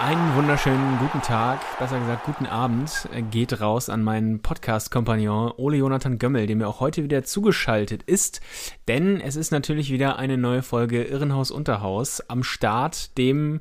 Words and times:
Einen 0.00 0.36
wunderschönen 0.36 0.96
guten 1.00 1.22
Tag, 1.22 1.58
besser 1.80 1.98
gesagt 1.98 2.24
guten 2.24 2.46
Abend, 2.46 3.08
äh, 3.12 3.20
geht 3.20 3.60
raus 3.60 3.88
an 3.88 4.04
meinen 4.04 4.40
Podcast-Kompagnon 4.40 5.54
Ole 5.56 5.78
Jonathan 5.78 6.20
Gömmel, 6.20 6.46
der 6.46 6.54
mir 6.54 6.68
auch 6.68 6.78
heute 6.78 7.02
wieder 7.02 7.24
zugeschaltet 7.24 8.04
ist, 8.04 8.40
denn 8.86 9.20
es 9.20 9.34
ist 9.34 9.50
natürlich 9.50 9.90
wieder 9.90 10.16
eine 10.16 10.38
neue 10.38 10.62
Folge 10.62 11.02
Irrenhaus 11.02 11.50
Unterhaus. 11.50 12.20
Am 12.28 12.44
Start, 12.44 13.18
dem, 13.18 13.60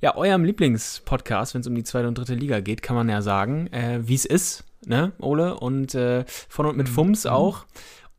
ja, 0.00 0.16
eurem 0.16 0.42
Lieblingspodcast, 0.42 1.54
wenn 1.54 1.60
es 1.60 1.68
um 1.68 1.76
die 1.76 1.84
zweite 1.84 2.08
und 2.08 2.18
dritte 2.18 2.34
Liga 2.34 2.58
geht, 2.58 2.82
kann 2.82 2.96
man 2.96 3.08
ja 3.08 3.22
sagen, 3.22 3.68
äh, 3.68 4.00
wie 4.02 4.16
es 4.16 4.24
ist, 4.24 4.64
ne, 4.84 5.12
Ole, 5.20 5.60
und 5.60 5.94
äh, 5.94 6.24
von 6.26 6.66
und 6.66 6.76
mit 6.76 6.88
Fums 6.88 7.24
auch. 7.24 7.66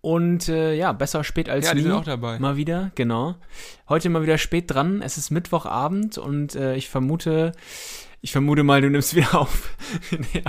Und 0.02 0.48
äh, 0.48 0.76
ja, 0.76 0.94
besser 0.94 1.24
spät 1.26 1.50
als 1.50 1.66
Ja, 1.66 1.72
die 1.74 1.78
nie. 1.80 1.84
sind 1.84 1.92
auch 1.92 2.04
dabei. 2.06 2.40
Mal 2.40 2.56
wieder, 2.56 2.92
genau. 2.96 3.36
Heute 3.90 4.10
mal 4.10 4.22
wieder 4.24 4.38
spät 4.38 4.66
dran. 4.68 5.02
Es 5.02 5.18
ist 5.18 5.30
Mittwochabend 5.30 6.18
und 6.18 6.56
äh, 6.56 6.76
ich 6.76 6.88
vermute, 6.90 7.52
ich 8.22 8.32
vermute 8.32 8.64
mal, 8.64 8.82
du 8.82 8.90
nimmst 8.90 9.16
wieder 9.16 9.36
auf. 9.40 9.76
Nee, 10.12 10.44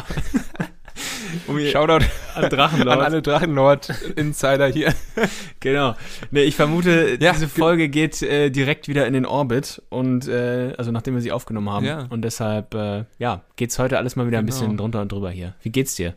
um 1.47 1.59
Shoutout 1.73 2.05
an 2.35 2.49
Drachenlord. 2.51 2.99
an 2.99 3.05
alle 3.05 3.23
Drachenlord-Insider 3.23 4.67
hier. 4.69 4.95
Genau. 5.61 5.95
Nee, 6.31 6.43
ich 6.45 6.57
vermute, 6.57 7.19
Ja, 7.21 7.33
diese 7.33 7.47
ge- 7.47 7.49
Folge 7.61 7.89
geht 7.91 8.23
äh, 8.23 8.49
direkt 8.51 8.89
wieder 8.89 9.07
in 9.07 9.13
den 9.13 9.27
Orbit 9.27 9.83
und 9.91 10.27
äh, 10.27 10.73
also 10.79 10.91
nachdem 10.91 11.15
wir 11.15 11.21
sie 11.21 11.33
aufgenommen 11.33 11.69
haben. 11.69 11.85
Ja. 11.87 12.07
Und 12.09 12.23
deshalb, 12.23 12.75
äh, 12.75 13.05
ja, 13.19 13.43
geht's 13.57 13.79
heute 13.79 13.99
alles 13.99 14.17
mal 14.17 14.27
wieder 14.27 14.39
ein 14.39 14.47
Genau. 14.47 14.59
bisschen 14.59 14.77
drunter 14.79 15.03
und 15.03 15.13
drüber 15.13 15.31
hier. 15.31 15.55
Wie 15.63 15.71
geht's 15.71 15.95
dir? 15.97 16.15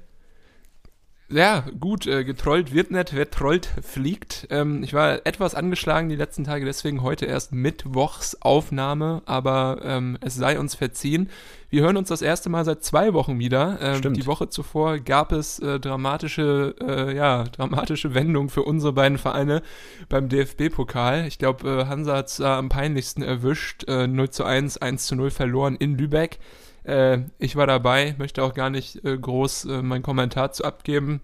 Ja, 1.30 1.64
gut, 1.80 2.06
äh, 2.06 2.24
getrollt 2.24 2.74
wird 2.74 2.92
nicht, 2.92 3.16
wer 3.16 3.30
trollt, 3.30 3.68
fliegt. 3.82 4.48
Ähm, 4.52 4.84
ich 4.84 4.94
war 4.94 5.26
etwas 5.26 5.56
angeschlagen 5.56 6.10
die 6.10 6.16
letzten 6.16 6.44
Tage, 6.44 6.66
deswegen 6.66 7.02
heute 7.02 7.26
erst 7.26 7.54
Mittwochsaufnahme, 7.54 9.24
aber 9.26 9.80
ähm, 9.84 10.18
es 10.22 10.36
sei 10.36 10.60
uns 10.60 10.76
verziehen. 10.76 11.30
Wir 11.70 11.82
hören 11.82 11.98
uns 11.98 12.10
das 12.10 12.22
erste 12.22 12.50
Mal 12.50 12.66
seit 12.66 12.84
zwei 12.84 13.14
Wochen 13.14 13.40
wieder. 13.40 13.80
Ähm, 13.82 13.96
Stimmt. 13.96 14.18
Die 14.18 14.28
Woche 14.28 14.50
zuvor 14.50 15.00
gab 15.00 15.32
es 15.32 15.58
äh, 15.58 15.80
dramatische, 15.80 16.76
äh, 16.80 17.16
ja, 17.16 17.46
dramatische 17.46 18.14
Wendungen 18.14 18.50
für 18.50 18.62
unsere 18.62 18.94
beiden 18.94 19.18
Vereine 19.18 19.64
beim 20.10 20.30
DFB-Pokal. 20.30 21.26
Ich 21.26 21.40
glaube, 21.40 21.68
äh, 21.68 21.86
Hansa 21.88 22.18
hat 22.18 22.28
es 22.28 22.40
äh, 22.42 22.44
am 22.44 22.70
peinlichsten 22.70 23.24
erwischt. 23.24 23.86
Äh, 23.88 24.06
0 24.06 24.30
zu 24.30 24.44
1, 24.44 24.78
1 24.78 25.08
zu 25.08 25.16
0 25.16 25.32
verloren 25.32 25.78
in 25.78 25.98
Lübeck. 25.98 26.38
Äh, 26.84 27.20
ich 27.40 27.56
war 27.56 27.68
dabei, 27.68 28.16
möchte 28.18 28.44
auch 28.44 28.54
gar 28.54 28.70
nicht 28.70 29.04
äh, 29.06 29.18
groß 29.18 29.66
äh, 29.66 29.82
meinen 29.82 30.04
Kommentar 30.04 30.52
zu 30.52 30.64
abgeben. 30.64 31.22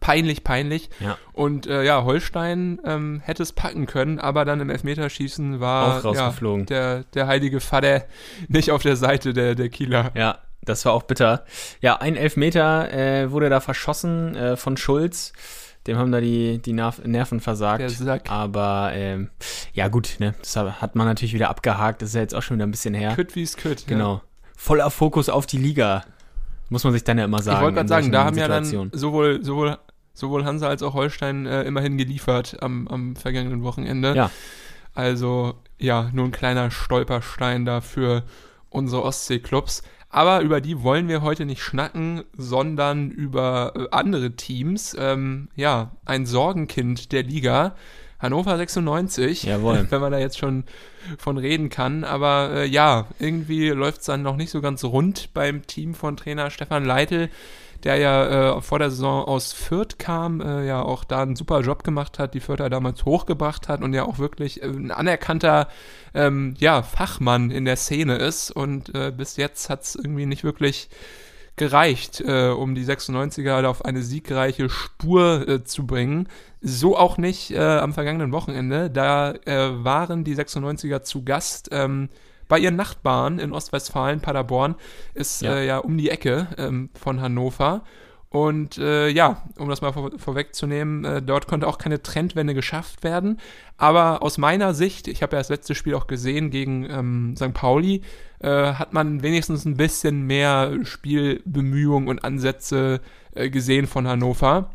Peinlich, 0.00 0.44
peinlich. 0.44 0.90
Ja. 1.00 1.18
Und 1.32 1.66
äh, 1.66 1.82
ja, 1.82 2.04
Holstein 2.04 2.80
ähm, 2.84 3.20
hätte 3.24 3.42
es 3.42 3.52
packen 3.52 3.86
können, 3.86 4.18
aber 4.18 4.44
dann 4.44 4.60
im 4.60 4.70
Elfmeterschießen 4.70 5.58
war. 5.58 5.96
Ja, 5.96 6.00
der, 6.68 7.04
der 7.14 7.26
heilige 7.26 7.60
Vater 7.60 8.04
nicht 8.48 8.70
auf 8.70 8.82
der 8.82 8.96
Seite 8.96 9.32
der, 9.32 9.54
der 9.54 9.68
Kieler. 9.68 10.12
Ja, 10.14 10.38
das 10.62 10.84
war 10.84 10.92
auch 10.92 11.04
bitter. 11.04 11.44
Ja, 11.80 11.96
ein 11.96 12.16
Elfmeter 12.16 12.92
äh, 12.92 13.30
wurde 13.30 13.48
da 13.48 13.60
verschossen 13.60 14.34
äh, 14.36 14.56
von 14.56 14.76
Schulz. 14.76 15.32
Dem 15.86 15.96
haben 15.98 16.10
da 16.10 16.20
die, 16.20 16.58
die 16.58 16.72
Nerv 16.72 17.00
Nerven 17.04 17.40
versagt. 17.40 17.82
Aber 18.28 18.90
ähm, 18.92 19.30
ja, 19.72 19.88
gut, 19.88 20.16
ne? 20.18 20.34
Das 20.40 20.56
hat 20.56 20.96
man 20.96 21.06
natürlich 21.06 21.32
wieder 21.32 21.48
abgehakt. 21.48 22.02
Das 22.02 22.10
ist 22.10 22.14
ja 22.16 22.20
jetzt 22.22 22.34
auch 22.34 22.42
schon 22.42 22.56
wieder 22.56 22.66
ein 22.66 22.72
bisschen 22.72 22.94
her. 22.94 23.14
Kütt 23.14 23.36
wie 23.36 23.42
es 23.42 23.56
kütt. 23.56 23.86
Genau. 23.86 24.20
Voller 24.56 24.90
Fokus 24.90 25.28
auf 25.28 25.46
die 25.46 25.58
Liga. 25.58 26.04
Muss 26.68 26.82
man 26.82 26.92
sich 26.92 27.04
dann 27.04 27.18
ja 27.18 27.24
immer 27.24 27.38
Ja. 27.38 27.42
sagen. 27.44 27.56
Ich 27.58 27.62
wollte 27.62 27.74
gerade 27.76 27.88
sagen, 27.88 28.10
da 28.12 28.24
haben 28.24 28.36
ja 28.36 28.44
Situationen. 28.46 28.90
dann 28.90 28.98
sowohl, 28.98 29.44
sowohl, 29.44 29.78
sowohl 30.14 30.44
Hansa 30.44 30.68
als 30.68 30.82
auch 30.82 30.94
Holstein 30.94 31.46
äh, 31.46 31.62
immerhin 31.62 31.96
geliefert 31.96 32.56
am, 32.60 32.88
am 32.88 33.14
vergangenen 33.16 33.62
Wochenende. 33.62 34.14
Ja. 34.16 34.30
Also 34.94 35.54
ja, 35.78 36.10
nur 36.12 36.24
ein 36.24 36.32
kleiner 36.32 36.70
Stolperstein 36.70 37.64
da 37.66 37.80
für 37.82 38.24
unsere 38.70 39.02
Ostsee-Clubs. 39.04 39.82
Aber 40.08 40.40
über 40.40 40.60
die 40.62 40.82
wollen 40.82 41.08
wir 41.08 41.20
heute 41.20 41.44
nicht 41.44 41.62
schnacken, 41.62 42.22
sondern 42.36 43.10
über 43.10 43.72
äh, 43.76 43.86
andere 43.90 44.32
Teams. 44.34 44.96
Ähm, 44.98 45.48
ja, 45.54 45.92
ein 46.06 46.24
Sorgenkind 46.26 47.12
der 47.12 47.22
Liga. 47.22 47.74
Hannover 48.18 48.56
96, 48.56 49.44
Jawohl. 49.44 49.86
wenn 49.90 50.00
man 50.00 50.12
da 50.12 50.18
jetzt 50.18 50.38
schon 50.38 50.64
von 51.18 51.38
reden 51.38 51.68
kann. 51.68 52.04
Aber 52.04 52.50
äh, 52.52 52.66
ja, 52.66 53.06
irgendwie 53.18 53.68
läuft 53.70 54.00
es 54.00 54.06
dann 54.06 54.22
noch 54.22 54.36
nicht 54.36 54.50
so 54.50 54.60
ganz 54.60 54.84
rund 54.84 55.32
beim 55.34 55.66
Team 55.66 55.94
von 55.94 56.16
Trainer 56.16 56.50
Stefan 56.50 56.84
Leitl, 56.84 57.28
der 57.84 57.96
ja 57.96 58.56
äh, 58.56 58.62
vor 58.62 58.78
der 58.78 58.90
Saison 58.90 59.24
aus 59.24 59.52
Fürth 59.52 59.98
kam, 59.98 60.40
äh, 60.40 60.66
ja 60.66 60.82
auch 60.82 61.04
da 61.04 61.22
einen 61.22 61.36
super 61.36 61.60
Job 61.60 61.84
gemacht 61.84 62.18
hat, 62.18 62.34
die 62.34 62.40
Fürther 62.40 62.70
damals 62.70 63.04
hochgebracht 63.04 63.68
hat 63.68 63.82
und 63.82 63.92
ja 63.92 64.04
auch 64.04 64.18
wirklich 64.18 64.62
äh, 64.62 64.66
ein 64.66 64.90
anerkannter 64.90 65.68
ähm, 66.14 66.54
ja, 66.58 66.82
Fachmann 66.82 67.50
in 67.50 67.64
der 67.64 67.76
Szene 67.76 68.16
ist. 68.16 68.50
Und 68.50 68.94
äh, 68.94 69.12
bis 69.16 69.36
jetzt 69.36 69.68
hat 69.68 69.82
es 69.82 69.94
irgendwie 69.94 70.26
nicht 70.26 70.42
wirklich 70.42 70.88
gereicht, 71.56 72.20
äh, 72.20 72.48
um 72.50 72.74
die 72.74 72.84
96er 72.84 73.64
auf 73.64 73.84
eine 73.84 74.02
siegreiche 74.02 74.68
Spur 74.68 75.48
äh, 75.48 75.64
zu 75.64 75.86
bringen. 75.86 76.28
So 76.60 76.96
auch 76.96 77.18
nicht 77.18 77.50
äh, 77.50 77.58
am 77.58 77.92
vergangenen 77.94 78.32
Wochenende. 78.32 78.90
Da 78.90 79.32
äh, 79.32 79.84
waren 79.84 80.24
die 80.24 80.36
96er 80.36 81.02
zu 81.02 81.24
Gast 81.24 81.68
ähm, 81.72 82.08
bei 82.48 82.58
ihren 82.58 82.76
Nachbarn 82.76 83.38
in 83.38 83.52
Ostwestfalen. 83.52 84.20
Paderborn 84.20 84.74
ist 85.14 85.42
Ja. 85.42 85.54
äh, 85.56 85.66
ja 85.66 85.78
um 85.78 85.96
die 85.96 86.10
Ecke 86.10 86.48
ähm, 86.58 86.90
von 86.94 87.20
Hannover. 87.20 87.82
Und 88.28 88.76
äh, 88.76 89.08
ja, 89.08 89.44
um 89.56 89.68
das 89.70 89.80
mal 89.80 89.92
vor, 89.92 90.10
vorwegzunehmen, 90.18 91.04
äh, 91.04 91.22
dort 91.22 91.46
konnte 91.46 91.66
auch 91.66 91.78
keine 91.78 92.02
Trendwende 92.02 92.52
geschafft 92.54 93.02
werden. 93.02 93.38
Aber 93.78 94.22
aus 94.22 94.36
meiner 94.36 94.74
Sicht, 94.74 95.08
ich 95.08 95.22
habe 95.22 95.36
ja 95.36 95.40
das 95.40 95.48
letzte 95.48 95.74
Spiel 95.74 95.94
auch 95.94 96.06
gesehen 96.06 96.50
gegen 96.50 96.84
ähm, 96.90 97.34
St. 97.36 97.54
Pauli, 97.54 98.02
äh, 98.40 98.72
hat 98.74 98.92
man 98.92 99.22
wenigstens 99.22 99.64
ein 99.64 99.76
bisschen 99.76 100.22
mehr 100.22 100.72
Spielbemühungen 100.84 102.08
und 102.08 102.24
Ansätze 102.24 103.00
äh, 103.34 103.50
gesehen 103.50 103.86
von 103.86 104.06
Hannover. 104.06 104.70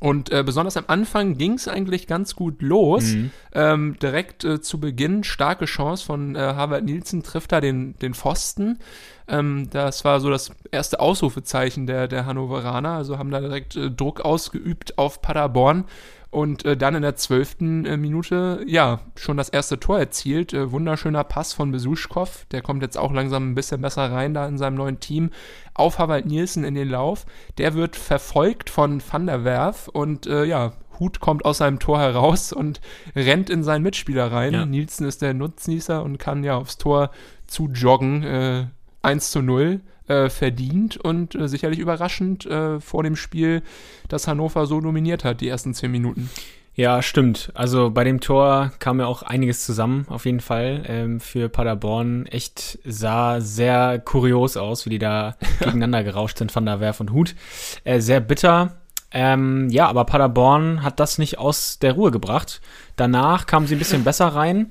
Und 0.00 0.30
äh, 0.30 0.44
besonders 0.44 0.76
am 0.76 0.84
Anfang 0.86 1.36
ging 1.36 1.54
es 1.54 1.66
eigentlich 1.66 2.06
ganz 2.06 2.36
gut 2.36 2.62
los. 2.62 3.04
Mhm. 3.04 3.30
Ähm, 3.52 3.96
direkt 4.00 4.44
äh, 4.44 4.60
zu 4.60 4.78
Beginn 4.78 5.24
starke 5.24 5.64
Chance 5.64 6.04
von 6.04 6.36
äh, 6.36 6.38
Harvard 6.38 6.84
Nielsen, 6.84 7.22
trifft 7.22 7.50
da 7.52 7.60
den, 7.60 7.98
den 7.98 8.14
Pfosten. 8.14 8.78
Ähm, 9.26 9.68
das 9.70 10.04
war 10.04 10.20
so 10.20 10.30
das 10.30 10.52
erste 10.70 11.00
Ausrufezeichen 11.00 11.86
der, 11.86 12.06
der 12.06 12.26
Hannoveraner. 12.26 12.90
Also 12.90 13.18
haben 13.18 13.30
da 13.30 13.40
direkt 13.40 13.74
äh, 13.74 13.90
Druck 13.90 14.20
ausgeübt 14.20 14.98
auf 14.98 15.20
Paderborn. 15.20 15.84
Und 16.30 16.66
äh, 16.66 16.76
dann 16.76 16.94
in 16.94 17.02
der 17.02 17.16
zwölften 17.16 17.86
äh, 17.86 17.96
Minute, 17.96 18.62
ja, 18.66 19.00
schon 19.16 19.38
das 19.38 19.48
erste 19.48 19.80
Tor 19.80 19.98
erzielt. 19.98 20.52
Äh, 20.52 20.70
wunderschöner 20.70 21.24
Pass 21.24 21.54
von 21.54 21.72
Besuschkow. 21.72 22.44
Der 22.50 22.60
kommt 22.60 22.82
jetzt 22.82 22.98
auch 22.98 23.12
langsam 23.12 23.50
ein 23.50 23.54
bisschen 23.54 23.80
besser 23.80 24.12
rein 24.12 24.34
da 24.34 24.46
in 24.46 24.58
seinem 24.58 24.76
neuen 24.76 25.00
Team. 25.00 25.30
Auf 25.72 25.98
Harvard 25.98 26.26
Nielsen 26.26 26.64
in 26.64 26.74
den 26.74 26.90
Lauf. 26.90 27.24
Der 27.56 27.74
wird 27.74 27.96
verfolgt 27.96 28.68
von 28.68 29.02
Van 29.10 29.26
der 29.26 29.44
Werf 29.44 29.88
und 29.88 30.26
äh, 30.26 30.44
ja, 30.44 30.72
Hut 31.00 31.20
kommt 31.20 31.44
aus 31.44 31.58
seinem 31.58 31.78
Tor 31.78 31.98
heraus 31.98 32.52
und 32.52 32.80
rennt 33.16 33.48
in 33.48 33.62
seinen 33.62 33.82
Mitspieler 33.82 34.30
rein. 34.30 34.52
Ja. 34.52 34.66
Nielsen 34.66 35.06
ist 35.06 35.22
der 35.22 35.32
Nutznießer 35.32 36.02
und 36.02 36.18
kann 36.18 36.44
ja 36.44 36.56
aufs 36.56 36.76
Tor 36.76 37.10
zu 37.46 37.68
joggen. 37.68 38.22
Äh, 38.22 38.66
1 39.02 39.30
zu 39.30 39.42
0 39.42 39.80
äh, 40.08 40.28
verdient 40.28 40.96
und 40.96 41.34
äh, 41.34 41.48
sicherlich 41.48 41.78
überraschend 41.78 42.46
äh, 42.46 42.80
vor 42.80 43.02
dem 43.02 43.16
Spiel, 43.16 43.62
das 44.08 44.26
Hannover 44.26 44.66
so 44.66 44.80
dominiert 44.80 45.24
hat, 45.24 45.40
die 45.40 45.48
ersten 45.48 45.74
10 45.74 45.90
Minuten. 45.90 46.30
Ja, 46.78 47.02
stimmt. 47.02 47.50
Also 47.54 47.90
bei 47.90 48.04
dem 48.04 48.20
Tor 48.20 48.70
kam 48.78 49.00
ja 49.00 49.06
auch 49.06 49.22
einiges 49.24 49.66
zusammen, 49.66 50.06
auf 50.08 50.26
jeden 50.26 50.38
Fall. 50.38 50.84
Ähm, 50.86 51.18
für 51.18 51.48
Paderborn 51.48 52.26
echt 52.26 52.78
sah 52.84 53.40
sehr 53.40 53.98
kurios 53.98 54.56
aus, 54.56 54.86
wie 54.86 54.90
die 54.90 55.00
da 55.00 55.36
gegeneinander 55.58 56.04
gerauscht 56.04 56.38
sind, 56.38 56.54
Van 56.54 56.66
der 56.66 56.78
Werf 56.78 57.00
und 57.00 57.10
Hut. 57.10 57.34
Äh, 57.82 57.98
sehr 57.98 58.20
bitter. 58.20 58.76
Ähm, 59.10 59.68
ja, 59.70 59.88
aber 59.88 60.04
Paderborn 60.04 60.84
hat 60.84 61.00
das 61.00 61.18
nicht 61.18 61.38
aus 61.38 61.80
der 61.80 61.94
Ruhe 61.94 62.12
gebracht. 62.12 62.60
Danach 62.94 63.46
kamen 63.46 63.66
sie 63.66 63.74
ein 63.74 63.80
bisschen 63.80 64.04
besser 64.04 64.28
rein. 64.28 64.70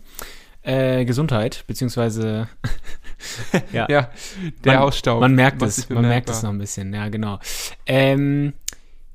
Äh, 0.62 1.04
Gesundheit, 1.04 1.66
beziehungsweise 1.68 2.48
ja, 3.72 3.88
Ja, 3.90 4.10
der 4.64 4.74
man, 4.74 4.82
Hausstaub. 4.82 5.20
Man 5.20 5.36
merkt 5.36 5.62
macht 5.62 5.70
es, 5.70 5.90
man 5.90 6.08
merkt 6.08 6.30
es 6.30 6.44
noch 6.44 6.52
ein 6.52 6.58
bisschen, 6.58 6.94
ja, 6.94 7.10
genau. 7.10 7.40
Ähm, 7.86 8.54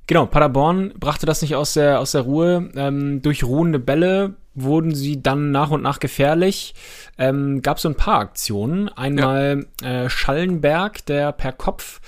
genau, 0.06 0.26
Paderborn 0.26 0.92
brachte 0.98 1.26
das 1.26 1.42
nicht 1.42 1.54
aus 1.54 1.74
der, 1.74 2.00
aus 2.00 2.12
der 2.12 2.22
Ruhe. 2.22 2.70
Ähm, 2.74 3.22
durch 3.22 3.44
ruhende 3.44 3.78
Bälle 3.78 4.34
wurden 4.54 4.94
sie 4.94 5.22
dann 5.22 5.50
nach 5.50 5.70
und 5.70 5.82
nach 5.82 5.98
gefährlich. 5.98 6.74
Ähm, 7.18 7.62
Gab 7.62 7.80
so 7.80 7.88
ein 7.88 7.94
paar 7.94 8.20
Aktionen. 8.20 8.88
Einmal 8.90 9.66
äh, 9.82 10.08
Schallenberg, 10.08 11.04
der 11.06 11.32
per 11.32 11.52
Kopf 11.52 12.00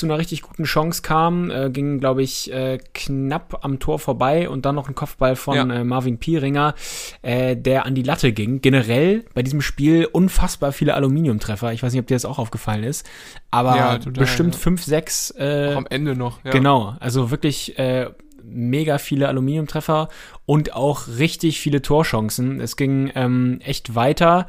zu 0.00 0.06
einer 0.06 0.18
richtig 0.18 0.42
guten 0.42 0.64
Chance 0.64 1.02
kam, 1.02 1.50
äh, 1.50 1.70
ging, 1.70 2.00
glaube 2.00 2.22
ich, 2.22 2.52
äh, 2.52 2.78
knapp 2.94 3.60
am 3.62 3.78
Tor 3.78 3.98
vorbei 3.98 4.48
und 4.48 4.64
dann 4.66 4.74
noch 4.74 4.88
ein 4.88 4.94
Kopfball 4.94 5.36
von 5.36 5.54
Ja. 5.56 5.74
äh, 5.76 5.84
Marvin 5.84 6.18
Pieringer, 6.18 6.74
äh, 7.22 7.56
der 7.56 7.86
an 7.86 7.94
die 7.94 8.02
Latte 8.02 8.32
ging. 8.32 8.60
Generell 8.60 9.24
bei 9.34 9.42
diesem 9.42 9.60
Spiel 9.62 10.06
unfassbar 10.06 10.72
viele 10.72 10.94
Aluminiumtreffer. 10.94 11.72
Ich 11.72 11.82
weiß 11.82 11.92
nicht, 11.92 12.00
ob 12.00 12.06
dir 12.06 12.14
das 12.16 12.24
auch 12.24 12.38
aufgefallen 12.38 12.82
ist, 12.84 13.08
aber 13.50 13.76
Ja, 13.76 13.98
total, 13.98 14.12
bestimmt 14.24 14.54
ja. 14.54 14.60
fünf, 14.60 14.82
sechs 14.82 15.30
äh, 15.38 15.70
Auch 15.72 15.76
am 15.78 15.86
Ende 15.88 16.16
noch. 16.16 16.44
Ja. 16.44 16.50
Genau, 16.50 16.96
also 17.00 17.30
wirklich 17.30 17.78
äh, 17.78 18.10
mega 18.42 18.98
viele 18.98 19.28
Aluminiumtreffer 19.28 20.08
und 20.46 20.74
auch 20.74 21.06
richtig 21.18 21.60
viele 21.60 21.82
Torchancen. 21.82 22.60
Es 22.60 22.76
ging 22.76 23.12
ähm, 23.14 23.60
echt 23.62 23.94
weiter. 23.94 24.46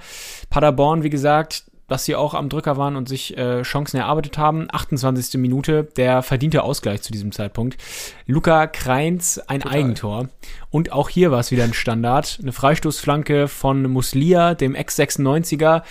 Paderborn, 0.49 1.03
wie 1.03 1.09
gesagt, 1.11 1.65
dass 1.91 2.05
sie 2.05 2.15
auch 2.15 2.33
am 2.33 2.47
Drücker 2.47 2.77
waren 2.77 2.95
und 2.95 3.09
sich 3.09 3.37
äh, 3.37 3.63
Chancen 3.63 3.97
erarbeitet 3.97 4.37
haben. 4.37 4.67
28. 4.71 5.39
Minute, 5.39 5.83
der 5.97 6.23
verdiente 6.23 6.63
Ausgleich 6.63 7.01
zu 7.01 7.11
diesem 7.11 7.31
Zeitpunkt. 7.33 7.77
Luca 8.25 8.65
Kreins, 8.67 9.39
ein 9.39 9.61
Eigentor. 9.63 10.29
Und 10.69 10.93
auch 10.93 11.09
hier 11.09 11.31
war 11.31 11.39
es 11.39 11.51
wieder 11.51 11.65
ein 11.65 11.73
Standard. 11.73 12.39
Eine 12.41 12.53
Freistoßflanke 12.53 13.49
von 13.49 13.83
Muslia, 13.83 14.53
dem 14.55 14.73
Ex-96er, 14.73 15.83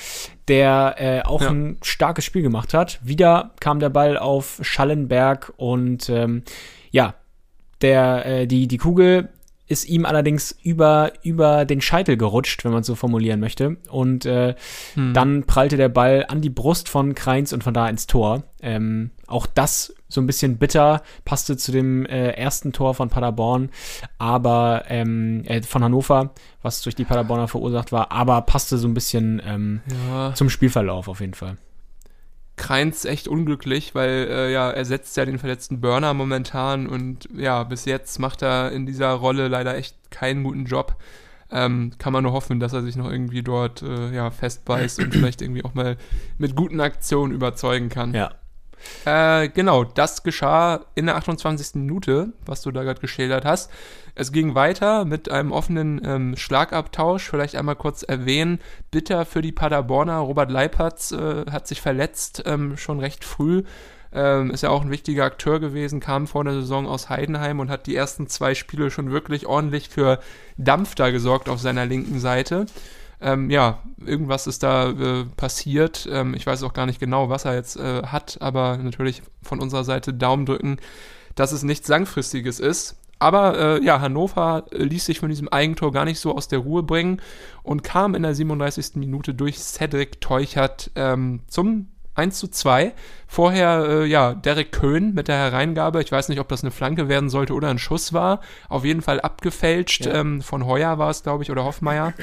der 0.49 0.95
äh, 0.99 1.23
auch 1.29 1.43
Ja. 1.43 1.51
ein 1.51 1.77
starkes 1.83 2.25
Spiel 2.25 2.43
gemacht 2.43 2.73
hat. 2.73 2.99
Wieder 3.03 3.51
kam 3.61 3.79
der 3.79 3.91
Ball 3.91 4.17
auf 4.17 4.59
Schallenberg 4.63 5.53
und 5.59 6.09
ähm, 6.09 6.43
ja, 6.91 7.15
der, 7.83 8.25
äh, 8.27 8.47
die, 8.47 8.67
die 8.69 8.79
Kugel 8.79 9.29
ist 9.71 9.89
ihm 9.89 10.05
allerdings 10.05 10.55
über, 10.65 11.13
über 11.23 11.65
den 11.65 11.81
Scheitel 11.81 12.17
gerutscht, 12.17 12.65
wenn 12.65 12.73
man 12.73 12.81
es 12.81 12.87
so 12.89 12.97
formulieren 12.97 13.39
möchte. 13.39 13.77
Und 13.89 14.27
äh, 14.27 14.55
dann 14.97 15.45
prallte 15.45 15.77
der 15.77 15.89
Ball 15.89 16.27
an 16.29 16.41
die 16.41 16.51
Brust 16.51 16.89
von 16.89 17.15
Kreins 17.15 17.53
und 17.53 17.63
von 17.63 17.73
da 17.73 17.89
ins 17.89 18.09
Tor. 18.09 18.43
Ähm, 18.61 19.13
auch 19.29 19.47
das 19.47 19.95
so 20.09 20.21
ein 20.21 20.27
bisschen 20.27 20.59
bitter, 20.59 21.03
passte 21.25 21.57
zu 21.57 21.71
dem 21.71 22.05
äh, 22.07 22.31
ersten 22.33 22.73
Tor 22.73 22.95
von 22.95 23.11
Paderborn, 23.11 23.71
aber 24.19 24.83
ähm, 24.89 25.45
äh, 25.47 25.63
von 25.63 25.85
Hannover, 25.85 26.35
was 26.63 26.83
durch 26.83 26.97
die 26.97 27.05
Paderborner 27.05 27.47
verursacht 27.47 27.93
war, 27.93 28.11
aber 28.11 28.43
passte 28.43 28.77
so 28.77 28.89
ein 28.89 28.95
bisschen 28.95 29.41
ähm, 29.47 29.81
Ja. 30.11 30.35
zum 30.35 30.51
Spielverlauf 30.51 31.07
auf 31.07 31.21
jeden 31.21 31.35
Fall. 31.35 31.57
Kreins 32.61 33.07
echt 33.07 33.27
unglücklich, 33.27 33.95
weil 33.95 34.29
äh, 34.31 34.53
ja, 34.53 34.71
er 34.71 34.85
setzt 34.85 35.17
ja 35.17 35.25
den 35.25 35.39
verletzten 35.39 35.81
Burner 35.81 36.13
momentan 36.13 36.87
und 36.87 37.27
ja, 37.35 37.65
bis 37.65 37.87
jetzt 37.87 38.19
macht 38.19 38.43
er 38.43 38.71
in 38.71 38.85
dieser 38.85 39.13
Rolle 39.13 39.49
leider 39.49 39.75
echt 39.77 39.97
keinen 40.11 40.45
guten 40.45 40.67
Job. 40.67 40.97
Ähm, 41.51 41.93
kann 41.99 42.13
man 42.13 42.23
nur 42.23 42.33
hoffen, 42.33 42.61
dass 42.61 42.75
er 42.75 42.83
sich 42.83 42.97
noch 42.97 43.11
irgendwie 43.11 43.43
dort 43.43 43.83
äh, 43.83 44.15
ja, 44.15 44.31
festbeißt 44.31 45.01
und 45.01 45.15
vielleicht 45.15 45.41
irgendwie 45.41 45.65
auch 45.65 45.73
mal 45.73 45.97
mit 46.37 46.55
guten 46.55 46.81
Aktionen 46.81 47.33
überzeugen 47.33 47.89
kann. 47.89 48.13
Ja. 48.13 48.33
Äh, 49.05 49.49
genau, 49.49 49.85
das 49.85 50.23
geschah 50.23 50.81
in 50.95 51.07
der 51.07 51.17
28. 51.17 51.75
Minute, 51.77 52.33
was 52.47 52.63
du 52.63 52.71
da 52.71 52.83
gerade 52.83 53.01
geschildert 53.01 53.45
hast. 53.45 53.71
Es 54.15 54.33
ging 54.33 54.55
weiter 54.55 55.05
mit 55.05 55.31
einem 55.31 55.53
offenen 55.53 56.01
ähm, 56.05 56.37
Schlagabtausch. 56.37 57.29
Vielleicht 57.29 57.57
einmal 57.57 57.77
kurz 57.77 58.03
erwähnen. 58.03 58.61
Bitter 58.91 59.25
für 59.25 59.43
die 59.43 59.53
Paderborner. 59.53 60.19
Robert 60.19 60.51
Leipertz 60.51 61.13
äh, 61.13 61.47
hat 61.51 61.67
sich 61.67 61.81
verletzt, 61.81 62.43
ähm, 62.47 62.77
schon 62.77 63.01
recht 63.01 63.25
früh. 63.25 63.63
Ähm, 64.13 64.51
ist 64.51 64.63
ja 64.63 64.71
auch 64.71 64.83
ein 64.83 64.91
wichtiger 64.91 65.25
Akteur 65.25 65.61
gewesen, 65.61 66.01
kam 66.01 66.27
vor 66.27 66.43
der 66.43 66.55
Saison 66.55 66.89
aus 66.89 67.09
Heidenheim 67.09 67.61
und 67.61 67.71
hat 67.71 67.87
die 67.87 67.95
ersten 67.95 68.27
zwei 68.27 68.57
Spiele 68.57 68.91
schon 68.91 69.13
wirklich 69.13 69.47
ordentlich 69.47 69.89
für 69.89 70.19
Dampf 70.57 70.97
da 70.97 71.11
gesorgt 71.11 71.49
auf 71.49 71.61
seiner 71.61 71.87
linken 71.87 72.19
Seite. 72.19 72.67
Ähm, 73.21 73.51
ja, 73.51 73.81
irgendwas 74.05 74.47
ist 74.47 74.63
da 74.63 74.91
äh, 74.91 75.25
passiert. 75.37 76.09
Ähm, 76.11 76.35
ich 76.35 76.47
weiß 76.47 76.63
auch 76.63 76.73
gar 76.73 76.87
nicht 76.87 77.01
genau, 77.01 77.29
was 77.29 77.45
er 77.45 77.55
jetzt 77.55 77.77
äh, 77.77 78.03
hat, 78.05 78.39
aber 78.41 78.79
natürlich 78.79 79.23
von 79.43 79.61
unserer 79.61 79.85
Seite 79.85 80.15
Daumen 80.15 80.47
drücken, 80.47 80.79
dass 81.35 81.53
es 81.53 81.63
nichts 81.63 81.89
Langfristiges 81.89 82.61
ist. 82.61 82.97
Aber 83.19 83.59
äh, 83.59 83.85
ja, 83.85 84.01
Hannover 84.01 84.65
ließ 84.71 85.05
sich 85.05 85.21
von 85.21 85.29
diesem 85.29 85.49
Eigentor 85.49 85.93
gar 85.93 86.07
nicht 86.07 86.19
so 86.19 86.35
aus 86.35 86.49
der 86.49 86.61
Ruhe 86.61 86.83
bringen 86.83 87.21
und 87.63 87.85
kam 87.85 88.15
in 88.15 88.23
der 88.23 88.35
37. 88.35 88.97
Minute 88.97 89.35
durch 89.35 89.59
Cedric 89.59 90.23
Teuchert 90.23 90.91
ähm, 90.95 91.41
zum 91.47 91.89
1 92.15 92.39
zu 92.39 92.49
2. 92.49 92.93
Vorher, 93.27 93.85
äh, 93.89 94.07
ja, 94.07 94.35
Derek 94.35 94.73
Köhn 94.73 95.15
mit 95.15 95.29
der 95.29 95.37
Hereingabe. 95.37 96.03
Ich 96.03 96.11
weiß 96.11 96.29
nicht, 96.29 96.41
ob 96.41 96.49
das 96.49 96.63
eine 96.63 96.71
Flanke 96.71 97.09
werden 97.09 97.31
sollte 97.31 97.55
oder 97.55 97.69
ein 97.69 97.79
Schuss 97.79 98.13
war. 98.13 98.41
Auf 98.69 98.85
jeden 98.85 99.03
Fall 99.03 99.21
abgefälscht. 99.21 100.07
Ähm, 100.07 100.43
von 100.43 100.67
Heuer 100.67 100.99
war 100.99 101.11
es, 101.11 101.23
glaube 101.23 101.43
ich, 101.45 101.51
oder 101.51 101.65
Hoffmeier. 101.65 102.15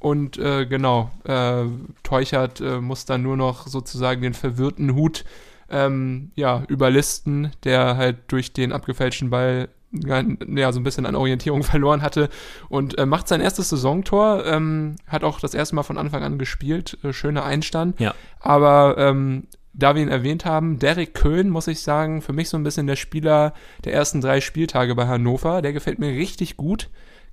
Und 0.00 0.38
äh, 0.38 0.66
genau, 0.66 1.10
äh, 1.24 1.64
Teuchert 2.02 2.60
äh, 2.60 2.80
muss 2.80 3.04
dann 3.04 3.22
nur 3.22 3.36
noch 3.36 3.66
sozusagen 3.66 4.22
den 4.22 4.34
verwirrten 4.34 4.94
Hut 4.94 5.24
ähm, 5.70 6.32
ja, 6.34 6.64
überlisten, 6.68 7.52
der 7.64 7.96
halt 7.96 8.16
durch 8.28 8.52
den 8.52 8.72
abgefälschten 8.72 9.30
Ball 9.30 9.68
ja, 9.92 10.72
so 10.72 10.80
ein 10.80 10.84
bisschen 10.84 11.06
an 11.06 11.16
Orientierung 11.16 11.62
verloren 11.64 12.02
hatte 12.02 12.28
und 12.68 12.98
äh, 12.98 13.06
macht 13.06 13.28
sein 13.28 13.40
erstes 13.40 13.70
Saisontor, 13.70 14.46
ähm, 14.46 14.96
hat 15.06 15.24
auch 15.24 15.40
das 15.40 15.54
erste 15.54 15.74
Mal 15.74 15.82
von 15.82 15.98
Anfang 15.98 16.22
an 16.22 16.38
gespielt, 16.38 16.98
äh, 17.02 17.12
schöner 17.12 17.44
Einstand. 17.44 17.98
Ja. 18.00 18.14
Aber 18.38 18.96
ähm, 18.98 19.48
da 19.72 19.94
wir 19.94 20.02
ihn 20.02 20.08
erwähnt 20.08 20.44
haben, 20.44 20.78
Derek 20.78 21.14
Köhn, 21.14 21.48
muss 21.48 21.68
ich 21.68 21.82
sagen, 21.82 22.22
für 22.22 22.32
mich 22.32 22.48
so 22.48 22.56
ein 22.56 22.64
bisschen 22.64 22.86
der 22.86 22.96
Spieler 22.96 23.54
der 23.84 23.94
ersten 23.94 24.20
drei 24.20 24.40
Spieltage 24.40 24.94
bei 24.94 25.06
Hannover. 25.06 25.62
Der 25.62 25.72
gefällt 25.72 25.98
mir 25.98 26.10
richtig 26.10 26.56
gut. 26.56 26.88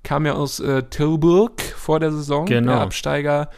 Kam 0.08 0.24
ja 0.24 0.32
aus 0.32 0.58
äh, 0.58 0.84
Tilburg 0.84 1.60
vor 1.60 2.00
der 2.00 2.10
Saison, 2.12 2.46
Genau. 2.46 2.72
der 2.72 2.80
Absteiger 2.80 3.50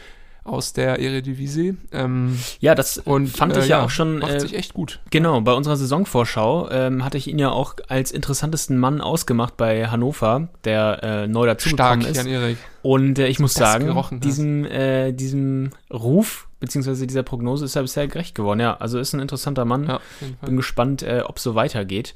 aus 0.43 0.73
der 0.73 0.99
Eredivisie. 0.99 1.77
Ähm, 1.93 2.37
Ja, 2.59 2.75
das 2.75 2.99
und 2.99 3.29
fand 3.29 3.57
ich 3.57 3.67
äh, 3.67 3.69
ja, 3.69 3.85
auch 3.85 3.91
schon. 3.91 4.19
Macht 4.19 4.33
äh, 4.33 4.41
sich 4.41 4.57
echt 4.57 4.75
gut. 4.75 4.99
Genau, 5.11 5.41
bei 5.43 5.53
unserer 5.53 5.77
Saisonvorschau 5.77 6.69
ähm, 6.73 7.05
hatte 7.05 7.19
ich 7.19 7.29
ihn 7.29 7.39
ja 7.39 7.51
auch 7.51 7.77
als 7.87 8.11
interessantesten 8.11 8.79
Mann 8.79 9.01
ausgemacht 9.01 9.57
bei 9.57 9.87
Hannover, 9.87 10.49
der 10.65 11.01
äh, 11.05 11.27
neu 11.29 11.47
dazugekommen 11.47 12.01
Stark, 12.01 12.11
ist. 12.11 12.17
Jan-Erik. 12.17 12.59
Und 12.83 13.21
äh, 13.21 13.29
ich 13.29 13.39
muss 13.39 13.55
sagen, 13.55 14.19
diesem, 14.21 14.65
äh, 14.65 15.13
diesem 15.13 15.71
Ruf 15.93 16.49
beziehungsweise 16.61 17.07
dieser 17.07 17.23
Prognose 17.23 17.65
ist 17.65 17.75
er 17.75 17.83
bisher 17.83 18.07
gerecht 18.07 18.35
geworden. 18.35 18.61
Ja, 18.61 18.77
also 18.77 18.99
ist 18.99 19.15
ein 19.15 19.21
interessanter 19.21 19.65
Mann. 19.65 19.89
Ja. 19.89 20.01
Bin 20.45 20.57
gespannt, 20.57 21.03
äh, 21.03 21.23
ob 21.27 21.39
es 21.39 21.43
so 21.43 21.55
weitergeht. 21.55 22.15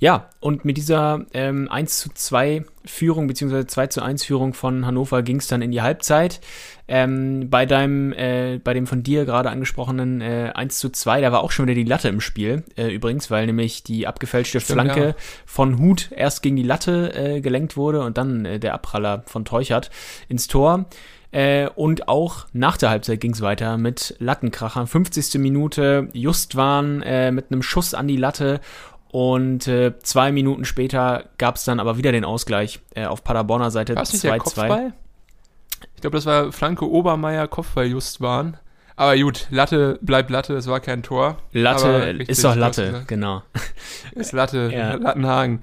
Ja, 0.00 0.28
und 0.40 0.64
mit 0.64 0.76
dieser 0.76 1.24
ähm, 1.32 1.70
1 1.70 1.98
zu 1.98 2.10
2 2.12 2.64
Führung, 2.84 3.26
beziehungsweise 3.26 3.66
2 3.66 3.86
zu 3.86 4.02
1 4.02 4.24
Führung 4.24 4.52
von 4.52 4.84
Hannover 4.84 5.22
ging 5.22 5.36
es 5.36 5.46
dann 5.46 5.62
in 5.62 5.70
die 5.70 5.80
Halbzeit. 5.80 6.40
Ähm, 6.88 7.48
bei 7.48 7.64
deinem, 7.64 8.12
äh, 8.12 8.58
bei 8.62 8.74
dem 8.74 8.86
von 8.86 9.02
dir 9.02 9.24
gerade 9.24 9.50
angesprochenen 9.50 10.20
äh, 10.20 10.50
1 10.54 10.78
zu 10.78 10.90
2, 10.90 11.22
da 11.22 11.32
war 11.32 11.42
auch 11.42 11.52
schon 11.52 11.66
wieder 11.66 11.74
die 11.74 11.84
Latte 11.84 12.08
im 12.08 12.20
Spiel, 12.20 12.64
äh, 12.76 12.88
übrigens, 12.88 13.30
weil 13.30 13.46
nämlich 13.46 13.82
die 13.82 14.06
abgefälschte 14.06 14.60
Stimmt, 14.60 14.82
Flanke 14.82 15.06
ja. 15.06 15.14
von 15.46 15.78
Hut 15.78 16.10
erst 16.14 16.42
gegen 16.42 16.56
die 16.56 16.62
Latte 16.62 17.14
äh, 17.14 17.40
gelenkt 17.40 17.76
wurde 17.76 18.02
und 18.02 18.18
dann 18.18 18.44
äh, 18.44 18.58
der 18.58 18.74
Abpraller 18.74 19.22
von 19.26 19.46
Teuchert 19.46 19.90
ins 20.28 20.48
Tor. 20.48 20.86
Äh, 21.34 21.68
und 21.74 22.06
auch 22.06 22.46
nach 22.52 22.76
der 22.76 22.90
Halbzeit 22.90 23.20
ging 23.20 23.32
es 23.32 23.40
weiter 23.40 23.76
mit 23.76 24.14
Lattenkrachern. 24.20 24.86
50. 24.86 25.40
Minute, 25.40 26.08
Justwan 26.12 27.02
äh, 27.02 27.32
mit 27.32 27.50
einem 27.50 27.60
Schuss 27.60 27.92
an 27.92 28.06
die 28.06 28.16
Latte. 28.16 28.60
Und 29.10 29.66
äh, 29.66 29.98
zwei 29.98 30.30
Minuten 30.30 30.64
später 30.64 31.24
gab 31.38 31.56
es 31.56 31.64
dann 31.64 31.80
aber 31.80 31.98
wieder 31.98 32.12
den 32.12 32.24
Ausgleich 32.24 32.78
äh, 32.94 33.06
auf 33.06 33.24
Paderborner 33.24 33.72
Seite 33.72 33.96
War 33.96 34.04
es 34.04 34.12
nicht 34.12 34.22
der 34.22 34.34
2-2. 34.34 34.38
Kopfball? 34.38 34.92
Ich 35.96 36.02
glaube, 36.02 36.16
das 36.16 36.24
war 36.24 36.52
Flanke 36.52 36.88
Obermeier, 36.88 37.48
Kopfball 37.48 37.86
just 37.86 38.20
waren. 38.20 38.56
Aber 38.96 39.16
gut, 39.18 39.48
Latte 39.50 39.98
bleibt 40.02 40.30
Latte, 40.30 40.54
es 40.54 40.68
war 40.68 40.78
kein 40.78 41.02
Tor. 41.02 41.38
Latte 41.50 42.14
ist 42.28 42.44
doch 42.44 42.54
Latte, 42.54 42.86
gesagt, 42.86 43.08
genau. 43.08 43.42
Ist 44.14 44.32
Latte, 44.32 44.70
Ja. 44.72 44.94
Lattenhagen. 44.94 45.62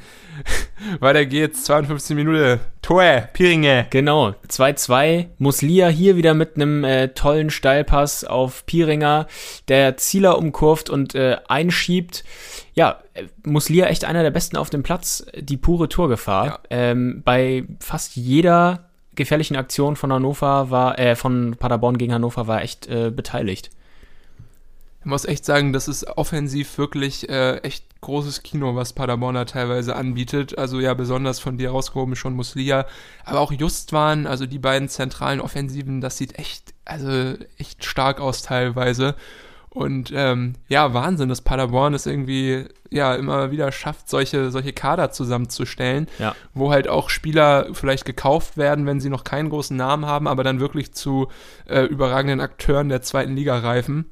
Weiter 1.00 1.26
geht's, 1.26 1.64
52 1.64 2.16
Minuten. 2.16 2.60
Tor, 2.82 3.04
Piringe. 3.32 3.88
Genau, 3.90 4.34
2-2. 4.50 5.28
Muslia 5.38 5.88
hier 5.88 6.18
wieder 6.18 6.34
mit 6.34 6.56
einem 6.56 6.84
äh, 6.84 7.10
tollen 7.10 7.50
Steilpass 7.52 8.26
auf 8.26 8.66
Pieringer, 8.66 9.28
der 9.70 9.96
Zieler 9.96 10.38
umkurvt 10.38 10.90
und 10.90 11.16
äh, 11.16 11.38
einschiebt. 11.48 12.26
Ja, 12.74 13.02
äh, 13.14 13.24
Muslia 13.44 13.86
echt 13.88 14.04
einer 14.04 14.24
der 14.24 14.32
besten 14.32 14.58
auf 14.58 14.70
dem 14.70 14.84
Platz, 14.84 15.26
die 15.38 15.58
pure 15.58 15.88
Torgefahr. 15.88 16.46
Ja. 16.46 16.60
Ähm, 16.70 17.22
bei 17.24 17.64
fast 17.80 18.18
jeder 18.18 18.91
gefährlichen 19.22 19.56
Aktion 19.56 19.96
von 19.96 20.12
Hannover 20.12 20.70
war, 20.70 21.00
äh, 21.00 21.16
von 21.16 21.56
Paderborn 21.58 21.98
gegen 21.98 22.14
Hannover 22.14 22.48
war 22.48 22.62
echt 22.62 22.88
äh, 22.88 23.12
beteiligt. 23.12 23.72
Ich 25.00 25.06
muss 25.06 25.26
echt 25.26 25.46
sagen, 25.46 25.74
das 25.74 25.88
ist 25.88 26.06
offensiv 26.06 26.78
wirklich 26.78 27.28
äh, 27.28 27.58
echt 27.58 27.86
großes 28.02 28.44
Kino, 28.44 28.76
was 28.76 28.94
Paderborner 28.94 29.48
teilweise 29.48 29.96
anbietet. 29.96 30.58
Also 30.60 30.80
ja, 30.80 30.94
besonders 30.94 31.40
von 31.40 31.58
dir 31.58 31.72
rausgehoben 31.72 32.16
schon 32.16 32.36
Muslia, 32.36 32.86
aber 33.26 33.40
auch 33.40 33.52
Justwan, 33.52 34.28
also 34.28 34.46
die 34.46 34.60
beiden 34.60 34.90
zentralen 34.90 35.42
Offensiven, 35.42 36.02
das 36.02 36.18
sieht 36.18 36.38
echt, 36.38 36.76
also 36.86 37.36
echt 37.58 37.84
stark 37.84 38.20
aus 38.20 38.44
teilweise. 38.44 39.16
Und 39.74 40.12
ähm, 40.14 40.54
ja, 40.68 40.94
Wahnsinn, 40.94 41.30
dass 41.30 41.42
Paderborn 41.42 41.94
es 41.94 42.06
irgendwie 42.06 42.66
ja 42.90 43.16
immer 43.16 43.52
wieder 43.52 43.72
schafft, 43.72 44.10
solche, 44.10 44.52
solche 44.52 44.74
Kader 44.74 45.12
zusammenzustellen, 45.12 46.08
Ja. 46.20 46.36
wo 46.54 46.72
halt 46.72 46.90
auch 46.90 47.10
Spieler 47.10 47.68
vielleicht 47.72 48.04
gekauft 48.04 48.58
werden, 48.58 48.86
wenn 48.86 49.00
sie 49.00 49.10
noch 49.10 49.24
keinen 49.24 49.50
großen 49.50 49.78
Namen 49.78 50.06
haben, 50.06 50.28
aber 50.28 50.44
dann 50.44 50.60
wirklich 50.60 50.94
zu 50.94 51.30
äh, 51.70 51.84
überragenden 51.86 52.42
Akteuren 52.42 52.90
der 52.90 53.02
zweiten 53.02 53.34
Liga 53.34 53.58
reifen. 53.60 54.12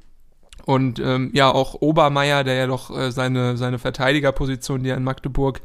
Und 0.65 0.99
ähm, 0.99 1.31
ja, 1.33 1.51
auch 1.51 1.73
Obermeier, 1.81 2.45
der 2.45 2.53
ja 2.55 2.67
doch 2.67 2.95
äh, 2.97 3.11
seine, 3.11 3.57
seine 3.57 3.79
Verteidigerposition, 3.79 4.83
die 4.83 4.91
er 4.91 4.97
in 4.97 5.03
Magdeburg 5.03 5.59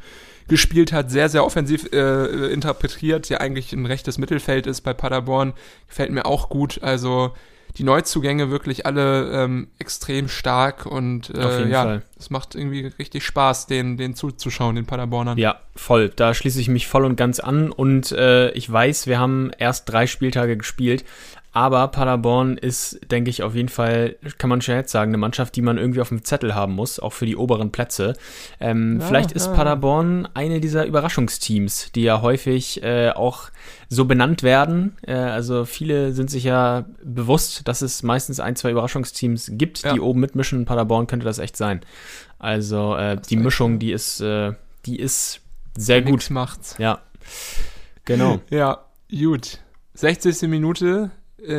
gespielt 0.49 0.93
hat, 0.93 1.11
sehr, 1.11 1.29
sehr 1.29 1.45
offensiv 1.45 1.89
äh, 1.93 2.53
interpretiert, 2.53 3.31
der 3.31 3.41
eigentlich 3.41 3.73
ein 3.73 3.87
rechtes 3.87 4.19
Mittelfeld 4.19 4.67
ist 4.67 4.81
bei 4.81 4.93
Paderborn, 4.93 5.53
gefällt 5.89 6.11
mir 6.11 6.27
auch 6.27 6.49
gut. 6.49 6.83
Also 6.83 7.33
die 7.76 7.83
Neuzugänge 7.83 8.50
wirklich 8.50 8.87
alle 8.87 9.33
ähm, 9.33 9.69
extrem 9.78 10.28
stark 10.28 10.87
und 10.87 11.31
äh, 11.31 11.69
ja, 11.69 12.02
es 12.19 12.31
macht 12.31 12.54
irgendwie 12.54 12.93
richtig 12.99 13.25
Spaß, 13.25 13.66
den, 13.66 13.97
den 13.97 14.14
zuzuschauen, 14.14 14.76
den 14.76 14.87
Paderbornern. 14.87 15.38
Ja, 15.38 15.61
voll. 15.75 16.09
Da 16.09 16.35
schließe 16.35 16.61
ich 16.61 16.69
mich 16.69 16.87
voll 16.87 17.04
und 17.04 17.16
ganz 17.16 17.40
an 17.40 17.73
und 17.73 18.12
äh, 18.12 18.50
ich 18.52 18.71
weiß, 18.71 19.07
wir 19.09 19.19
haben 19.19 19.50
erst 19.59 19.88
drei 19.88 20.07
Spieltage 20.07 20.57
gespielt, 20.57 21.04
aber 21.54 21.87
Paderborn 21.87 22.58
ist, 22.58 22.99
denke 23.12 23.30
ich, 23.30 23.44
auf 23.44 23.54
jeden 23.54 23.68
Fall, 23.68 24.16
kann 24.38 24.50
man 24.50 24.61
schon 24.61 24.75
jetzt 24.75 24.90
sagen, 24.90 25.11
eine 25.11 25.18
Mannschaft, 25.18 25.54
die 25.54 25.62
man 25.62 25.78
irgendwie 25.78 26.00
auf 26.00 26.08
dem 26.08 26.25
Zettel 26.25 26.52
haben 26.56 26.75
muss, 26.75 26.99
auch 26.99 27.12
für 27.12 27.26
die 27.26 27.37
oberen 27.37 27.70
Plätze. 27.70 28.14
Ähm, 28.58 28.99
ja, 29.00 29.06
vielleicht 29.06 29.30
ist 29.30 29.46
ja. 29.46 29.52
Paderborn 29.52 30.28
eine 30.34 30.61
dieser 30.61 30.84
Überraschungsteams, 30.84 31.92
die 31.94 32.02
ja 32.02 32.23
häufig 32.23 32.82
äh, 32.82 33.11
auch 33.11 33.50
so 33.88 34.04
benannt 34.04 34.42
werden. 34.42 34.96
Äh, 35.06 35.14
also 35.14 35.64
viele 35.64 36.12
sind 36.12 36.28
sich 36.28 36.42
ja 36.42 36.87
bewusst, 37.04 37.68
dass 37.68 37.82
es 37.82 38.02
meistens 38.02 38.40
ein, 38.40 38.56
zwei 38.56 38.73
Überraschungsteams 38.73 39.52
gibt, 39.54 39.84
ja. 39.84 39.92
die 39.92 40.00
oben 40.00 40.18
mitmischen. 40.18 40.64
Paderborn 40.64 41.06
könnte 41.06 41.25
das 41.25 41.38
echt 41.38 41.56
sein. 41.56 41.82
Also 42.40 42.96
äh, 42.96 43.16
die 43.30 43.37
Mischung, 43.37 43.78
die 43.78 43.92
ist, 43.92 44.20
äh, 44.20 44.54
die 44.87 44.99
ist 44.99 45.40
sehr 45.78 46.02
gut. 46.02 46.30
Macht's. 46.30 46.75
Ja. 46.78 46.99
Genau. 48.04 48.40
ja, 48.50 48.84
gut. 49.08 49.61
60. 49.94 50.49
Minute, 50.49 51.12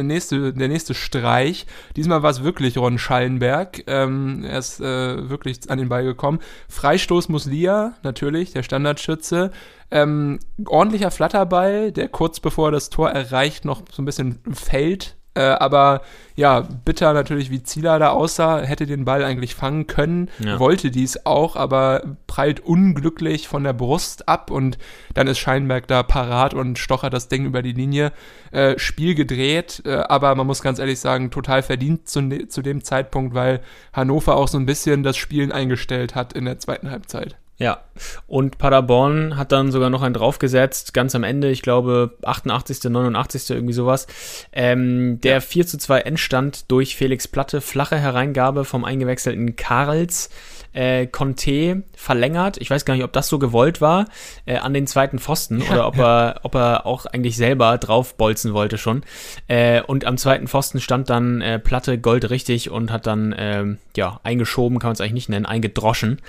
nächste, 0.03 0.53
der 0.53 0.67
nächste 0.67 0.93
Streich. 0.93 1.65
Diesmal 1.95 2.23
war 2.23 2.29
es 2.29 2.43
wirklich 2.43 2.77
Ron 2.77 2.97
Schallenberg. 2.97 3.83
Ähm, 3.87 4.43
er 4.43 4.59
ist 4.59 4.79
äh, 4.79 5.29
wirklich 5.29 5.69
an 5.69 5.77
den 5.77 5.89
Ball 5.89 6.03
gekommen. 6.03 6.39
Freistoß 6.69 7.29
Muslia, 7.29 7.93
natürlich, 8.03 8.53
der 8.53 8.63
Standardschütze. 8.63 9.51
Ähm, 9.91 10.39
ordentlicher 10.65 11.11
Flatterball, 11.11 11.91
der 11.91 12.09
kurz 12.09 12.39
bevor 12.39 12.71
das 12.71 12.89
Tor 12.89 13.11
erreicht 13.11 13.65
noch 13.65 13.83
so 13.91 14.01
ein 14.01 14.05
bisschen 14.05 14.39
fällt 14.51 15.14
äh, 15.35 15.41
aber 15.41 16.01
ja, 16.35 16.61
bitter 16.83 17.13
natürlich, 17.13 17.51
wie 17.51 17.63
Zieler 17.63 17.99
da 17.99 18.09
aussah, 18.09 18.61
hätte 18.61 18.85
den 18.85 19.05
Ball 19.05 19.23
eigentlich 19.23 19.55
fangen 19.55 19.87
können, 19.87 20.29
ja. 20.39 20.59
wollte 20.59 20.91
dies 20.91 21.25
auch, 21.25 21.55
aber 21.55 22.17
prallt 22.27 22.59
unglücklich 22.59 23.47
von 23.47 23.63
der 23.63 23.73
Brust 23.73 24.27
ab 24.27 24.51
und 24.51 24.77
dann 25.13 25.27
ist 25.27 25.39
Scheinberg 25.39 25.87
da 25.87 26.03
parat 26.03 26.53
und 26.53 26.77
stochert 26.79 27.13
das 27.13 27.27
Ding 27.27 27.45
über 27.45 27.61
die 27.61 27.73
Linie. 27.73 28.11
Äh, 28.51 28.79
Spiel 28.79 29.15
gedreht, 29.15 29.83
äh, 29.85 29.95
aber 29.95 30.33
man 30.35 30.47
muss 30.47 30.61
ganz 30.61 30.79
ehrlich 30.79 30.99
sagen, 30.99 31.31
total 31.31 31.63
verdient 31.63 32.07
zu, 32.09 32.21
ne, 32.21 32.47
zu 32.47 32.61
dem 32.61 32.83
Zeitpunkt, 32.83 33.33
weil 33.33 33.61
Hannover 33.93 34.35
auch 34.35 34.47
so 34.47 34.57
ein 34.57 34.65
bisschen 34.65 35.03
das 35.03 35.17
Spielen 35.17 35.51
eingestellt 35.51 36.15
hat 36.15 36.33
in 36.33 36.45
der 36.45 36.59
zweiten 36.59 36.91
Halbzeit. 36.91 37.37
Ja, 37.57 37.85
und 38.27 38.57
Paderborn 38.57 39.37
hat 39.37 39.53
dann 39.53 39.71
sogar 39.71 39.89
noch 39.89 40.01
einen 40.01 40.13
draufgesetzt, 40.13 40.93
ganz 40.93 41.15
am 41.15 41.23
Ende, 41.23 41.49
ich 41.49 41.61
glaube 41.61 42.17
88., 42.23 42.91
89., 42.91 43.49
irgendwie 43.49 43.73
sowas. 43.73 44.07
Ähm, 44.51 45.21
der 45.21 45.35
ja. 45.35 45.39
4 45.39 45.65
zu 45.65 45.77
2 45.77 45.99
Endstand 46.01 46.69
durch 46.69 46.97
Felix 46.97 47.29
Platte, 47.29 47.61
flache 47.61 47.97
Hereingabe 47.97 48.65
vom 48.65 48.83
eingewechselten 48.83 49.55
Karls. 49.55 50.29
Äh, 50.73 51.07
Conte 51.07 51.83
verlängert, 51.95 52.57
ich 52.57 52.69
weiß 52.69 52.83
gar 52.83 52.95
nicht, 52.95 53.05
ob 53.05 53.13
das 53.13 53.29
so 53.29 53.39
gewollt 53.39 53.79
war, 53.79 54.07
äh, 54.45 54.57
an 54.57 54.73
den 54.73 54.87
zweiten 54.87 55.19
Pfosten 55.19 55.61
ja, 55.61 55.71
oder 55.71 55.87
ob, 55.87 55.95
ja. 55.95 56.27
er, 56.31 56.39
ob 56.43 56.53
er 56.55 56.85
auch 56.85 57.05
eigentlich 57.05 57.37
selber 57.37 57.77
draufbolzen 57.77 58.53
wollte 58.53 58.77
schon. 58.77 59.03
Äh, 59.47 59.81
und 59.83 60.03
am 60.03 60.17
zweiten 60.17 60.49
Pfosten 60.49 60.81
stand 60.81 61.09
dann 61.09 61.39
äh, 61.39 61.59
Platte 61.59 61.97
goldrichtig 61.97 62.71
und 62.71 62.91
hat 62.91 63.07
dann, 63.07 63.33
ähm, 63.37 63.77
ja, 63.95 64.19
eingeschoben, 64.23 64.79
kann 64.79 64.89
man 64.89 64.95
es 64.95 64.99
eigentlich 64.99 65.13
nicht 65.13 65.29
nennen, 65.29 65.45
eingedroschen. 65.45 66.21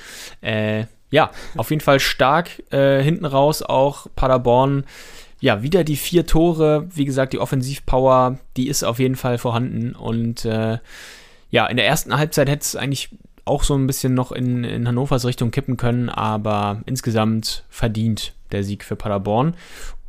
Ja, 1.10 1.30
auf 1.56 1.70
jeden 1.70 1.80
Fall 1.80 2.00
stark 2.00 2.62
äh, 2.72 3.02
hinten 3.02 3.24
raus 3.24 3.62
auch 3.62 4.06
Paderborn. 4.16 4.84
Ja, 5.40 5.62
wieder 5.62 5.84
die 5.84 5.96
vier 5.96 6.26
Tore. 6.26 6.86
Wie 6.94 7.04
gesagt, 7.04 7.32
die 7.32 7.38
Offensivpower, 7.38 8.38
die 8.56 8.68
ist 8.68 8.82
auf 8.82 8.98
jeden 8.98 9.16
Fall 9.16 9.38
vorhanden. 9.38 9.94
Und 9.94 10.44
äh, 10.44 10.78
ja, 11.50 11.66
in 11.66 11.76
der 11.76 11.86
ersten 11.86 12.16
Halbzeit 12.16 12.48
hätte 12.48 12.62
es 12.62 12.76
eigentlich 12.76 13.10
auch 13.44 13.62
so 13.62 13.74
ein 13.74 13.86
bisschen 13.86 14.14
noch 14.14 14.32
in, 14.32 14.64
in 14.64 14.88
Hannovers 14.88 15.24
Richtung 15.24 15.52
kippen 15.52 15.76
können, 15.76 16.08
aber 16.08 16.82
insgesamt 16.86 17.64
verdient 17.68 18.34
der 18.50 18.64
Sieg 18.64 18.82
für 18.82 18.96
Paderborn. 18.96 19.54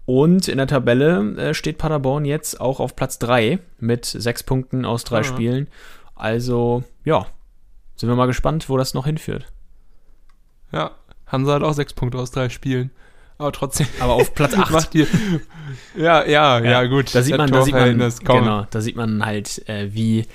Und 0.05 0.47
in 0.47 0.57
der 0.57 0.67
Tabelle 0.67 1.35
äh, 1.35 1.53
steht 1.53 1.77
Paderborn 1.77 2.25
jetzt 2.25 2.59
auch 2.59 2.79
auf 2.79 2.95
Platz 2.95 3.19
3 3.19 3.59
mit 3.79 4.05
sechs 4.05 4.41
Punkten 4.41 4.85
aus 4.85 5.03
drei 5.03 5.17
ja. 5.17 5.23
Spielen. 5.23 5.67
Also, 6.15 6.83
ja, 7.03 7.27
sind 7.95 8.09
wir 8.09 8.15
mal 8.15 8.25
gespannt, 8.25 8.69
wo 8.69 8.77
das 8.77 8.93
noch 8.93 9.05
hinführt. 9.05 9.45
Ja, 10.71 10.91
Hansa 11.27 11.53
hat 11.55 11.63
auch 11.63 11.73
sechs 11.73 11.93
Punkte 11.93 12.17
aus 12.17 12.31
drei 12.31 12.49
Spielen. 12.49 12.91
Aber 13.37 13.51
trotzdem. 13.51 13.87
Aber 13.99 14.13
auf 14.13 14.33
Platz 14.33 14.53
8. 14.57 14.71
macht 14.71 14.93
die, 14.93 15.05
ja, 15.95 16.25
ja, 16.25 16.59
ja, 16.59 16.59
ja, 16.59 16.85
gut. 16.85 17.13
Da 17.13 17.21
sieht 17.21 17.37
man, 17.37 17.51
da 17.51 17.61
sieht 17.61 17.75
man, 17.75 17.97
genau, 18.23 18.65
da 18.69 18.81
sieht 18.81 18.95
man 18.95 19.25
halt, 19.25 19.67
äh, 19.69 19.93
wie 19.93 20.25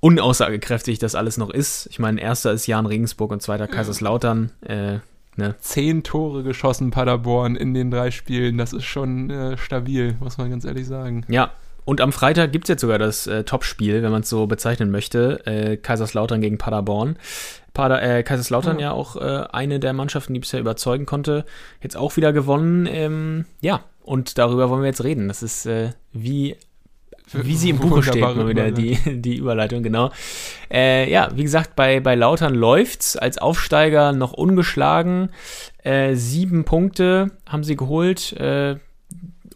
unaussagekräftig 0.00 0.98
das 0.98 1.14
alles 1.14 1.38
noch 1.38 1.48
ist. 1.48 1.86
Ich 1.90 1.98
meine, 1.98 2.20
erster 2.20 2.52
ist 2.52 2.66
Jan 2.66 2.84
Regensburg 2.84 3.30
und 3.30 3.40
zweiter 3.40 3.66
Kaiserslautern. 3.66 4.50
Äh, 4.60 4.98
ne? 5.36 5.54
Zehn 5.60 6.02
Tore 6.02 6.42
geschossen 6.42 6.90
Paderborn 6.90 7.56
in 7.56 7.72
den 7.72 7.90
drei 7.90 8.10
Spielen. 8.10 8.58
Das 8.58 8.74
ist 8.74 8.84
schon 8.84 9.30
äh, 9.30 9.56
stabil, 9.56 10.16
muss 10.20 10.36
man 10.36 10.50
ganz 10.50 10.66
ehrlich 10.66 10.86
sagen. 10.86 11.24
Ja, 11.28 11.52
und 11.86 12.02
am 12.02 12.12
Freitag 12.12 12.52
gibt 12.52 12.64
es 12.64 12.68
jetzt 12.68 12.80
sogar 12.82 12.98
das 12.98 13.26
äh, 13.26 13.44
Topspiel, 13.44 14.02
wenn 14.02 14.12
man 14.12 14.20
es 14.22 14.28
so 14.28 14.46
bezeichnen 14.46 14.90
möchte. 14.90 15.46
Äh, 15.46 15.78
Kaiserslautern 15.78 16.42
gegen 16.42 16.58
Paderborn. 16.58 17.16
Pader, 17.74 18.02
äh, 18.02 18.22
Kaiserslautern 18.22 18.78
oh. 18.78 18.80
ja 18.80 18.92
auch 18.92 19.16
äh, 19.16 19.44
eine 19.52 19.80
der 19.80 19.92
Mannschaften, 19.92 20.32
die 20.32 20.40
bisher 20.40 20.60
überzeugen 20.60 21.04
konnte. 21.04 21.44
Jetzt 21.82 21.96
auch 21.96 22.16
wieder 22.16 22.32
gewonnen. 22.32 22.86
Ähm, 22.90 23.44
ja, 23.60 23.80
und 24.02 24.38
darüber 24.38 24.70
wollen 24.70 24.82
wir 24.82 24.88
jetzt 24.88 25.04
reden. 25.04 25.28
Das 25.28 25.42
ist 25.42 25.66
äh, 25.66 25.90
wie 26.12 26.56
wie 27.32 27.56
sie 27.56 27.70
im 27.70 27.78
Buche 27.78 28.02
steht, 28.02 28.20
mal 28.20 28.48
wieder 28.48 28.70
die, 28.70 28.98
die 29.20 29.36
Überleitung, 29.36 29.82
genau. 29.82 30.10
Äh, 30.70 31.10
ja, 31.10 31.30
wie 31.34 31.42
gesagt, 31.42 31.74
bei, 31.74 32.00
bei 32.00 32.14
Lautern 32.14 32.54
läuft's 32.54 33.16
als 33.16 33.38
Aufsteiger 33.38 34.12
noch 34.12 34.34
ungeschlagen. 34.34 35.30
Äh, 35.82 36.14
sieben 36.16 36.64
Punkte 36.64 37.30
haben 37.48 37.64
sie 37.64 37.76
geholt, 37.76 38.34
äh, 38.34 38.76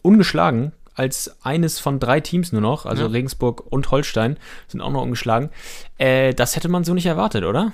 ungeschlagen 0.01 0.71
als 0.95 1.37
eines 1.43 1.79
von 1.79 1.99
drei 1.99 2.19
Teams 2.19 2.51
nur 2.51 2.61
noch, 2.61 2.85
also 2.85 3.03
ja. 3.03 3.09
Regensburg 3.09 3.63
und 3.71 3.89
Holstein 3.89 4.37
sind 4.67 4.81
auch 4.81 4.91
noch 4.91 5.03
ungeschlagen. 5.03 5.49
Äh, 5.97 6.33
das 6.33 6.55
hätte 6.55 6.67
man 6.67 6.83
so 6.83 6.93
nicht 6.93 7.05
erwartet, 7.05 7.45
oder? 7.45 7.71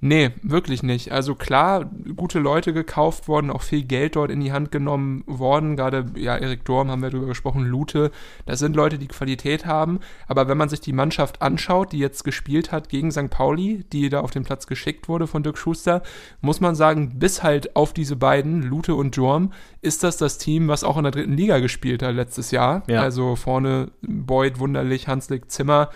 Nee, 0.00 0.30
wirklich 0.42 0.84
nicht. 0.84 1.10
Also 1.10 1.34
klar, 1.34 1.90
gute 2.14 2.38
Leute 2.38 2.72
gekauft 2.72 3.26
worden, 3.26 3.50
auch 3.50 3.62
viel 3.62 3.82
Geld 3.82 4.14
dort 4.14 4.30
in 4.30 4.40
die 4.40 4.52
Hand 4.52 4.70
genommen 4.70 5.24
worden. 5.26 5.76
Gerade, 5.76 6.06
ja, 6.16 6.36
Erik 6.36 6.64
Dorm 6.64 6.88
haben 6.88 7.02
wir 7.02 7.10
darüber 7.10 7.26
gesprochen, 7.26 7.64
Lute. 7.64 8.12
Das 8.46 8.60
sind 8.60 8.76
Leute, 8.76 8.98
die 8.98 9.08
Qualität 9.08 9.66
haben. 9.66 9.98
Aber 10.28 10.46
wenn 10.46 10.56
man 10.56 10.68
sich 10.68 10.80
die 10.80 10.92
Mannschaft 10.92 11.42
anschaut, 11.42 11.90
die 11.90 11.98
jetzt 11.98 12.22
gespielt 12.22 12.70
hat 12.70 12.88
gegen 12.88 13.10
St. 13.10 13.28
Pauli, 13.28 13.84
die 13.92 14.08
da 14.08 14.20
auf 14.20 14.30
den 14.30 14.44
Platz 14.44 14.68
geschickt 14.68 15.08
wurde 15.08 15.26
von 15.26 15.42
Dirk 15.42 15.58
Schuster, 15.58 16.02
muss 16.40 16.60
man 16.60 16.76
sagen, 16.76 17.18
bis 17.18 17.42
halt 17.42 17.74
auf 17.74 17.92
diese 17.92 18.14
beiden, 18.14 18.62
Lute 18.62 18.94
und 18.94 19.16
Jorm, 19.16 19.52
ist 19.80 20.04
das 20.04 20.16
das 20.16 20.38
Team, 20.38 20.68
was 20.68 20.84
auch 20.84 20.96
in 20.96 21.02
der 21.02 21.12
dritten 21.12 21.36
Liga 21.36 21.58
gespielt 21.58 22.04
hat 22.04 22.14
letztes 22.14 22.52
Jahr. 22.52 22.84
Ja. 22.86 23.02
Also 23.02 23.34
vorne 23.34 23.90
Boyd, 24.02 24.60
Wunderlich, 24.60 25.08
Hanslik, 25.08 25.50
Zimmer. 25.50 25.90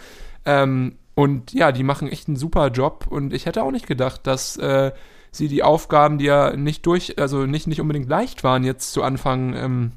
Ähm, 0.44 0.96
und 1.14 1.52
ja, 1.52 1.72
die 1.72 1.82
machen 1.82 2.08
echt 2.08 2.28
einen 2.28 2.36
super 2.36 2.68
Job. 2.68 3.06
Und 3.08 3.32
ich 3.32 3.46
hätte 3.46 3.62
auch 3.62 3.70
nicht 3.70 3.86
gedacht, 3.86 4.26
dass 4.26 4.56
äh, 4.56 4.92
sie 5.30 5.48
die 5.48 5.62
Aufgaben, 5.62 6.18
die 6.18 6.26
ja 6.26 6.56
nicht 6.56 6.86
durch, 6.86 7.18
also 7.18 7.46
nicht, 7.46 7.66
nicht 7.66 7.80
unbedingt 7.80 8.08
leicht 8.08 8.44
waren 8.44 8.64
jetzt 8.64 8.92
zu 8.92 9.02
Anfang 9.02 9.54
ähm, 9.54 9.92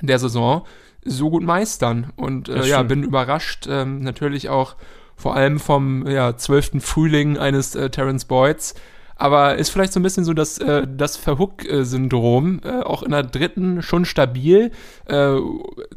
der 0.00 0.18
Saison, 0.18 0.64
so 1.04 1.30
gut 1.30 1.42
meistern. 1.42 2.12
Und 2.16 2.48
äh, 2.48 2.66
ja, 2.66 2.82
bin 2.82 3.02
überrascht, 3.02 3.66
ähm, 3.68 4.00
natürlich 4.00 4.48
auch 4.48 4.76
vor 5.16 5.34
allem 5.34 5.58
vom 5.58 6.06
ja, 6.06 6.36
zwölften 6.36 6.80
Frühling 6.80 7.36
eines 7.36 7.74
äh, 7.74 7.90
Terence 7.90 8.24
Boyds, 8.24 8.74
aber 9.20 9.56
ist 9.56 9.68
vielleicht 9.68 9.92
so 9.92 10.00
ein 10.00 10.02
bisschen 10.02 10.24
so 10.24 10.32
das, 10.32 10.56
äh, 10.58 10.86
das 10.88 11.18
Verhook-Syndrom. 11.18 12.60
Äh, 12.64 12.80
auch 12.80 13.02
in 13.02 13.10
der 13.10 13.22
dritten 13.22 13.82
schon 13.82 14.06
stabil, 14.06 14.70
äh, 15.06 15.36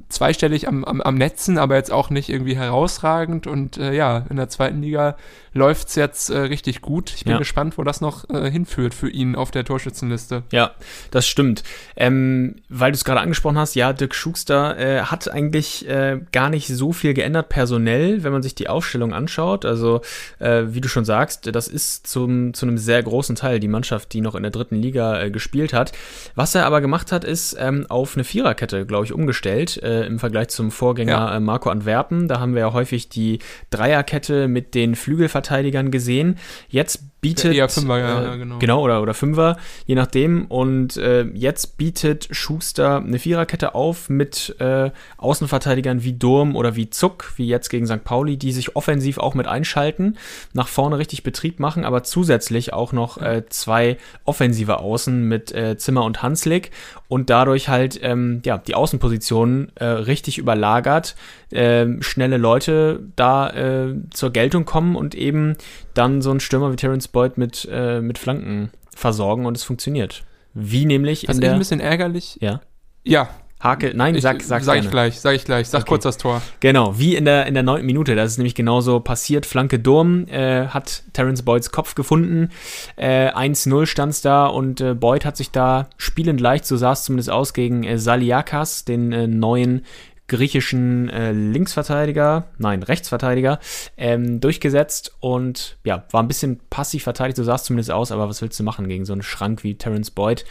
zweistellig 0.10 0.68
am, 0.68 0.84
am, 0.84 1.00
am 1.00 1.16
Netzen, 1.16 1.58
aber 1.58 1.76
jetzt 1.76 1.92
auch 1.92 2.10
nicht 2.10 2.28
irgendwie 2.28 2.58
herausragend. 2.58 3.48
Und 3.48 3.78
äh, 3.78 3.94
ja, 3.94 4.26
in 4.30 4.36
der 4.36 4.50
zweiten 4.50 4.82
Liga 4.82 5.16
läuft 5.54 5.88
es 5.88 5.96
jetzt 5.96 6.32
äh, 6.32 6.38
richtig 6.38 6.82
gut. 6.82 7.14
Ich 7.16 7.24
bin 7.24 7.34
ja. 7.34 7.38
gespannt, 7.38 7.78
wo 7.78 7.84
das 7.84 8.02
noch 8.02 8.30
äh, 8.30 8.52
hinführt 8.52 8.94
für 8.94 9.10
ihn 9.10 9.36
auf 9.36 9.52
der 9.52 9.64
Torschützenliste. 9.64 10.44
Ja, 10.52 10.72
das 11.12 11.26
stimmt. 11.26 11.64
Ähm, 11.96 12.56
weil 12.68 12.92
du 12.92 12.98
es 12.98 13.06
gerade 13.06 13.22
angesprochen 13.22 13.58
hast, 13.58 13.76
ja, 13.76 13.94
Dirk 13.94 14.16
Schuster 14.16 14.78
äh, 14.78 15.02
hat 15.04 15.32
eigentlich 15.32 15.88
äh, 15.88 16.20
gar 16.34 16.50
nicht 16.50 16.68
so 16.68 16.92
viel 16.92 17.14
geändert 17.14 17.48
personell, 17.48 18.24
wenn 18.24 18.34
man 18.34 18.44
sich 18.44 18.56
die 18.56 18.68
Aufstellung 18.68 19.14
anschaut. 19.14 19.64
Also, 19.64 20.02
äh, 20.40 20.64
wie 20.68 20.82
du 20.82 20.90
schon 20.90 21.06
sagst, 21.06 21.54
das 21.56 21.70
ist 21.70 22.06
zum, 22.08 22.54
zu 22.54 22.66
einem 22.66 22.78
sehr 22.78 23.02
großen 23.02 23.13
großen 23.14 23.36
Teil 23.36 23.60
die 23.60 23.68
Mannschaft, 23.68 24.12
die 24.14 24.22
noch 24.22 24.34
in 24.34 24.42
der 24.42 24.52
dritten 24.52 24.76
Liga 24.76 25.22
äh, 25.22 25.30
gespielt 25.30 25.72
hat. 25.72 25.92
Was 26.34 26.56
er 26.56 26.66
aber 26.66 26.82
gemacht 26.82 27.12
hat, 27.12 27.24
ist 27.24 27.56
ähm, 27.60 27.86
auf 27.90 28.16
eine 28.16 28.24
Viererkette, 28.24 28.86
glaube 28.88 29.06
ich, 29.06 29.14
umgestellt 29.14 29.78
äh, 29.84 30.06
im 30.06 30.18
Vergleich 30.18 30.48
zum 30.50 30.72
Vorgänger 30.72 31.12
Ja. 31.12 31.36
äh, 31.38 31.40
Marco 31.40 31.70
Antwerpen. 31.70 32.28
Da 32.28 32.40
haben 32.40 32.56
wir 32.56 32.62
ja 32.62 32.74
häufig 32.74 33.10
die 33.10 33.38
Dreierkette 33.70 34.48
mit 34.48 34.74
den 34.74 34.96
Flügelverteidigern 34.96 35.92
gesehen. 35.92 36.38
Jetzt 36.70 37.04
bietet 37.24 37.56
Eher 37.56 37.70
Fünfer, 37.70 37.98
ja, 37.98 38.22
äh, 38.22 38.26
ja, 38.26 38.36
genau. 38.36 38.60
genau 38.60 38.82
oder 38.84 39.02
oder 39.02 39.14
Fünfer, 39.14 39.58
je 39.86 39.96
nachdem. 39.96 40.46
Und 40.46 40.98
äh, 40.98 41.24
jetzt 41.34 41.78
bietet 41.78 42.28
Schuster 42.32 42.98
eine 42.98 43.18
Viererkette 43.18 43.74
auf 43.74 44.10
mit 44.10 44.56
äh, 44.60 44.92
Außenverteidigern 45.18 46.04
wie 46.04 46.14
Durm 46.14 46.56
oder 46.56 46.76
wie 46.76 46.90
Zuck, 46.90 47.34
wie 47.38 47.48
jetzt 47.48 47.70
gegen 47.70 47.88
St. 47.88 48.04
Pauli, 48.04 48.38
die 48.38 48.52
sich 48.52 48.76
offensiv 48.76 49.18
auch 49.18 49.34
mit 49.34 49.48
einschalten, 49.48 50.18
nach 50.52 50.68
vorne 50.68 50.98
richtig 50.98 51.24
Betrieb 51.24 51.60
machen, 51.60 51.86
aber 51.86 52.04
zusätzlich 52.04 52.74
auch 52.74 52.92
noch 52.92 53.18
äh, 53.18 53.44
zwei 53.50 53.98
offensive 54.26 54.80
Außen 54.80 55.24
mit 55.24 55.54
äh, 55.54 55.78
Zimmer 55.78 56.04
und 56.04 56.22
Hanslik 56.22 56.72
und 57.14 57.30
dadurch 57.30 57.70
halt 57.70 58.00
ähm, 58.02 58.42
ja 58.44 58.58
die 58.58 58.74
Außenpositionen 58.74 59.72
äh, 59.76 59.86
richtig 59.86 60.40
überlagert, 60.40 61.16
ähm, 61.52 62.02
schnelle 62.02 62.38
Leute 62.38 63.08
da 63.16 63.52
äh, 63.52 63.94
zur 64.10 64.32
Geltung 64.32 64.66
kommen 64.66 64.96
und 64.96 65.14
eben 65.14 65.56
dann 65.94 66.24
so 66.24 66.32
ein 66.32 66.40
Stürmer 66.40 66.72
wie 66.72 66.76
Terence 66.76 67.08
Boyd 67.08 67.38
mit, 67.38 67.70
äh, 67.72 68.02
mit 68.02 68.18
Flanken 68.18 68.72
versorgen 68.96 69.46
und 69.46 69.56
es 69.56 69.64
funktioniert. 69.64 70.24
Wie 70.56 70.86
nämlich 70.86 71.28
Was 71.28 71.36
in 71.36 71.42
der 71.42 71.54
ein 71.54 71.60
bisschen 71.60 71.80
ärgerlich. 71.80 72.40
ja, 72.42 72.62
Ja, 73.04 73.30
Hake, 73.64 73.94
nein, 73.96 74.14
ich, 74.16 74.22
sag, 74.22 74.42
sag, 74.42 74.62
sag 74.62 74.74
gerne. 74.74 74.86
ich 74.86 74.92
gleich, 74.92 75.20
sag 75.22 75.36
ich 75.36 75.46
gleich. 75.46 75.70
Sag 75.70 75.84
Okay. 75.84 75.90
kurz 75.90 76.04
das 76.04 76.18
Tor. 76.18 76.42
Genau, 76.60 77.00
wie 77.00 77.16
in 77.16 77.24
der, 77.24 77.46
in 77.46 77.54
der 77.54 77.64
neunten 77.64 77.86
Minute. 77.86 78.14
Das 78.16 78.32
ist 78.32 78.38
nämlich 78.38 78.56
genauso 78.56 79.00
passiert. 79.00 79.46
Flanke 79.46 79.80
Durm 79.80 80.28
äh, 80.28 80.68
hat 80.68 81.04
Terence 81.14 81.44
Boyds 81.44 81.72
Kopf 81.72 81.96
gefunden. 81.96 82.50
Äh, 82.98 83.32
1-0 83.32 83.86
stand 83.86 84.12
es 84.12 84.22
da 84.22 84.48
und 84.48 84.82
äh, 84.82 84.94
Boyd 84.94 85.24
hat 85.24 85.38
sich 85.38 85.52
da 85.52 85.88
spielend 85.96 86.42
leicht, 86.42 86.66
so 86.66 86.76
sah 86.76 86.92
es 86.92 87.04
zumindest 87.04 87.30
aus, 87.30 87.54
gegen 87.54 87.84
äh, 87.84 87.98
Saliakas, 87.98 88.84
den 88.84 89.14
äh, 89.14 89.28
neuen 89.28 89.86
griechischen 90.28 91.10
äh, 91.10 91.32
Linksverteidiger, 91.32 92.48
nein, 92.58 92.84
Rechtsverteidiger, 92.84 93.60
ähm, 93.98 94.40
durchgesetzt 94.40 95.16
und 95.20 95.78
ja, 95.84 96.04
war 96.12 96.24
ein 96.24 96.28
bisschen 96.28 96.60
passiv 96.70 97.04
verteidigt, 97.04 97.38
so 97.38 97.44
sah 97.44 97.56
es 97.56 97.64
zumindest 97.64 97.92
aus, 97.92 98.12
aber 98.12 98.28
was 98.30 98.42
willst 98.42 98.60
du 98.60 98.64
machen 98.64 98.88
gegen 98.88 99.06
so 99.06 99.14
einen 99.14 99.22
Schrank 99.22 99.64
wie 99.64 99.76
Terence 99.76 100.12
Boyd? 100.12 100.46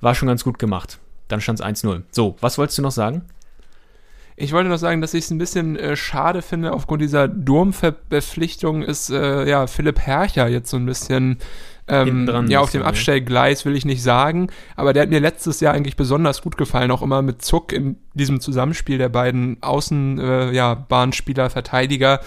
War 0.00 0.14
schon 0.14 0.28
ganz 0.28 0.44
gut 0.44 0.58
gemacht. 0.58 0.98
Dann 1.28 1.40
stand 1.40 1.60
es 1.60 1.66
1-0. 1.66 2.02
So, 2.10 2.36
was 2.40 2.58
wolltest 2.58 2.78
du 2.78 2.82
noch 2.82 2.90
sagen? 2.92 3.22
Ich 4.40 4.52
wollte 4.52 4.68
noch 4.68 4.78
sagen, 4.78 5.00
dass 5.00 5.14
ich 5.14 5.24
es 5.24 5.30
ein 5.30 5.38
bisschen 5.38 5.76
äh, 5.76 5.96
schade 5.96 6.42
finde, 6.42 6.72
aufgrund 6.72 7.02
dieser 7.02 7.26
Durmverpflichtung 7.26 8.82
ist 8.82 9.10
äh, 9.10 9.48
ja 9.48 9.66
Philipp 9.66 9.98
Hercher 9.98 10.46
jetzt 10.46 10.70
so 10.70 10.76
ein 10.76 10.86
bisschen 10.86 11.38
ähm, 11.88 12.46
ja, 12.48 12.60
auf 12.60 12.70
dem? 12.70 12.82
Abstellgleis 12.82 13.64
will 13.64 13.74
ich 13.74 13.84
nicht 13.84 14.02
sagen, 14.02 14.48
aber 14.76 14.92
der 14.92 15.02
hat 15.02 15.10
mir 15.10 15.18
letztes 15.20 15.58
Jahr 15.60 15.74
eigentlich 15.74 15.96
besonders 15.96 16.42
gut 16.42 16.56
gefallen, 16.56 16.92
auch 16.92 17.02
immer 17.02 17.20
mit 17.22 17.42
Zuck 17.42 17.72
in 17.72 17.96
diesem 18.14 18.40
Zusammenspiel 18.40 18.98
der 18.98 19.08
beiden 19.08 19.60
Außen, 19.60 20.20
äh, 20.20 20.52
ja, 20.52 20.86
Verteidiger. 21.50 22.20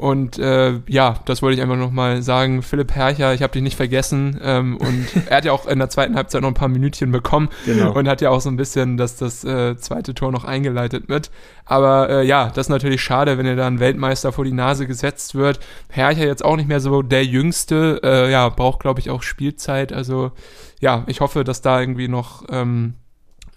Und 0.00 0.38
äh, 0.38 0.80
ja, 0.88 1.16
das 1.26 1.42
wollte 1.42 1.56
ich 1.56 1.62
einfach 1.62 1.76
nochmal 1.76 2.22
sagen. 2.22 2.62
Philipp 2.62 2.94
Hercher, 2.94 3.34
ich 3.34 3.42
habe 3.42 3.52
dich 3.52 3.60
nicht 3.60 3.76
vergessen. 3.76 4.40
Ähm, 4.42 4.78
und 4.78 5.06
er 5.28 5.36
hat 5.36 5.44
ja 5.44 5.52
auch 5.52 5.66
in 5.66 5.78
der 5.78 5.90
zweiten 5.90 6.16
Halbzeit 6.16 6.40
noch 6.40 6.48
ein 6.48 6.54
paar 6.54 6.68
Minütchen 6.68 7.12
bekommen 7.12 7.50
Genau. 7.66 7.92
und 7.92 8.08
hat 8.08 8.22
ja 8.22 8.30
auch 8.30 8.40
so 8.40 8.48
ein 8.48 8.56
bisschen, 8.56 8.96
dass 8.96 9.16
das 9.16 9.44
äh, 9.44 9.76
zweite 9.76 10.14
Tor 10.14 10.32
noch 10.32 10.44
eingeleitet 10.44 11.10
wird. 11.10 11.30
Aber 11.66 12.08
äh, 12.08 12.26
ja, 12.26 12.46
das 12.48 12.68
ist 12.68 12.70
natürlich 12.70 13.02
schade, 13.02 13.36
wenn 13.36 13.44
er 13.44 13.56
da 13.56 13.66
ein 13.66 13.78
Weltmeister 13.78 14.32
vor 14.32 14.46
die 14.46 14.54
Nase 14.54 14.86
gesetzt 14.86 15.34
wird. 15.34 15.60
Hercher 15.90 16.24
jetzt 16.24 16.46
auch 16.46 16.56
nicht 16.56 16.68
mehr 16.68 16.80
so 16.80 17.02
der 17.02 17.26
Jüngste, 17.26 18.00
äh, 18.02 18.32
ja, 18.32 18.48
braucht 18.48 18.80
glaube 18.80 19.00
ich 19.00 19.10
auch 19.10 19.22
Spielzeit. 19.22 19.92
Also 19.92 20.32
ja, 20.80 21.04
ich 21.08 21.20
hoffe, 21.20 21.44
dass 21.44 21.60
da 21.60 21.78
irgendwie 21.78 22.08
noch 22.08 22.44
ähm, 22.48 22.94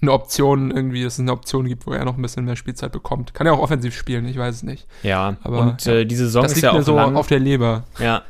eine 0.04 0.12
Option 0.12 0.70
irgendwie, 0.70 1.04
dass 1.04 1.14
es 1.14 1.20
eine 1.20 1.32
Option 1.32 1.68
gibt, 1.68 1.88
wo 1.88 1.92
er 1.92 2.06
noch 2.06 2.16
ein 2.16 2.22
bisschen 2.22 2.46
mehr 2.46 2.56
Spielzeit 2.56 2.92
bekommt. 2.92 3.34
Kann 3.34 3.48
er 3.48 3.54
auch 3.54 3.60
offensiv 3.60 3.96
spielen, 3.96 4.28
ich 4.28 4.38
weiß 4.38 4.56
es 4.56 4.64
nicht. 4.64 4.86
Ja, 5.02 5.38
Aber, 5.42 5.62
und 5.62 5.86
ja. 5.86 5.94
Äh, 5.94 6.06
diese 6.06 6.26
Saison 6.26 6.44
das 6.44 6.52
ist 6.52 6.58
liegt 6.58 6.66
ja 6.66 6.74
mir 6.74 6.80
auch 6.80 6.86
so 6.86 6.96
lang. 6.96 7.16
auf 7.16 7.28
der 7.28 7.40
Leber. 7.40 7.86
Ja, 8.00 8.24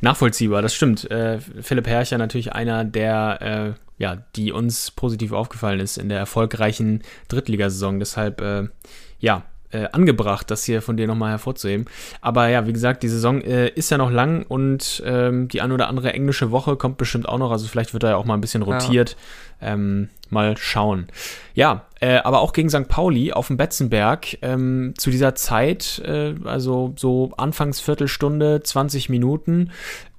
nachvollziehbar, 0.00 0.62
das 0.62 0.74
stimmt. 0.74 1.10
Äh, 1.10 1.40
Philipp 1.40 1.88
Herrcher 1.88 2.18
natürlich 2.18 2.52
einer, 2.52 2.84
der, 2.84 3.74
äh, 3.98 4.02
ja, 4.02 4.18
die 4.36 4.52
uns 4.52 4.90
positiv 4.90 5.32
aufgefallen 5.32 5.80
ist 5.80 5.98
in 5.98 6.08
der 6.08 6.18
erfolgreichen 6.18 7.02
Drittligasaison. 7.28 7.98
Deshalb, 7.98 8.40
äh, 8.40 8.68
ja, 9.18 9.42
äh, 9.74 9.88
angebracht, 9.90 10.50
das 10.50 10.64
hier 10.64 10.80
von 10.82 10.96
dir 10.96 11.06
nochmal 11.06 11.30
hervorzuheben. 11.30 11.86
Aber 12.20 12.48
ja, 12.48 12.66
wie 12.66 12.72
gesagt, 12.72 13.02
die 13.02 13.08
Saison 13.08 13.40
äh, 13.42 13.68
ist 13.68 13.90
ja 13.90 13.98
noch 13.98 14.10
lang 14.10 14.44
und 14.46 15.02
ähm, 15.04 15.48
die 15.48 15.60
ein 15.60 15.72
oder 15.72 15.88
andere 15.88 16.12
englische 16.12 16.50
Woche 16.52 16.76
kommt 16.76 16.96
bestimmt 16.96 17.28
auch 17.28 17.38
noch. 17.38 17.50
Also 17.50 17.66
vielleicht 17.66 17.92
wird 17.92 18.04
er 18.04 18.10
ja 18.10 18.16
auch 18.16 18.24
mal 18.24 18.34
ein 18.34 18.40
bisschen 18.40 18.62
rotiert. 18.62 19.16
Ähm, 19.60 20.10
mal 20.34 20.58
schauen. 20.58 21.06
Ja, 21.54 21.86
äh, 22.00 22.16
aber 22.16 22.40
auch 22.40 22.52
gegen 22.52 22.68
St. 22.68 22.88
Pauli 22.88 23.32
auf 23.32 23.46
dem 23.46 23.56
Betzenberg 23.56 24.36
ähm, 24.42 24.92
zu 24.98 25.10
dieser 25.10 25.34
Zeit, 25.34 26.02
äh, 26.04 26.34
also 26.44 26.92
so 26.96 27.32
anfangs 27.38 27.80
Viertelstunde, 27.80 28.62
20 28.62 29.08
Minuten 29.08 29.70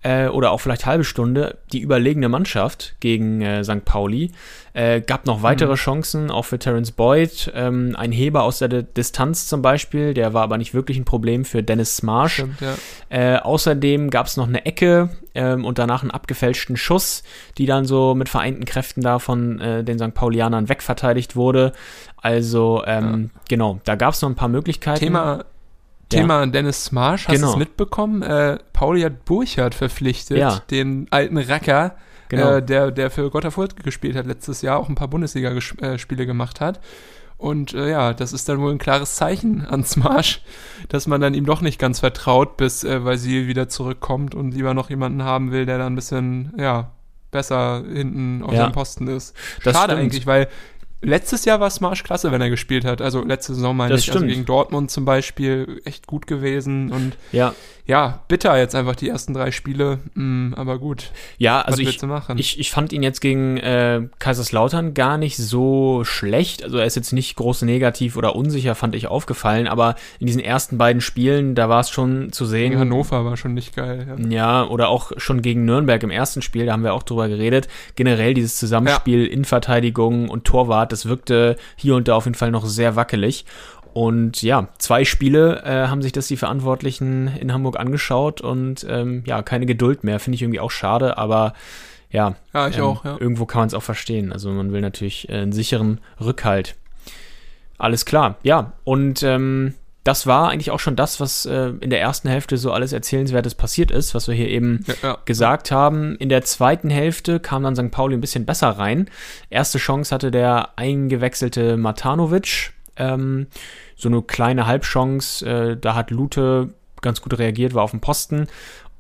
äh, 0.02 0.28
oder 0.28 0.52
auch 0.52 0.62
vielleicht 0.62 0.86
halbe 0.86 1.04
Stunde, 1.04 1.58
die 1.74 1.82
überlegene 1.82 2.30
Mannschaft 2.30 2.96
gegen 3.02 3.42
äh, 3.42 3.64
St. 3.64 3.86
Pauli. 3.86 4.32
Äh, 4.74 5.02
gab 5.02 5.26
noch 5.26 5.44
weitere 5.44 5.72
Mhm. 5.72 5.76
Chancen, 5.76 6.32
auch 6.32 6.46
für 6.46 6.58
Terence 6.60 6.92
Boyd. 6.92 7.52
Ähm, 7.56 7.96
ein 7.98 8.12
Heber 8.12 8.44
aus 8.44 8.60
der 8.60 8.70
D 8.70 8.84
Distanz 8.96 9.48
zum 9.48 9.62
Beispiel, 9.62 10.14
der 10.14 10.34
war 10.34 10.44
aber 10.44 10.58
nicht 10.58 10.74
wirklich 10.74 10.98
ein 10.98 11.06
Problem 11.06 11.44
für 11.46 11.64
Dennis 11.64 11.98
Smarsh. 11.98 12.34
Stimmt, 12.34 12.62
ja. 12.62 12.76
Äh, 13.10 13.40
außerdem 13.40 14.10
gab 14.10 14.28
es 14.28 14.38
noch 14.38 14.48
eine 14.48 14.66
Ecke 14.66 15.10
ähm, 15.36 15.64
und 15.66 15.78
danach 15.78 16.02
einen 16.02 16.12
abgefälschten 16.12 16.78
Schuss, 16.78 17.24
die 17.58 17.66
dann 17.66 17.86
so 17.86 18.16
mit 18.16 18.30
vereinten 18.30 18.66
Kräften 18.66 19.02
da 19.02 19.20
von 19.20 19.60
äh, 19.60 19.84
den 19.84 20.00
St. 20.00 20.14
Paulianern 20.14 20.70
wegverteidigt 20.70 21.36
wurde. 21.36 21.74
Also, 22.18 22.84
ähm, 22.86 23.30
genau, 23.50 23.80
da 23.84 23.96
gab 23.96 24.14
es 24.14 24.22
noch 24.22 24.30
ein 24.30 24.36
paar 24.36 24.50
Möglichkeiten. 24.50 25.00
Thema, 25.00 25.46
Thema 26.10 26.46
Dennis 26.48 26.86
Smarsh, 26.86 27.28
hast 27.28 27.36
Genau. 27.36 27.48
du 27.48 27.54
es 27.54 27.60
mitbekommen? 27.60 28.22
Äh, 28.22 28.60
Pauli 28.74 29.02
hat 29.02 29.26
Burchardt 29.26 29.76
verpflichtet, 29.76 30.38
Ja. 30.38 30.62
den 30.72 31.08
alten 31.12 31.38
Racker, 31.38 31.96
Genau. 32.30 32.56
äh, 32.56 32.64
der, 32.64 32.92
der 32.92 33.10
für 33.12 33.30
Gotter 33.30 33.52
Fürth 33.52 33.76
gespielt 33.84 34.16
hat 34.16 34.26
letztes 34.26 34.62
Jahr, 34.62 34.80
auch 34.80 34.90
ein 34.90 34.96
paar 34.96 35.08
Bundesliga-Spiele 35.08 36.26
gemacht 36.26 36.62
hat. 36.62 36.80
Und 37.38 37.74
äh, 37.74 37.90
ja, 37.92 38.14
das 38.14 38.32
ist 38.34 38.48
dann 38.48 38.60
wohl 38.62 38.72
ein 38.72 38.78
klares 38.78 39.16
Zeichen 39.16 39.66
an 39.66 39.84
Smarsh, 39.84 40.42
dass 40.90 41.06
man 41.08 41.20
dann 41.22 41.34
ihm 41.34 41.46
doch 41.46 41.62
nicht 41.62 41.80
ganz 41.80 42.00
vertraut, 42.00 42.56
bis 42.58 42.84
äh, 42.84 43.04
weil 43.04 43.18
sie 43.18 43.48
wieder 43.48 43.68
zurückkommt 43.70 44.34
und 44.36 44.54
lieber 44.54 44.74
noch 44.74 44.90
jemanden 44.90 45.24
haben 45.24 45.52
will, 45.52 45.66
der 45.66 45.78
dann 45.78 45.94
ein 45.94 45.96
bisschen, 45.96 46.54
ja, 46.58 46.92
besser 47.32 47.84
hinten 47.92 48.42
auf 48.44 48.54
Ja. 48.54 48.60
seinem 48.64 48.72
Posten 48.72 49.08
ist. 49.08 49.36
Schade 49.62 49.96
eigentlich, 49.98 50.26
weil 50.26 50.48
letztes 51.06 51.46
Jahr 51.46 51.60
war 51.60 51.70
Smarsh 51.70 52.04
klasse, 52.04 52.32
wenn 52.32 52.42
er 52.42 52.50
gespielt 52.50 52.86
hat. 52.86 53.02
Also 53.02 53.24
letzte 53.24 53.56
Saison 53.56 53.76
meine 53.76 53.92
Das 53.92 54.02
ich, 54.02 54.10
also 54.10 54.20
stimmt. 54.20 54.32
gegen 54.32 54.46
Dortmund 54.46 54.92
zum 54.92 55.06
Beispiel 55.06 55.82
echt 55.86 56.08
gut 56.08 56.28
gewesen 56.28 56.92
und 56.92 57.18
ja, 57.32 57.54
ja, 57.88 58.24
bitter 58.28 58.58
jetzt 58.58 58.74
einfach 58.74 58.96
die 58.96 59.08
ersten 59.08 59.36
drei 59.36 59.52
Spiele, 59.52 60.00
mm, 60.16 60.56
aber 60.56 60.80
gut. 60.80 61.12
ja, 61.38 61.62
also 61.62 61.82
ich? 61.82 62.02
Ich, 62.40 62.60
ich 62.60 62.72
fand 62.72 62.92
ihn 62.92 63.04
jetzt 63.04 63.22
gegen 63.22 63.58
äh, 63.58 64.02
Kaiserslautern 64.18 64.96
gar 64.96 65.20
nicht 65.20 65.38
so 65.38 66.04
schlecht. 66.04 66.64
Also 66.64 66.80
er 66.80 66.86
ist 66.86 66.96
jetzt 66.96 67.14
nicht 67.14 67.36
groß 67.36 67.62
negativ 67.62 68.18
oder 68.18 68.36
unsicher, 68.36 68.74
fand 68.74 68.96
ich 68.96 69.08
aufgefallen, 69.08 69.68
aber 69.68 69.96
in 70.20 70.26
diesen 70.26 70.42
ersten 70.42 70.80
beiden 70.80 71.00
Spielen, 71.00 71.54
da 71.54 71.70
war 71.70 71.82
es 71.82 71.92
schon 71.92 72.32
zu 72.32 72.46
sehen. 72.46 72.72
Gegen 72.72 72.80
Hannover 72.80 73.24
war 73.24 73.38
schon 73.38 73.54
nicht 73.54 73.76
geil. 73.76 74.18
Ja. 74.18 74.36
Ja, 74.36 74.68
oder 74.68 74.90
auch 74.90 75.12
schon 75.18 75.44
gegen 75.44 75.66
Nürnberg 75.66 76.02
im 76.02 76.10
ersten 76.10 76.42
Spiel, 76.42 76.66
da 76.66 76.74
haben 76.74 76.84
wir 76.84 76.94
auch 76.94 77.04
drüber 77.04 77.28
geredet. 77.28 77.68
Generell 77.96 78.34
dieses 78.34 78.58
Zusammenspiel 78.58 79.28
Innenverteidigung 79.28 80.30
und 80.30 80.46
Torwart, 80.46 80.92
das 80.96 81.06
wirkte 81.06 81.58
hier 81.76 81.96
und 81.96 82.08
da 82.08 82.16
auf 82.16 82.26
jeden 82.26 82.36
Fall 82.36 82.52
noch 82.52 82.66
sehr 82.66 82.96
wackelig. 82.96 83.46
Und 83.94 84.42
ja, 84.42 84.68
zwei 84.78 85.06
Spiele 85.06 85.64
äh, 85.64 85.88
haben 85.88 86.02
sich 86.02 86.12
das 86.12 86.28
die 86.28 86.38
Verantwortlichen 86.38 87.28
in 87.28 87.54
Hamburg 87.54 87.80
angeschaut 87.80 88.42
und 88.42 88.86
ähm, 88.90 89.24
ja, 89.26 89.42
keine 89.42 89.66
Geduld 89.66 90.04
mehr, 90.04 90.20
finde 90.20 90.36
ich 90.36 90.42
irgendwie 90.42 90.60
auch 90.60 90.72
schade, 90.72 91.18
aber 91.18 91.54
ja, 92.12 92.36
Ja, 92.54 92.68
ich 92.68 92.78
ähm, 92.78 92.84
auch, 92.84 93.06
ja. 93.06 93.18
irgendwo 93.20 93.46
kann 93.46 93.60
man 93.60 93.68
es 93.68 93.74
auch 93.74 93.84
verstehen. 93.84 94.34
Also 94.34 94.50
man 94.52 94.74
will 94.74 94.82
natürlich 94.82 95.30
äh, 95.30 95.34
einen 95.34 95.54
sicheren 95.54 96.00
Rückhalt. 96.20 96.76
Alles 97.78 98.06
klar, 98.06 98.36
ja. 98.44 98.74
Und 98.84 99.24
ähm, 99.24 99.74
das 100.06 100.28
war 100.28 100.50
eigentlich 100.50 100.70
auch 100.70 100.80
schon 100.80 100.96
das, 100.96 101.20
was 101.20 101.48
äh, 101.48 101.74
in 101.82 101.90
der 101.90 102.00
ersten 102.00 102.30
Hälfte 102.30 102.58
so 102.58 102.72
alles 102.72 102.94
Erzählenswertes 102.94 103.56
passiert 103.56 103.90
ist, 103.90 104.14
was 104.14 104.28
wir 104.28 104.36
hier 104.36 104.48
eben 104.50 104.86
Ja, 104.88 104.94
ja. 105.02 105.18
gesagt 105.26 105.72
haben. 105.72 106.16
In 106.18 106.30
der 106.30 106.44
zweiten 106.44 106.92
Hälfte 106.92 107.40
kam 107.40 107.64
dann 107.64 107.76
St. 107.76 107.90
Pauli 107.90 108.16
ein 108.16 108.22
bisschen 108.22 108.46
besser 108.46 108.70
rein. 108.70 109.10
Erste 109.50 109.80
Chance 109.80 110.14
hatte 110.14 110.30
der 110.30 110.78
eingewechselte 110.78 111.76
Matanovic. 111.76 112.74
Ähm, 112.98 113.48
so 113.96 114.08
eine 114.08 114.22
kleine 114.22 114.68
Halbchance. 114.68 115.44
Äh, 115.44 115.78
da 115.78 115.96
hat 115.96 116.12
Lute 116.12 116.70
ganz 117.02 117.22
gut 117.22 117.40
reagiert, 117.40 117.74
war 117.74 117.84
auf 117.84 117.92
dem 117.92 118.00
Posten. 118.00 118.46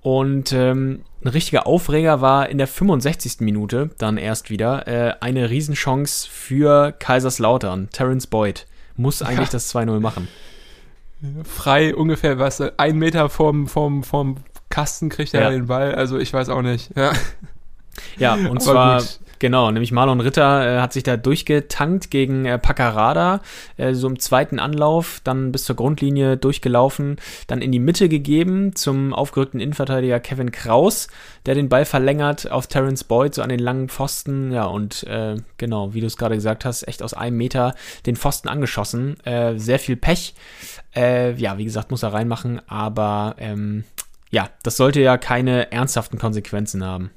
Und 0.01 0.53
ähm, 0.53 1.03
ein 1.23 1.27
richtiger 1.27 1.67
Aufreger 1.67 2.19
war 2.19 2.49
in 2.49 2.57
der 2.57 2.67
65. 2.67 3.41
Minute 3.41 3.91
dann 3.99 4.17
erst 4.17 4.49
wieder 4.49 4.87
äh, 4.87 5.13
eine 5.19 5.51
Riesenchance 5.51 6.27
für 6.27 6.93
Kaiserslautern. 6.93 7.89
Terence 7.91 8.25
Boyd 8.25 8.65
muss 8.95 9.21
eigentlich 9.21 9.49
das 9.49 9.73
2-0 9.73 9.99
machen. 9.99 10.27
Frei 11.43 11.95
ungefähr, 11.95 12.39
was, 12.39 12.61
ein 12.61 12.97
Meter 12.97 13.29
vom, 13.29 13.67
vom, 13.67 14.03
vom 14.03 14.37
Kasten 14.69 15.09
kriegt 15.09 15.33
er 15.33 15.41
Ja. 15.43 15.49
den 15.49 15.67
Ball, 15.67 15.95
also 15.95 16.17
ich 16.17 16.33
weiß 16.33 16.49
auch 16.49 16.61
nicht. 16.61 16.91
Ja. 16.95 17.13
Ja, 18.17 18.33
und 18.33 18.47
Aber 18.47 18.59
zwar 18.59 18.99
gut. 18.99 19.19
Genau, 19.39 19.69
nämlich 19.71 19.91
Marlon 19.91 20.21
Ritter 20.21 20.77
äh, 20.77 20.81
hat 20.81 20.93
sich 20.93 21.03
da 21.03 21.17
durchgetankt 21.17 22.09
gegen 22.09 22.45
äh, 22.45 22.57
Paccarada, 22.57 23.41
äh, 23.77 23.93
so 23.93 24.07
im 24.07 24.19
zweiten 24.19 24.59
Anlauf, 24.59 25.19
dann 25.23 25.51
bis 25.51 25.65
zur 25.65 25.75
Grundlinie 25.75 26.37
durchgelaufen, 26.37 27.17
dann 27.47 27.61
in 27.61 27.71
die 27.71 27.79
Mitte 27.79 28.07
gegeben 28.09 28.75
zum 28.75 29.13
aufgerückten 29.13 29.59
Innenverteidiger 29.59 30.19
Kevin 30.19 30.51
Kraus, 30.51 31.07
der 31.45 31.55
den 31.55 31.69
Ball 31.69 31.85
verlängert 31.85 32.49
auf 32.49 32.67
Terence 32.67 33.03
Boyd, 33.03 33.35
so 33.35 33.41
an 33.41 33.49
den 33.49 33.59
langen 33.59 33.89
Pfosten, 33.89 34.51
ja, 34.51 34.65
und 34.65 35.03
äh, 35.03 35.35
genau, 35.57 35.93
wie 35.93 36.01
du 36.01 36.07
es 36.07 36.17
gerade 36.17 36.35
gesagt 36.35 36.65
hast, 36.65 36.87
echt 36.87 37.03
aus 37.03 37.13
einem 37.13 37.37
Meter 37.37 37.75
den 38.05 38.15
Pfosten 38.15 38.47
angeschossen. 38.47 39.19
Äh, 39.25 39.57
sehr 39.57 39.79
viel 39.79 39.95
Pech. 39.95 40.35
Äh, 40.95 41.33
ja, 41.33 41.57
wie 41.57 41.65
gesagt, 41.65 41.91
muss 41.91 42.03
er 42.03 42.13
reinmachen, 42.13 42.61
aber 42.67 43.35
ähm, 43.37 43.83
ja, 44.31 44.49
das 44.63 44.77
sollte 44.77 45.01
ja 45.01 45.17
keine 45.17 45.71
ernsthaften 45.71 46.17
Konsequenzen 46.17 46.83
haben. 46.83 47.11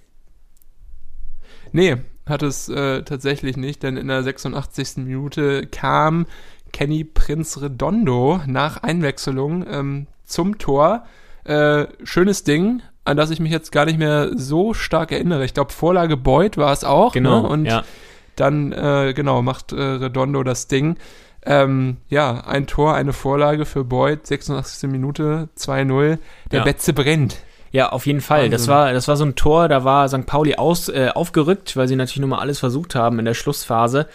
Nee, 1.72 1.96
hat 2.26 2.42
es 2.42 2.68
äh, 2.68 3.02
tatsächlich 3.02 3.56
nicht, 3.56 3.82
denn 3.82 3.96
in 3.96 4.08
der 4.08 4.22
86. 4.22 4.98
Minute 4.98 5.66
kam 5.66 6.26
Kenny 6.72 7.04
Prinz 7.04 7.60
Redondo 7.60 8.40
nach 8.46 8.82
Einwechslung 8.82 9.64
ähm, 9.70 10.06
zum 10.24 10.58
Tor. 10.58 11.04
Äh, 11.44 11.86
schönes 12.04 12.44
Ding, 12.44 12.82
an 13.04 13.16
das 13.16 13.30
ich 13.30 13.40
mich 13.40 13.50
jetzt 13.52 13.72
gar 13.72 13.86
nicht 13.86 13.98
mehr 13.98 14.30
so 14.36 14.74
stark 14.74 15.12
erinnere. 15.12 15.44
Ich 15.44 15.54
glaube, 15.54 15.72
Vorlage 15.72 16.16
Boyd 16.16 16.58
war 16.58 16.72
es 16.72 16.84
auch. 16.84 17.12
Genau, 17.12 17.42
Ne? 17.42 17.48
Und 17.48 17.64
ja. 17.64 17.84
dann, 18.36 18.72
äh, 18.72 19.14
genau, 19.14 19.40
macht 19.40 19.72
äh, 19.72 19.80
Redondo 19.80 20.42
das 20.42 20.68
Ding. 20.68 20.96
Ähm, 21.46 21.96
ja, 22.08 22.42
ein 22.46 22.66
Tor, 22.66 22.94
eine 22.94 23.14
Vorlage 23.14 23.64
für 23.64 23.84
Boyd, 23.84 24.26
86. 24.26 24.90
Minute, 24.90 25.48
2-0. 25.56 26.18
Der 26.50 26.58
Ja. 26.58 26.64
Betze 26.64 26.92
brennt. 26.92 27.38
Ja, 27.70 27.90
auf 27.90 28.06
jeden 28.06 28.20
Fall. 28.20 28.48
Das 28.50 28.66
war, 28.68 28.92
das 28.92 29.08
war 29.08 29.16
so 29.16 29.24
ein 29.24 29.34
Tor, 29.34 29.68
da 29.68 29.84
war 29.84 30.08
St. 30.08 30.24
Pauli 30.26 30.54
aus, 30.54 30.88
äh, 30.88 31.10
aufgerückt, 31.14 31.76
weil 31.76 31.86
sie 31.88 31.96
natürlich 31.96 32.20
nochmal 32.20 32.40
alles 32.40 32.58
versucht 32.58 32.94
haben 32.94 33.18
in 33.18 33.24
der 33.24 33.34
Schlussphase. 33.34 34.06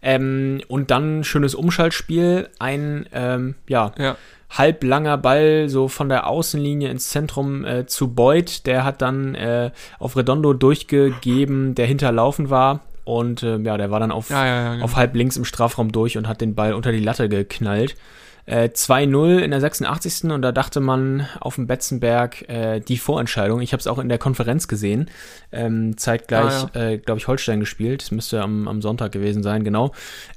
Ähm, 0.00 0.62
und 0.68 0.90
dann 0.90 1.22
schönes 1.24 1.54
Umschaltspiel, 1.54 2.48
ein 2.58 3.06
ähm, 3.12 3.54
ja, 3.68 3.92
Ja. 3.98 4.16
halblanger 4.50 5.18
Ball 5.18 5.68
so 5.68 5.88
von 5.88 6.08
der 6.08 6.26
Außenlinie 6.26 6.90
ins 6.90 7.10
Zentrum 7.10 7.64
äh, 7.64 7.86
zu 7.86 8.14
Beuth. 8.14 8.66
Der 8.66 8.84
hat 8.84 9.02
dann 9.02 9.34
äh, 9.34 9.70
auf 9.98 10.16
Redondo 10.16 10.52
durchgegeben, 10.54 11.74
der 11.74 11.86
hinterlaufen 11.86 12.50
war. 12.50 12.80
Und 13.04 13.42
äh, 13.42 13.58
ja, 13.58 13.76
der 13.76 13.90
war 13.90 13.98
dann 14.00 14.12
auf, 14.12 14.30
ja, 14.30 14.46
ja, 14.46 14.72
genau. 14.74 14.84
auf 14.84 14.96
halb 14.96 15.14
links 15.16 15.36
im 15.36 15.44
Strafraum 15.44 15.90
durch 15.90 16.16
und 16.16 16.28
hat 16.28 16.40
den 16.40 16.54
Ball 16.54 16.72
unter 16.72 16.92
die 16.92 17.00
Latte 17.00 17.28
geknallt. 17.28 17.96
Äh, 18.44 18.70
2-0 18.74 19.38
in 19.38 19.52
der 19.52 19.60
86. 19.60 20.30
und 20.30 20.42
da 20.42 20.50
dachte 20.50 20.80
man 20.80 21.28
auf 21.40 21.54
dem 21.54 21.66
Betzenberg 21.68 22.48
äh, 22.48 22.80
die 22.80 22.98
Vorentscheidung. 22.98 23.60
Ich 23.60 23.72
habe 23.72 23.80
es 23.80 23.86
auch 23.86 23.98
in 23.98 24.08
der 24.08 24.18
Konferenz 24.18 24.66
gesehen. 24.66 25.08
Ähm, 25.52 25.96
zeitgleich, 25.96 26.52
Ah, 26.74 26.78
äh, 26.78 26.98
glaube 26.98 27.18
ich, 27.18 27.28
Holstein 27.28 27.60
gespielt. 27.60 28.02
Das 28.02 28.10
müsste 28.10 28.42
am, 28.42 28.66
am 28.66 28.82
Sonntag 28.82 29.12
gewesen 29.12 29.42
sein, 29.42 29.62
genau. 29.62 29.92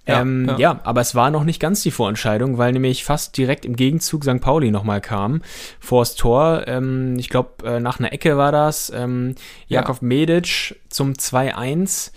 Ja, 0.08 0.22
ähm, 0.22 0.46
ja. 0.50 0.58
ja. 0.58 0.80
aber 0.84 1.02
es 1.02 1.16
war 1.16 1.32
noch 1.32 1.44
nicht 1.44 1.60
ganz 1.60 1.82
die 1.82 1.92
Vorentscheidung, 1.92 2.58
weil 2.58 2.74
nämlich 2.74 3.04
fast 3.04 3.38
direkt 3.38 3.66
im 3.66 3.76
Gegenzug 3.76 4.24
St. 4.24 4.40
Pauli 4.40 4.70
nochmal 4.72 5.02
kam 5.02 5.42
vors 5.80 6.16
Tor. 6.16 6.68
Ähm, 6.68 7.18
ich 7.18 7.30
glaube, 7.30 7.66
äh, 7.66 7.80
nach 7.80 8.00
einer 8.00 8.14
Ecke 8.14 8.38
war 8.38 8.52
das. 8.52 8.92
Ähm, 8.96 9.36
Ja. 9.68 9.82
Jakov 9.82 10.02
Medic 10.02 10.80
zum 10.90 11.14
2-1. 11.14 12.12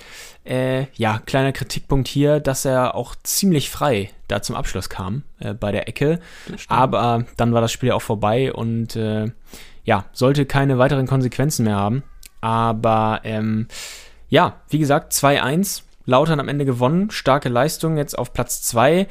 Äh, 0.48 0.86
ja, 0.94 1.20
kleiner 1.26 1.52
Kritikpunkt 1.52 2.08
hier, 2.08 2.40
dass 2.40 2.64
er 2.64 2.94
auch 2.94 3.14
ziemlich 3.22 3.68
frei 3.68 4.10
da 4.28 4.40
zum 4.40 4.56
Abschluss 4.56 4.88
kam 4.88 5.22
äh, 5.40 5.52
bei 5.52 5.72
der 5.72 5.88
Ecke. 5.88 6.20
Aber 6.68 7.26
dann 7.36 7.52
war 7.52 7.60
das 7.60 7.70
Spiel 7.70 7.90
ja 7.90 7.94
auch 7.94 8.02
vorbei 8.02 8.52
und 8.52 8.96
äh, 8.96 9.30
ja, 9.84 10.06
sollte 10.12 10.46
keine 10.46 10.78
weiteren 10.78 11.06
Konsequenzen 11.06 11.64
mehr 11.64 11.76
haben. 11.76 12.02
Aber 12.40 13.20
ähm, 13.24 13.68
ja, 14.28 14.60
wie 14.70 14.78
gesagt, 14.78 15.12
2-1. 15.12 15.82
Lautern 16.06 16.40
am 16.40 16.48
Ende 16.48 16.64
gewonnen. 16.64 17.10
Starke 17.10 17.50
Leistung 17.50 17.98
jetzt 17.98 18.18
auf 18.18 18.32
Platz 18.32 18.62
2. 18.62 19.06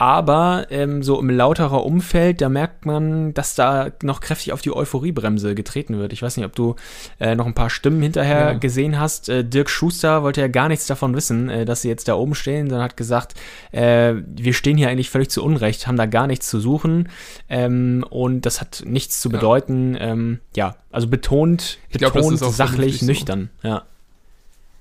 Aber 0.00 0.66
ähm, 0.70 1.02
so 1.02 1.18
im 1.20 1.28
lauterer 1.28 1.84
Umfeld, 1.84 2.40
da 2.40 2.48
merkt 2.48 2.86
man, 2.86 3.34
dass 3.34 3.56
da 3.56 3.90
noch 4.04 4.20
kräftig 4.20 4.52
auf 4.52 4.62
die 4.62 4.70
Euphoriebremse 4.72 5.56
getreten 5.56 5.98
wird. 5.98 6.12
Ich 6.12 6.22
weiß 6.22 6.36
nicht, 6.36 6.46
ob 6.46 6.54
du 6.54 6.76
äh, 7.18 7.34
noch 7.34 7.46
ein 7.46 7.54
paar 7.54 7.68
Stimmen 7.68 8.00
hinterher 8.00 8.52
Ja. 8.52 8.52
gesehen 8.52 9.00
hast. 9.00 9.28
Äh, 9.28 9.44
Dirk 9.44 9.68
Schuster 9.68 10.22
wollte 10.22 10.40
ja 10.40 10.46
gar 10.46 10.68
nichts 10.68 10.86
davon 10.86 11.16
wissen, 11.16 11.48
äh, 11.50 11.64
dass 11.64 11.82
sie 11.82 11.88
jetzt 11.88 12.06
da 12.06 12.14
oben 12.14 12.36
stehen, 12.36 12.70
sondern 12.70 12.84
hat 12.84 12.96
gesagt, 12.96 13.34
äh, 13.72 14.14
wir 14.24 14.52
stehen 14.54 14.76
hier 14.78 14.88
eigentlich 14.88 15.10
völlig 15.10 15.30
zu 15.30 15.42
Unrecht, 15.42 15.88
haben 15.88 15.96
da 15.96 16.06
gar 16.06 16.28
nichts 16.28 16.48
zu 16.48 16.60
suchen. 16.60 17.08
Ähm, 17.48 18.04
und 18.08 18.42
das 18.46 18.60
hat 18.60 18.84
nichts 18.86 19.20
zu 19.20 19.28
Ja. 19.30 19.36
bedeuten. 19.36 19.96
Ähm, 19.98 20.38
ja, 20.54 20.76
also 20.92 21.08
betont, 21.08 21.78
glaub, 21.90 22.12
betont 22.12 22.40
auch 22.44 22.52
sachlich, 22.52 23.00
so. 23.00 23.06
nüchtern. 23.06 23.50
Ja. 23.64 23.82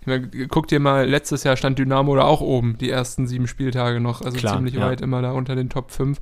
Meine, 0.08 0.48
guck 0.48 0.67
dir 0.67 0.80
mal, 0.80 1.08
letztes 1.08 1.43
Jahr 1.43 1.58
stand 1.58 1.78
Dynamo 1.80 2.15
da 2.15 2.24
auch 2.24 2.41
oben, 2.41 2.78
die 2.80 2.89
ersten 2.89 3.28
sieben 3.28 3.48
Spieltage 3.48 4.00
noch, 4.00 4.22
also 4.22 4.38
Klar, 4.38 4.56
ziemlich 4.56 4.76
ja. 4.76 4.82
weit 4.82 5.02
immer 5.02 5.22
da 5.22 5.32
unter 5.32 5.56
den 5.56 5.70
Top 5.70 5.91
5. 5.91 6.20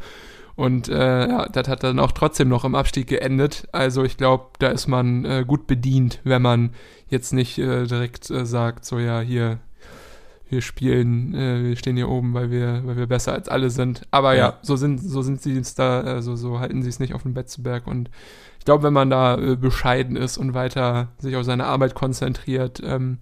Und 0.55 0.87
äh, 0.87 1.27
ja, 1.27 1.47
das 1.49 1.67
hat 1.67 1.83
dann 1.83 1.99
auch 1.99 2.13
trotzdem 2.13 2.47
noch 2.47 2.63
im 2.63 2.75
Abstieg 2.75 3.07
geendet. 3.07 3.67
Also 3.73 4.03
ich 4.03 4.15
glaube, 4.17 4.45
da 4.59 4.69
ist 4.69 4.87
man 4.87 5.25
äh, 5.25 5.43
gut 5.45 5.67
bedient, 5.67 6.19
wenn 6.23 6.41
man 6.41 6.71
jetzt 7.09 7.33
nicht 7.33 7.57
äh, 7.57 7.85
direkt 7.85 8.29
äh, 8.31 8.45
sagt, 8.45 8.85
so 8.85 8.97
ja, 8.97 9.19
hier, 9.19 9.59
wir 10.49 10.61
spielen, 10.61 11.33
äh, 11.35 11.63
wir 11.63 11.75
stehen 11.75 11.97
hier 11.97 12.07
oben, 12.07 12.33
weil 12.33 12.51
wir, 12.51 12.81
weil 12.85 12.95
wir 12.95 13.07
besser 13.07 13.33
als 13.33 13.49
alle 13.49 13.69
sind. 13.69 14.03
Aber 14.11 14.33
ja, 14.33 14.47
Ja. 14.49 14.57
so 14.61 14.77
sind, 14.77 14.99
so 14.99 15.21
sind 15.21 15.41
sie 15.41 15.57
es 15.57 15.75
da, 15.75 15.99
also 16.01 16.37
so 16.37 16.59
halten 16.59 16.83
sie 16.83 16.89
es 16.89 16.99
nicht 16.99 17.13
auf 17.13 17.23
dem 17.23 17.33
Betzeberg. 17.33 17.85
Und 17.85 18.09
ich 18.59 18.65
glaube, 18.65 18.83
wenn 18.83 18.93
man 18.93 19.09
da 19.09 19.37
äh, 19.37 19.57
bescheiden 19.57 20.15
ist 20.15 20.37
und 20.37 20.53
weiter 20.53 21.09
sich 21.17 21.35
auf 21.35 21.43
seine 21.43 21.65
Arbeit 21.65 21.95
konzentriert, 21.95 22.81
ähm, 22.85 23.17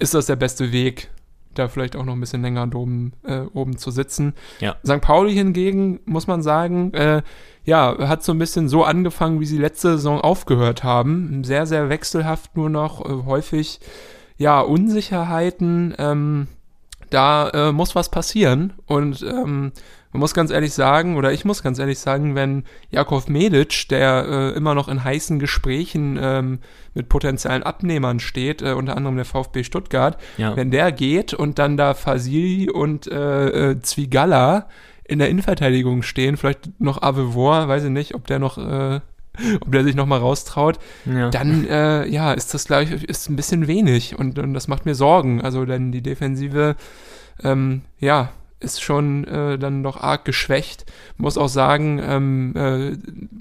ist 0.00 0.14
das 0.14 0.26
der 0.26 0.36
beste 0.36 0.72
Weg, 0.72 1.10
da 1.54 1.68
vielleicht 1.68 1.96
auch 1.96 2.04
noch 2.04 2.14
ein 2.14 2.20
bisschen 2.20 2.42
länger 2.42 2.68
oben, 2.74 3.12
äh, 3.24 3.40
oben 3.52 3.76
zu 3.76 3.90
sitzen. 3.90 4.34
Ja. 4.60 4.76
St. 4.84 5.00
Pauli 5.00 5.34
hingegen, 5.34 6.00
muss 6.04 6.26
man 6.26 6.42
sagen, 6.42 6.92
äh, 6.94 7.22
ja, 7.64 7.96
hat 8.08 8.22
so 8.22 8.32
ein 8.32 8.38
bisschen 8.38 8.68
so 8.68 8.84
angefangen, 8.84 9.40
wie 9.40 9.46
sie 9.46 9.58
letzte 9.58 9.92
Saison 9.92 10.20
aufgehört 10.20 10.82
haben. 10.82 11.44
Sehr, 11.44 11.66
sehr 11.66 11.88
wechselhaft 11.88 12.56
nur 12.56 12.70
noch, 12.70 13.04
äh, 13.04 13.24
häufig, 13.26 13.80
ja, 14.38 14.60
Unsicherheiten. 14.60 15.94
Ähm, 15.98 16.48
da 17.10 17.50
äh, 17.50 17.72
muss 17.72 17.94
was 17.94 18.08
passieren. 18.08 18.72
Und 18.86 19.22
ähm, 19.22 19.72
man 20.12 20.20
muss 20.20 20.34
ganz 20.34 20.50
ehrlich 20.50 20.72
sagen, 20.74 21.16
oder 21.16 21.32
ich 21.32 21.44
muss 21.44 21.62
ganz 21.62 21.78
ehrlich 21.78 21.98
sagen, 21.98 22.34
wenn 22.34 22.64
Jakov 22.90 23.28
Medic, 23.28 23.88
der 23.88 24.26
äh, 24.28 24.56
immer 24.56 24.74
noch 24.74 24.88
in 24.88 25.04
heißen 25.04 25.38
Gesprächen 25.38 26.18
ähm, 26.20 26.58
mit 26.94 27.08
potenziellen 27.08 27.62
Abnehmern 27.62 28.18
steht, 28.18 28.60
äh, 28.62 28.72
unter 28.72 28.96
anderem 28.96 29.16
der 29.16 29.24
VfB 29.24 29.62
Stuttgart, 29.62 30.18
Ja. 30.36 30.56
wenn 30.56 30.70
der 30.72 30.90
geht 30.90 31.32
und 31.32 31.58
dann 31.60 31.76
da 31.76 31.94
Fasili 31.94 32.68
und 32.68 33.06
äh, 33.06 33.70
äh, 33.70 33.80
Zwigalla 33.82 34.66
in 35.04 35.18
der 35.20 35.28
Innenverteidigung 35.28 36.02
stehen, 36.02 36.36
vielleicht 36.36 36.80
noch 36.80 37.02
Avevor, 37.02 37.68
weiß 37.68 37.84
ich 37.84 37.90
nicht, 37.90 38.14
ob 38.14 38.26
der 38.26 38.38
noch, 38.40 38.58
äh, 38.58 39.00
ob 39.60 39.70
der 39.72 39.84
sich 39.84 39.94
noch 39.94 40.06
mal 40.06 40.18
raustraut, 40.18 40.78
ja. 41.04 41.30
dann 41.30 41.66
äh, 41.68 42.06
ja, 42.08 42.32
ist 42.32 42.52
das 42.52 42.64
gleich 42.66 42.90
ist 42.90 43.30
ein 43.30 43.36
bisschen 43.36 43.68
wenig 43.68 44.18
und, 44.18 44.40
und 44.40 44.54
das 44.54 44.66
macht 44.66 44.86
mir 44.86 44.94
Sorgen. 44.96 45.40
Also 45.40 45.64
denn 45.64 45.92
die 45.92 46.02
Defensive, 46.02 46.74
ähm, 47.44 47.82
ja, 48.00 48.30
ist 48.60 48.82
schon 48.82 49.24
äh, 49.24 49.58
dann 49.58 49.82
doch 49.82 49.96
arg 49.96 50.24
geschwächt. 50.24 50.84
Muss 51.16 51.38
auch 51.38 51.48
sagen, 51.48 52.00
ähm, 52.04 52.54
äh, 52.54 52.96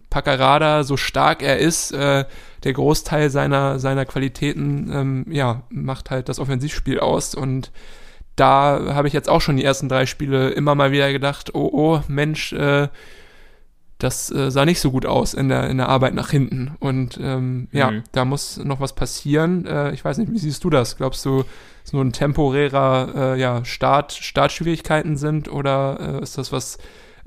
Paccarada, 0.09 0.83
so 0.83 0.97
stark 0.97 1.43
er 1.43 1.59
ist, 1.59 1.91
äh, 1.91 2.25
der 2.63 2.73
Großteil 2.73 3.29
seiner 3.29 3.79
seiner 3.79 4.05
Qualitäten, 4.05 4.91
ähm, 4.93 5.25
ja, 5.29 5.63
macht 5.69 6.09
halt 6.09 6.29
das 6.29 6.39
Offensivspiel 6.39 6.99
aus 6.99 7.35
und 7.35 7.71
da 8.35 8.93
habe 8.95 9.07
ich 9.07 9.13
jetzt 9.13 9.29
auch 9.29 9.41
schon 9.41 9.57
die 9.57 9.65
ersten 9.65 9.89
drei 9.89 10.05
Spiele 10.05 10.49
immer 10.51 10.73
mal 10.73 10.91
wieder 10.91 11.11
gedacht, 11.11 11.53
oh, 11.53 11.69
oh, 11.73 12.01
Mensch, 12.07 12.53
äh, 12.53 12.87
das 13.99 14.31
äh, 14.31 14.49
sah 14.49 14.65
nicht 14.65 14.79
so 14.79 14.91
gut 14.91 15.05
aus 15.05 15.33
in 15.33 15.49
der, 15.49 15.69
in 15.69 15.77
der 15.77 15.89
Arbeit 15.89 16.13
nach 16.15 16.29
hinten. 16.31 16.71
Und 16.79 17.19
ähm, 17.21 17.67
ja, 17.71 17.91
Mhm. 17.91 18.03
da 18.13 18.25
muss 18.25 18.57
noch 18.57 18.79
was 18.79 18.93
passieren. 18.93 19.65
Äh, 19.65 19.91
ich 19.93 20.03
weiß 20.03 20.17
nicht, 20.17 20.31
wie 20.31 20.39
siehst 20.39 20.63
du 20.63 20.69
das? 20.69 20.97
Glaubst 20.97 21.25
du, 21.25 21.43
es 21.85 21.93
nur 21.93 22.03
ein 22.03 22.13
temporärer 22.13 23.35
äh, 23.35 23.39
ja, 23.39 23.63
Start, 23.65 24.13
Startschwierigkeiten 24.13 25.17
sind 25.17 25.51
oder 25.51 26.17
äh, 26.19 26.23
ist 26.23 26.37
das 26.37 26.51
was 26.51 26.77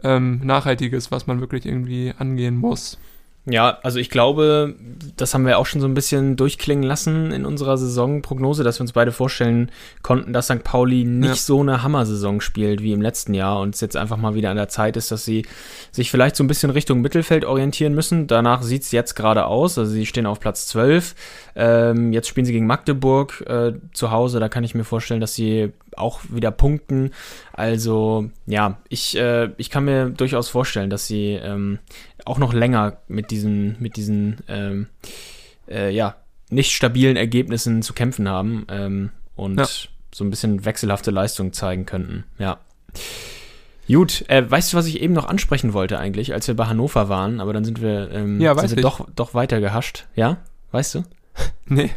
ähm, 0.03 0.41
Nachhaltiges, 0.43 1.11
was 1.13 1.27
man 1.27 1.41
wirklich 1.41 1.67
irgendwie 1.67 2.13
angehen 2.19 2.57
muss? 2.57 2.99
Ja, 3.45 3.79
also 3.83 3.99
ich 3.99 4.09
glaube, 4.09 4.77
das 5.17 5.35
haben 5.35 5.45
wir 5.47 5.59
auch 5.59 5.67
schon 5.67 5.81
so 5.81 5.89
ein 5.89 5.95
bisschen 5.95 6.37
durchklingen 6.37 6.85
lassen 6.85 7.33
in 7.33 7.45
unserer 7.45 7.77
Saisonprognose, 7.77 8.63
dass 8.63 8.79
wir 8.79 8.83
uns 8.83 8.93
beide 8.93 9.11
vorstellen 9.11 9.73
konnten, 10.03 10.33
dass 10.33 10.47
St. 10.47 10.63
Pauli 10.63 11.03
nicht 11.03 11.29
Ja. 11.29 11.35
so 11.35 11.61
eine 11.61 11.83
Hammer-Saison 11.83 12.41
spielt 12.41 12.83
wie 12.83 12.93
im 12.93 13.03
letzten 13.03 13.35
Jahr 13.35 13.59
und 13.61 13.75
es 13.75 13.81
jetzt 13.81 13.97
einfach 13.97 14.17
mal 14.17 14.35
wieder 14.37 14.51
an 14.51 14.57
der 14.57 14.69
Zeit 14.69 14.97
ist, 14.97 15.11
dass 15.11 15.25
sie 15.25 15.45
sich 15.91 16.09
vielleicht 16.09 16.37
so 16.37 16.45
ein 16.45 16.47
bisschen 16.47 16.71
Richtung 16.71 17.01
Mittelfeld 17.01 17.45
orientieren 17.45 17.95
müssen. 17.95 18.29
Danach 18.29 18.63
sieht 18.63 18.83
es 18.83 18.93
jetzt 18.93 19.15
gerade 19.17 19.47
aus, 19.47 19.77
also 19.77 19.91
sie 19.91 20.07
stehen 20.07 20.27
auf 20.27 20.39
Platz 20.39 20.67
12. 20.69 21.17
Ähm, 21.57 22.13
jetzt 22.13 22.29
spielen 22.29 22.47
sie 22.47 22.53
gegen 22.53 22.67
Magdeburg 22.67 23.45
äh, 23.49 23.73
zu 23.93 24.13
Hause, 24.13 24.39
da 24.39 24.49
kann 24.49 24.63
ich 24.63 24.77
mir 24.77 24.85
vorstellen, 24.85 25.21
dass 25.21 25.35
sie 25.35 25.73
auch 25.97 26.21
wieder 26.31 26.51
punkten. 26.51 27.11
Also 27.53 28.31
ja, 28.47 28.79
ich, 28.89 29.19
äh, 29.19 29.51
ich 29.59 29.69
kann 29.69 29.85
mir 29.85 30.09
durchaus 30.09 30.49
vorstellen, 30.49 30.89
dass 30.89 31.07
sie 31.07 31.33
ähm, 31.43 31.81
auch 32.25 32.39
noch 32.39 32.53
länger 32.53 32.99
mit 33.09 33.31
diesen, 33.31 33.77
mit 33.81 33.97
diesen, 33.97 34.39
ähm, 34.49 34.87
äh, 35.69 35.91
ja, 35.91 36.17
nicht 36.51 36.73
stabilen 36.73 37.17
Ergebnissen 37.17 37.83
zu 37.83 37.93
kämpfen 37.95 38.29
haben 38.29 38.67
ähm, 38.69 39.11
und 39.37 39.59
Ja. 39.59 39.67
so 40.15 40.25
ein 40.25 40.31
bisschen 40.31 40.65
wechselhafte 40.65 41.11
Leistungen 41.11 41.53
zeigen 41.53 41.87
könnten. 41.87 42.25
Ja. 42.39 42.59
Gut, 43.89 44.25
äh, 44.29 44.49
weißt 44.49 44.73
du, 44.73 44.77
was 44.77 44.87
ich 44.87 45.01
eben 45.03 45.13
noch 45.15 45.27
ansprechen 45.29 45.73
wollte 45.73 45.99
eigentlich, 45.99 46.33
als 46.33 46.47
wir 46.47 46.55
bei 46.55 46.67
Hannover 46.67 47.09
waren, 47.09 47.41
aber 47.41 47.53
dann 47.53 47.65
sind 47.65 47.83
wir, 47.83 48.11
ähm, 48.13 48.41
Ja, 48.41 48.55
weiß 48.57 48.71
sind 48.71 48.77
wir 48.77 48.85
ich. 48.85 48.91
doch, 48.91 49.09
doch 49.17 49.35
weiter 49.35 49.61
gehascht. 49.61 50.07
Ja? 50.15 50.39
Weißt 50.71 50.95
du? 50.95 51.03
Nee, 51.67 51.91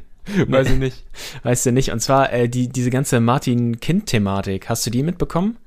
weiß 0.47 0.71
ich 0.71 0.77
nicht. 0.79 1.03
Weißt 1.43 1.65
du 1.67 1.71
nicht. 1.71 1.91
Und 1.91 1.99
zwar 1.99 2.31
äh, 2.33 2.49
die, 2.49 2.67
diese 2.69 2.89
ganze 2.89 3.19
Martin-Kind-Thematik. 3.19 4.69
Hast 4.69 4.85
du 4.85 4.89
die 4.89 5.03
mitbekommen? 5.03 5.57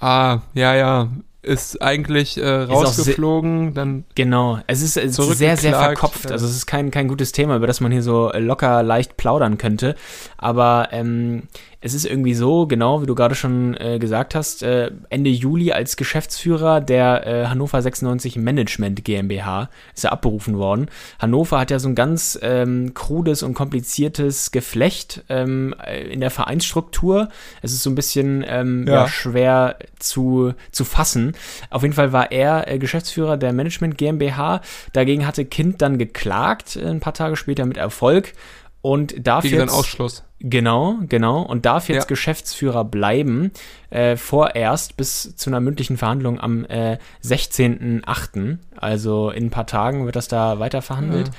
Ah, 0.00 0.40
ja, 0.54 0.74
ja. 0.76 1.08
Ist 1.44 1.82
eigentlich 1.82 2.38
äh, 2.38 2.48
rausgeflogen, 2.48 3.74
dann 3.74 4.04
Genau, 4.14 4.60
es 4.66 4.82
ist, 4.82 4.96
es 4.96 5.18
ist 5.18 5.38
sehr, 5.38 5.56
sehr 5.56 5.74
verkopft. 5.74 6.30
Also 6.30 6.46
es 6.46 6.56
ist 6.56 6.66
kein, 6.66 6.90
kein 6.90 7.08
gutes 7.08 7.32
Thema, 7.32 7.56
über 7.56 7.66
das 7.66 7.80
man 7.80 7.92
hier 7.92 8.02
so 8.02 8.32
äh, 8.32 8.38
locker 8.38 8.82
leicht 8.82 9.16
plaudern 9.16 9.58
könnte. 9.58 9.94
Aber 10.38 10.88
ähm, 10.92 11.44
es 11.84 11.92
ist 11.92 12.06
irgendwie 12.06 12.32
so, 12.32 12.66
genau 12.66 13.02
wie 13.02 13.06
du 13.06 13.14
gerade 13.14 13.34
schon 13.34 13.76
äh, 13.76 13.98
gesagt 13.98 14.34
hast, 14.34 14.62
äh, 14.62 14.90
Ende 15.10 15.28
Juli 15.28 15.70
als 15.70 15.98
Geschäftsführer 15.98 16.80
der 16.80 17.26
äh, 17.26 17.46
Hannover 17.48 17.82
96 17.82 18.36
Management 18.36 19.04
GmbH 19.04 19.68
ist 19.94 20.04
er 20.04 20.12
abberufen 20.12 20.56
worden. 20.56 20.88
Hannover 21.18 21.58
hat 21.60 21.70
ja 21.70 21.78
so 21.78 21.88
ein 21.90 21.94
ganz 21.94 22.38
ähm, 22.40 22.94
krudes 22.94 23.42
und 23.42 23.52
kompliziertes 23.52 24.50
Geflecht 24.50 25.24
ähm, 25.28 25.74
äh, 25.84 26.04
in 26.04 26.20
der 26.20 26.30
Vereinsstruktur. 26.30 27.28
Es 27.60 27.74
ist 27.74 27.82
so 27.82 27.90
ein 27.90 27.94
bisschen 27.94 28.42
ähm, 28.48 28.86
ja. 28.88 28.94
Ja. 28.94 29.08
schwer 29.08 29.76
zu, 29.98 30.54
zu 30.72 30.86
fassen. 30.86 31.36
Auf 31.68 31.82
jeden 31.82 31.94
Fall 31.94 32.14
war 32.14 32.32
er 32.32 32.66
äh, 32.66 32.78
Geschäftsführer 32.78 33.36
der 33.36 33.52
Management 33.52 33.98
GmbH. 33.98 34.62
Dagegen 34.94 35.26
hatte 35.26 35.44
Kind 35.44 35.82
dann 35.82 35.98
geklagt, 35.98 36.76
äh, 36.76 36.86
ein 36.86 37.00
paar 37.00 37.14
Tage 37.14 37.36
später 37.36 37.66
mit 37.66 37.76
Erfolg. 37.76 38.32
Und 38.80 39.26
darf 39.26 39.44
gegen 39.44 39.56
seinen 39.56 39.70
Ausschluss. 39.70 40.24
Genau, 40.46 40.98
genau. 41.08 41.40
Und 41.40 41.64
darf 41.64 41.88
jetzt 41.88 42.02
Ja. 42.02 42.06
Geschäftsführer 42.08 42.84
bleiben, 42.84 43.50
äh, 43.88 44.16
vorerst 44.16 44.94
bis 44.98 45.34
zu 45.36 45.48
einer 45.48 45.60
mündlichen 45.60 45.96
Verhandlung 45.96 46.38
am 46.38 46.66
äh, 46.66 46.98
16.08. 47.24 48.58
Also 48.76 49.30
in 49.30 49.46
ein 49.46 49.50
paar 49.50 49.66
Tagen 49.66 50.04
wird 50.04 50.16
das 50.16 50.28
da 50.28 50.58
weiter 50.58 50.82
verhandelt. 50.82 51.30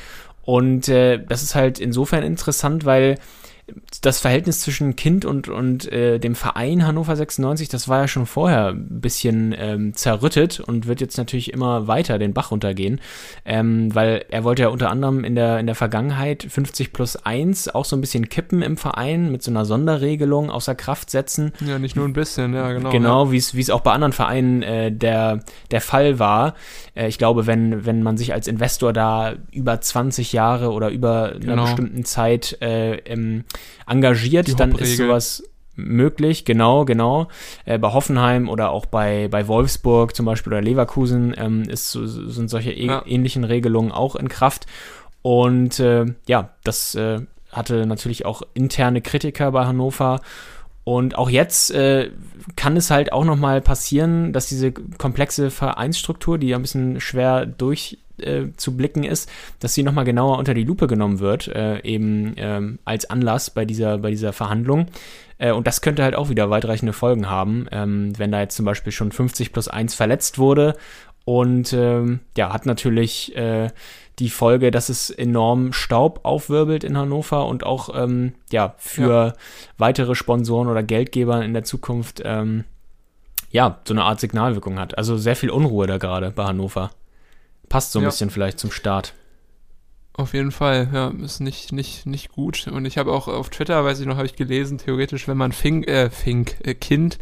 Und 0.42 0.90
äh, 0.90 1.24
das 1.24 1.44
ist 1.44 1.54
halt 1.54 1.80
insofern 1.80 2.24
interessant, 2.24 2.84
weil 2.86 3.20
das 4.02 4.20
Verhältnis 4.20 4.62
zwischen 4.62 4.96
Kind 4.96 5.26
und, 5.26 5.48
und 5.50 5.92
äh, 5.92 6.20
dem 6.20 6.36
Verein 6.36 6.86
Hannover 6.86 7.16
96, 7.16 7.68
das 7.68 7.88
war 7.88 8.02
ja 8.02 8.08
schon 8.08 8.28
vorher 8.28 8.68
ein 8.70 9.02
bisschen 9.02 9.56
ähm, 9.58 9.96
zerrüttet 9.96 10.60
und 10.60 10.86
wird 10.86 11.02
jetzt 11.02 11.18
natürlich 11.18 11.52
immer 11.52 11.88
weiter 11.88 12.20
den 12.20 12.34
Bach 12.34 12.52
runtergehen, 12.52 13.02
ähm, 13.44 13.94
weil 13.96 14.26
er 14.30 14.44
wollte 14.44 14.64
ja 14.64 14.68
unter 14.70 14.92
anderem 14.92 15.24
in 15.24 15.34
der, 15.34 15.60
in 15.60 15.66
der 15.66 15.76
Vergangenheit 15.76 16.46
50 16.48 16.94
plus 16.94 17.16
1 17.16 17.70
auch 17.70 17.86
so 17.86 17.96
ein 17.96 18.02
bisschen 18.02 18.30
kippen 18.30 18.62
im 18.62 18.78
Verein 18.78 19.32
mit 19.32 19.42
so 19.42 19.50
einer 19.50 19.66
Sonderregelung 19.66 20.52
außer 20.52 20.76
Kraft 20.76 21.10
setzen. 21.10 21.52
Ja, 21.66 21.80
nicht 21.80 21.96
nur 21.96 22.06
ein 22.06 22.14
bisschen, 22.14 22.54
ja, 22.54 22.72
genau. 22.72 22.92
Genau, 22.92 23.32
wie 23.32 23.38
es 23.38 23.56
wie 23.56 23.62
es 23.62 23.72
auch 23.72 23.82
bei 23.82 23.94
anderen 23.94 24.14
Vereinen 24.14 24.62
äh, 24.62 24.92
der, 24.92 25.40
der 25.72 25.82
Fall 25.82 26.20
war. 26.20 26.54
Äh, 26.94 27.08
ich 27.08 27.18
glaube, 27.18 27.48
wenn, 27.48 27.86
wenn 27.86 28.04
man 28.04 28.18
sich 28.18 28.34
als 28.34 28.48
Investor 28.48 28.94
da 28.94 29.34
über 29.52 29.82
20 29.82 30.34
Jahre 30.34 30.72
oder 30.72 30.90
über 30.90 31.32
einer 31.32 31.40
Genau. 31.40 31.64
bestimmten 31.64 32.06
Zeit 32.06 32.58
äh, 32.62 32.98
ähm, 32.98 33.44
engagiert, 33.88 34.48
dann 34.60 34.72
ist 34.84 34.98
sowas 35.08 35.44
möglich, 35.76 36.46
genau, 36.46 36.86
genau. 36.86 37.28
Äh, 37.66 37.78
bei 37.78 37.92
Hoffenheim 37.92 38.48
oder 38.50 38.72
auch 38.72 38.86
bei, 38.86 39.28
bei 39.30 39.48
Wolfsburg 39.48 40.16
zum 40.16 40.26
Beispiel 40.26 40.54
oder 40.54 40.62
Leverkusen 40.62 41.36
ähm, 41.38 41.64
ist, 41.64 41.92
sind 41.92 42.50
solche 42.50 42.72
ä- 42.72 42.86
Ja. 42.86 43.04
ähnlichen 43.06 43.44
Regelungen 43.44 43.92
auch 43.92 44.16
in 44.16 44.30
Kraft. 44.30 44.66
Und 45.22 45.80
äh, 45.80 46.06
ja, 46.28 46.50
das 46.64 46.96
äh, 46.96 47.20
hatte 47.52 47.86
natürlich 47.86 48.26
auch 48.26 48.42
interne 48.54 49.02
Kritiker 49.02 49.52
bei 49.52 49.66
Hannover. 49.66 50.22
Und 50.86 51.18
auch 51.18 51.30
jetzt 51.32 51.72
äh, 51.72 52.12
kann 52.56 52.78
es 52.78 52.92
halt 52.92 53.12
auch 53.12 53.26
nochmal 53.26 53.60
passieren, 53.60 54.32
dass 54.34 54.48
diese 54.48 54.72
komplexe 54.72 55.50
Vereinsstruktur, 55.50 56.38
die 56.38 56.50
ja 56.50 56.58
ein 56.58 56.62
bisschen 56.62 57.02
schwer 57.02 57.46
durch 57.48 57.98
äh, 58.20 58.48
zu 58.56 58.76
blicken 58.76 59.04
ist, 59.04 59.30
dass 59.60 59.74
sie 59.74 59.84
nochmal 59.84 60.06
genauer 60.06 60.38
unter 60.38 60.54
die 60.54 60.64
Lupe 60.64 60.88
genommen 60.88 61.20
wird, 61.20 61.48
äh, 61.48 61.82
eben 61.82 62.34
ähm, 62.38 62.80
als 62.86 63.10
Anlass 63.10 63.50
bei 63.50 63.66
dieser, 63.66 63.98
bei 64.00 64.12
dieser 64.12 64.34
Verhandlung. 64.34 64.88
Äh, 65.38 65.52
und 65.52 65.68
das 65.68 65.82
könnte 65.82 66.04
halt 66.04 66.16
auch 66.16 66.30
wieder 66.30 66.50
weitreichende 66.50 66.94
Folgen 66.94 67.30
haben, 67.30 67.68
ähm, 67.72 68.14
wenn 68.18 68.32
da 68.32 68.40
jetzt 68.40 68.56
zum 68.56 68.66
Beispiel 68.66 68.92
schon 68.92 69.12
50 69.12 69.54
plus 69.54 69.68
1 69.68 69.96
verletzt 69.96 70.38
wurde. 70.38 70.76
Und 71.26 71.74
ähm, 71.74 72.20
ja, 72.38 72.54
hat 72.54 72.68
natürlich 72.68 73.36
äh, 73.36 73.70
die 74.20 74.30
Folge, 74.30 74.70
dass 74.72 74.90
es 74.90 75.10
enorm 75.10 75.74
Staub 75.74 76.20
aufwirbelt 76.24 76.84
in 76.84 76.98
Hannover 76.98 77.48
und 77.48 77.66
auch 77.66 77.90
ähm, 77.96 78.34
ja, 78.52 78.76
für 78.78 79.34
weitere 79.78 80.16
Sponsoren 80.16 80.68
oder 80.68 80.84
Geldgeber 80.84 81.44
in 81.44 81.54
der 81.54 81.64
Zukunft 81.64 82.22
ähm, 82.24 82.64
ja, 83.50 83.80
so 83.86 83.94
eine 83.94 84.04
Art 84.04 84.20
Signalwirkung 84.20 84.80
hat. 84.80 84.98
Also 84.98 85.18
sehr 85.18 85.36
viel 85.36 85.50
Unruhe 85.50 85.88
da 85.88 85.98
gerade 85.98 86.32
bei 86.32 86.46
Hannover. 86.46 86.92
Passt 87.76 87.92
so 87.92 88.00
ein 88.00 88.04
Ja. 88.04 88.10
bisschen 88.10 88.30
vielleicht 88.30 88.58
zum 88.58 88.72
Start. 88.72 89.14
Auf 90.14 90.34
jeden 90.34 90.52
Fall, 90.52 90.88
ja, 90.94 91.10
ist 91.22 91.42
nicht, 91.42 91.74
nicht, 91.74 92.06
nicht 92.06 92.32
gut. 92.32 92.70
Und 92.72 92.86
ich 92.86 92.98
habe 92.98 93.12
auch 93.12 93.28
auf 93.28 93.50
Twitter, 93.50 93.84
weiß 93.84 94.00
ich 94.00 94.06
noch, 94.06 94.16
habe 94.16 94.26
ich 94.26 94.38
gelesen, 94.38 94.78
theoretisch, 94.78 95.28
wenn 95.28 95.36
man 95.36 95.52
Fink, 95.52 95.90
äh, 95.90 96.10
Fink, 96.10 96.56
äh, 96.64 96.74
Kind, 96.74 97.20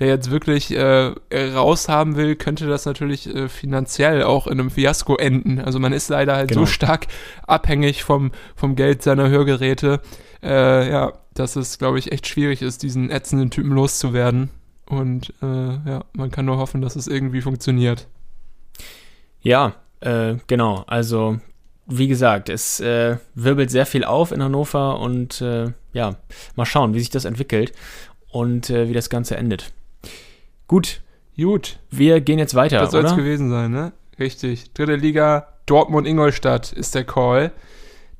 der 0.00 0.08
jetzt 0.08 0.32
wirklich 0.32 0.72
äh, 0.72 1.12
raushaben 1.32 2.16
will, 2.16 2.34
könnte 2.34 2.66
das 2.66 2.84
natürlich 2.84 3.32
äh, 3.32 3.48
finanziell 3.48 4.24
auch 4.24 4.48
in 4.48 4.58
einem 4.58 4.72
Fiasko 4.72 5.14
enden. 5.18 5.60
Also 5.60 5.78
man 5.78 5.92
ist 5.92 6.08
leider 6.08 6.34
halt 6.34 6.48
Genau. 6.48 6.62
so 6.62 6.66
stark 6.66 7.06
abhängig 7.46 8.02
vom, 8.02 8.32
vom 8.56 8.74
Geld 8.74 9.04
seiner 9.04 9.28
Hörgeräte, 9.28 10.00
äh, 10.42 10.90
ja, 10.90 11.12
dass 11.34 11.54
es, 11.54 11.78
glaube 11.78 12.00
ich, 12.00 12.10
echt 12.10 12.26
schwierig 12.26 12.60
ist, 12.60 12.82
diesen 12.82 13.08
ätzenden 13.08 13.50
Typen 13.50 13.70
loszuwerden. 13.70 14.50
Und 14.84 15.32
äh, 15.42 15.46
ja, 15.46 16.04
man 16.12 16.32
kann 16.32 16.46
nur 16.46 16.56
hoffen, 16.56 16.82
dass 16.82 16.96
es 16.96 17.06
irgendwie 17.06 17.40
funktioniert. 17.40 18.08
Ja, 19.42 19.74
äh, 20.02 20.36
genau. 20.46 20.84
Also, 20.86 21.38
wie 21.86 22.08
gesagt, 22.08 22.48
es 22.48 22.80
äh, 22.80 23.16
wirbelt 23.34 23.70
sehr 23.70 23.86
viel 23.86 24.04
auf 24.04 24.32
in 24.32 24.42
Hannover 24.42 24.98
und 25.00 25.40
äh, 25.40 25.72
ja, 25.92 26.16
mal 26.56 26.66
schauen, 26.66 26.94
wie 26.94 27.00
sich 27.00 27.10
das 27.10 27.24
entwickelt 27.24 27.72
und 28.30 28.70
äh, 28.70 28.88
wie 28.88 28.94
das 28.94 29.10
Ganze 29.10 29.36
endet. 29.36 29.72
Gut, 30.66 31.02
Gut, 31.36 31.78
wir 31.90 32.20
gehen 32.20 32.38
jetzt 32.38 32.54
weiter, 32.54 32.78
das 32.78 32.90
soll 32.90 33.04
es 33.04 33.16
gewesen 33.16 33.50
sein, 33.50 33.70
ne? 33.70 33.92
Richtig. 34.18 34.72
Dritte 34.74 34.96
Liga, 34.96 35.48
Dortmund-Ingolstadt 35.66 36.72
ist 36.72 36.94
der 36.94 37.04
Call. 37.04 37.52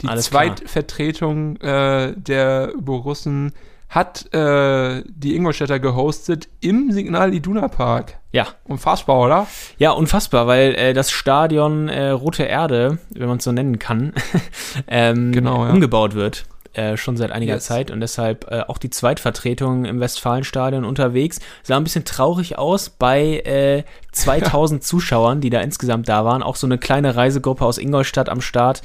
Die 0.00 0.08
Alles. 0.08 0.26
Zweitvertretung 0.26 1.56
äh, 1.58 2.14
der 2.16 2.72
Borussen 2.78 3.52
hat 3.92 4.32
äh, 4.34 5.02
die 5.06 5.36
Ingolstädter 5.36 5.78
gehostet 5.78 6.48
im 6.60 6.90
Signal 6.92 7.34
Iduna 7.34 7.68
Park. 7.68 8.18
Ja, 8.32 8.46
Unfassbar, 8.64 9.20
oder? 9.20 9.46
Ja, 9.76 9.90
unfassbar, 9.90 10.46
weil 10.46 10.74
äh, 10.74 10.92
das 10.94 11.10
Stadion 11.10 11.90
äh, 11.90 12.08
Rote 12.08 12.44
Erde, 12.44 12.96
wenn 13.10 13.28
man 13.28 13.36
es 13.36 13.44
so 13.44 13.52
nennen 13.52 13.78
kann, 13.78 14.14
ähm, 14.88 15.32
Genau, 15.32 15.66
ja. 15.66 15.70
umgebaut 15.70 16.14
wird. 16.14 16.46
Äh, 16.72 16.96
schon 16.96 17.18
seit 17.18 17.32
einiger 17.32 17.56
Yes. 17.56 17.66
Zeit 17.66 17.90
und 17.90 18.00
deshalb 18.00 18.50
äh, 18.50 18.62
auch 18.66 18.78
die 18.78 18.88
Zweitvertretung 18.88 19.84
im 19.84 20.00
Westfalenstadion 20.00 20.86
unterwegs. 20.86 21.38
Sah 21.62 21.76
ein 21.76 21.84
bisschen 21.84 22.06
traurig 22.06 22.56
aus 22.56 22.88
bei 22.88 23.40
äh, 23.40 23.84
2000 24.12 24.82
Zuschauern, 24.82 25.42
die 25.42 25.50
da 25.50 25.60
insgesamt 25.60 26.08
da 26.08 26.24
waren. 26.24 26.42
Auch 26.42 26.56
so 26.56 26.66
eine 26.66 26.78
kleine 26.78 27.14
Reisegruppe 27.14 27.66
aus 27.66 27.76
Ingolstadt 27.76 28.30
am 28.30 28.40
Start. 28.40 28.80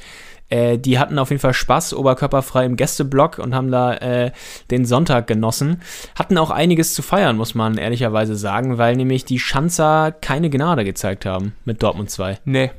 Äh, 0.50 0.78
die 0.78 1.00
hatten 1.00 1.20
auf 1.20 1.30
jeden 1.30 1.42
Fall 1.42 1.54
Spaß, 1.54 1.94
oberkörperfrei 1.94 2.66
im 2.66 2.76
Gästeblock 2.76 3.40
und 3.40 3.54
haben 3.54 3.72
da 3.72 3.94
äh, 3.96 4.32
den 4.72 4.86
Sonntag 4.86 5.28
genossen. 5.28 5.82
Hatten 6.18 6.38
auch 6.38 6.52
einiges 6.52 6.94
zu 6.94 7.02
feiern, 7.02 7.38
muss 7.38 7.56
man 7.56 7.78
ehrlicherweise 7.78 8.36
sagen, 8.36 8.78
weil 8.78 8.96
nämlich 8.96 9.26
die 9.26 9.40
Schanzer 9.40 10.12
keine 10.12 10.50
Gnade 10.50 10.86
gezeigt 10.86 11.26
haben 11.26 11.54
mit 11.66 11.84
Dortmund 11.84 12.10
2. 12.10 12.40
Nee. 12.46 12.72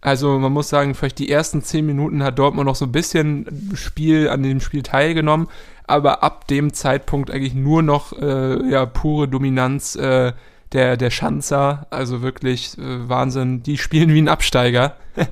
Also 0.00 0.36
man 0.40 0.52
muss 0.52 0.68
sagen, 0.68 0.96
vielleicht 0.96 1.20
die 1.20 1.30
ersten 1.30 1.62
zehn 1.62 1.86
Minuten 1.86 2.24
hat 2.24 2.36
Dortmund 2.36 2.66
noch 2.66 2.74
so 2.74 2.86
ein 2.86 2.92
bisschen 2.92 3.70
Spiel 3.74 4.28
an 4.28 4.42
dem 4.42 4.60
Spiel 4.60 4.82
teilgenommen, 4.82 5.46
aber 5.86 6.24
ab 6.24 6.48
dem 6.48 6.72
Zeitpunkt 6.72 7.30
eigentlich 7.30 7.54
nur 7.54 7.82
noch 7.82 8.12
äh, 8.20 8.68
ja 8.68 8.84
pure 8.84 9.28
Dominanz 9.28 9.94
äh, 9.94 10.32
der 10.72 10.96
der 10.96 11.10
Schanzer, 11.10 11.86
also 11.90 12.22
wirklich 12.22 12.76
äh, 12.78 13.08
Wahnsinn. 13.08 13.62
Die 13.62 13.78
spielen 13.78 14.12
wie 14.12 14.20
ein 14.20 14.28
Absteiger, 14.28 14.96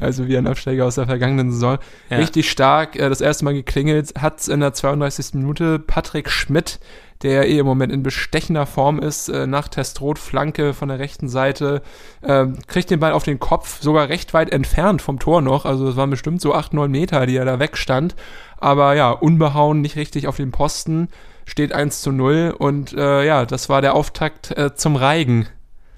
also 0.00 0.28
wie 0.28 0.36
ein 0.36 0.46
Absteiger 0.46 0.86
aus 0.86 0.96
der 0.96 1.06
vergangenen 1.06 1.52
Saison. 1.52 1.78
Ja. 2.10 2.18
Richtig 2.18 2.50
stark. 2.50 2.96
Äh, 2.96 3.08
das 3.08 3.20
erste 3.20 3.44
Mal 3.44 3.54
geklingelt 3.54 4.14
hat 4.20 4.46
in 4.48 4.60
der 4.60 4.72
32. 4.72 5.34
Minute 5.34 5.78
Patrick 5.78 6.30
Schmidt, 6.30 6.80
der 7.22 7.48
eh 7.48 7.58
im 7.58 7.66
Moment 7.66 7.92
in 7.92 8.02
bestechender 8.02 8.66
Form 8.66 8.98
ist, 8.98 9.28
äh, 9.28 9.46
nach 9.46 9.68
Testrot 9.68 10.18
Flanke 10.18 10.74
von 10.74 10.88
der 10.88 10.98
rechten 10.98 11.28
Seite, 11.28 11.82
ähm, 12.22 12.58
kriegt 12.66 12.90
den 12.90 13.00
Ball 13.00 13.12
auf 13.12 13.24
den 13.24 13.40
Kopf, 13.40 13.80
sogar 13.80 14.08
recht 14.08 14.34
weit 14.34 14.52
entfernt 14.52 15.00
vom 15.00 15.18
Tor 15.18 15.40
noch, 15.40 15.64
also 15.64 15.88
es 15.88 15.96
waren 15.96 16.10
bestimmt 16.10 16.42
so 16.42 16.54
8, 16.54 16.74
9 16.74 16.90
Meter, 16.90 17.26
die 17.26 17.36
er 17.36 17.46
da 17.46 17.58
wegstand, 17.58 18.14
aber 18.58 18.94
ja, 18.94 19.10
unbehauen, 19.10 19.80
nicht 19.80 19.96
richtig 19.96 20.26
auf 20.26 20.36
den 20.36 20.50
Posten, 20.50 21.08
steht 21.44 21.72
1 21.72 22.02
zu 22.02 22.12
0 22.12 22.54
und 22.56 22.92
äh, 22.92 23.24
ja, 23.24 23.46
das 23.46 23.68
war 23.68 23.82
der 23.82 23.94
Auftakt 23.94 24.56
äh, 24.56 24.74
zum 24.74 24.96
Reigen. 24.96 25.48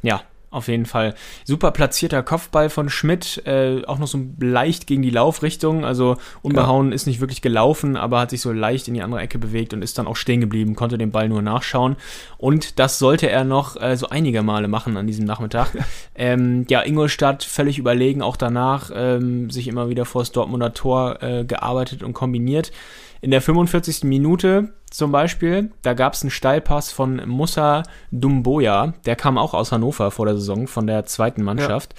Ja, 0.03 0.23
auf 0.57 0.69
jeden 0.69 0.87
Fall. 0.87 1.15
Super 1.45 1.71
platzierter 1.71 2.23
Kopfball 2.23 2.71
von 2.71 2.89
Schmidt, 2.89 3.43
äh, 3.47 3.85
auch 3.85 3.99
noch 3.99 4.07
so 4.07 4.19
leicht 4.41 4.87
gegen 4.87 5.03
die 5.03 5.11
Laufrichtung. 5.11 5.85
Also 5.85 6.17
unbehauen 6.41 6.89
ja. 6.89 6.95
ist 6.95 7.07
nicht 7.07 7.21
wirklich 7.21 7.43
gelaufen, 7.43 7.97
aber 7.97 8.21
hat 8.21 8.31
sich 8.31 8.41
so 8.41 8.53
leicht 8.53 8.89
in 8.89 8.95
die 8.95 9.03
andere 9.03 9.21
Ecke 9.21 9.39
bewegt 9.39 9.75
und 9.75 9.83
ist 9.83 9.99
dann 9.99 10.07
auch 10.07 10.17
stehen 10.17 10.41
geblieben, 10.41 10.75
konnte 10.75 10.97
den 10.97 11.11
Ball 11.11 11.29
nur 11.29 11.43
nachschauen. 11.43 11.97
Und 12.39 12.79
das 12.79 12.99
sollte 12.99 13.29
er 13.29 13.45
noch 13.45 13.79
äh, 13.79 13.99
so 13.99 14.09
einige 14.09 14.43
Male 14.43 14.67
machen 14.67 14.97
an 14.97 15.07
diesem 15.07 15.27
Nachmittag. 15.27 15.73
ähm, 16.15 16.65
ja, 16.71 16.81
Ingolstadt 16.81 17.45
völlig 17.45 17.79
überlegen, 17.79 18.23
auch 18.23 18.37
danach 18.37 18.91
ähm, 18.95 19.51
sich 19.51 19.69
immer 19.69 19.91
wieder 19.91 20.07
vor 20.07 20.23
das 20.23 20.33
Dortmunder 20.33 20.73
Tor 20.73 21.23
äh, 21.23 21.45
gearbeitet 21.45 22.03
und 22.03 22.15
kombiniert. 22.15 22.73
In 23.21 23.31
der 23.31 23.41
45. 23.41 24.05
Minute 24.05 24.75
zum 24.91 25.13
Beispiel, 25.13 25.73
da 25.83 25.95
gab 25.95 26.15
es 26.15 26.23
einen 26.23 26.31
Steilpass 26.31 26.93
von 26.93 27.23
Musa 27.27 27.83
Dumboya, 28.11 28.95
der 29.05 29.17
kam 29.17 29.37
auch 29.39 29.55
aus 29.55 29.73
Hannover 29.73 30.11
vor 30.11 30.27
der 30.27 30.37
Saison 30.37 30.67
von 30.67 30.87
der 30.87 31.07
zweiten 31.07 31.43
Mannschaft, 31.43 31.95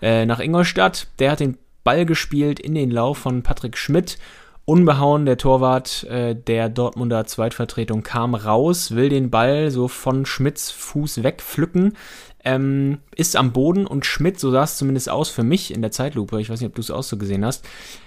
ja. 0.00 0.08
äh, 0.08 0.26
nach 0.26 0.40
Ingolstadt. 0.40 1.08
Der 1.18 1.30
hat 1.30 1.40
den 1.40 1.58
Ball 1.84 2.04
gespielt 2.06 2.60
in 2.60 2.74
den 2.74 2.90
Lauf 2.90 3.18
von 3.18 3.42
Patrick 3.42 3.76
Schmidt. 3.76 4.18
Unbehauen, 4.64 5.26
der 5.26 5.38
Torwart 5.38 6.04
äh, 6.04 6.36
der 6.36 6.68
Dortmunder 6.68 7.24
Zweitvertretung 7.26 8.04
kam 8.04 8.36
raus, 8.36 8.94
will 8.94 9.08
den 9.08 9.28
Ball 9.28 9.72
so 9.72 9.88
von 9.88 10.24
Schmidts 10.24 10.70
Fuß 10.70 11.24
wegpflücken, 11.24 11.96
ähm, 12.44 12.98
ist 13.14 13.36
am 13.36 13.52
Boden 13.52 13.86
und 13.86 14.04
Schmidt, 14.04 14.40
so 14.40 14.50
sah 14.50 14.64
es 14.64 14.76
zumindest 14.76 15.08
aus 15.08 15.28
für 15.30 15.42
mich 15.42 15.72
in 15.72 15.80
der 15.80 15.92
Zeitlupe, 15.92 16.40
ich 16.40 16.50
weiß 16.50 16.60
nicht, 16.60 16.68
ob 16.68 16.74
du 16.74 16.80
es 16.80 16.90
auch 16.90 17.02
so 17.02 17.16
gesehen 17.16 17.44
hast, 17.44 17.64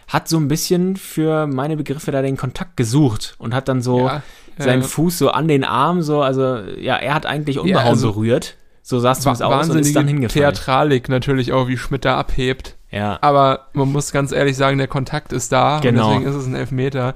hat 0.07 0.27
so 0.27 0.37
ein 0.37 0.47
bisschen 0.47 0.97
für 0.97 1.47
meine 1.47 1.77
Begriffe 1.77 2.11
da 2.11 2.21
den 2.21 2.37
Kontakt 2.37 2.77
gesucht 2.77 3.35
und 3.37 3.53
hat 3.53 3.67
dann 3.67 3.81
so 3.81 4.07
ja, 4.07 4.23
seinen 4.57 4.81
ja. 4.81 4.87
Fuß 4.87 5.17
so 5.17 5.29
an 5.29 5.47
den 5.47 5.63
Arm, 5.63 6.01
so, 6.01 6.21
also 6.21 6.57
ja, 6.79 6.97
er 6.97 7.13
hat 7.13 7.25
eigentlich 7.25 7.59
Unbehauen 7.59 7.85
ja, 7.85 7.89
also 7.89 8.13
berührt. 8.13 8.55
So 8.81 8.99
sah 8.99 9.13
es 9.13 9.21
zumindest 9.21 9.41
aus 9.41 9.69
und 9.69 9.79
ist 9.79 9.95
dann 9.95 10.07
hingefallen. 10.07 10.53
Theatralik 10.53 11.09
natürlich 11.09 11.53
auch, 11.53 11.67
wie 11.67 11.75
Schmidt 11.75 12.05
da 12.05 12.17
abhebt. 12.17 12.75
Ja. 12.91 13.17
Aber 13.21 13.67
man 13.73 13.91
muss 13.91 14.11
ganz 14.11 14.31
ehrlich 14.31 14.55
sagen, 14.55 14.77
der 14.77 14.87
Kontakt 14.87 15.33
ist 15.33 15.51
da 15.51 15.79
genau. 15.79 16.07
und 16.07 16.13
deswegen 16.13 16.29
ist 16.29 16.35
es 16.35 16.47
ein 16.47 16.53
Elfmeter. 16.55 17.15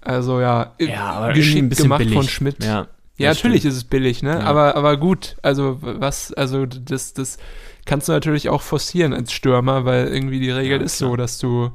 Also 0.00 0.40
ja, 0.40 0.74
ja 0.78 1.10
aber 1.10 1.26
ein 1.26 1.34
bisschen 1.34 1.70
gemacht 1.70 1.98
billig. 1.98 2.14
von 2.14 2.28
Schmidt. 2.28 2.62
Ja. 2.62 2.86
Ja, 3.18 3.30
natürlich 3.30 3.60
stimmt. 3.60 3.72
ist 3.72 3.78
es 3.78 3.84
billig, 3.84 4.22
ne? 4.22 4.30
Ja. 4.30 4.40
Aber, 4.40 4.76
aber 4.76 4.96
gut, 4.96 5.36
also 5.42 5.78
was, 5.80 6.32
also 6.32 6.66
das, 6.66 7.12
das 7.14 7.38
kannst 7.84 8.08
du 8.08 8.12
natürlich 8.12 8.48
auch 8.48 8.62
forcieren 8.62 9.12
als 9.12 9.32
Stürmer, 9.32 9.84
weil 9.84 10.08
irgendwie 10.08 10.40
die 10.40 10.50
Regel 10.50 10.78
ja, 10.78 10.84
ist 10.84 10.98
so, 10.98 11.16
dass 11.16 11.38
du, 11.38 11.70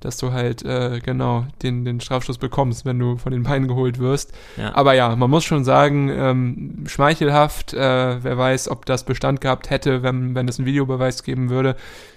dass 0.00 0.18
du 0.18 0.32
halt 0.32 0.64
äh, 0.64 1.00
genau 1.02 1.46
den, 1.62 1.84
den 1.84 2.00
Strafstoß 2.00 2.38
bekommst, 2.38 2.84
wenn 2.84 2.98
du 2.98 3.16
von 3.16 3.32
den 3.32 3.44
Beinen 3.44 3.68
geholt 3.68 3.98
wirst. 3.98 4.32
Ja. 4.58 4.74
Aber 4.74 4.92
ja, 4.92 5.16
man 5.16 5.30
muss 5.30 5.44
schon 5.44 5.64
sagen, 5.64 6.10
ähm, 6.10 6.84
schmeichelhaft, 6.86 7.72
äh, 7.72 8.22
wer 8.22 8.36
weiß, 8.36 8.68
ob 8.68 8.84
das 8.84 9.04
Bestand 9.04 9.40
gehabt 9.40 9.70
hätte, 9.70 10.02
wenn, 10.02 10.34
wenn 10.34 10.46
es 10.46 10.58
einen 10.58 10.66
Videobeweis 10.66 11.22
geben 11.22 11.48
würde. 11.48 11.76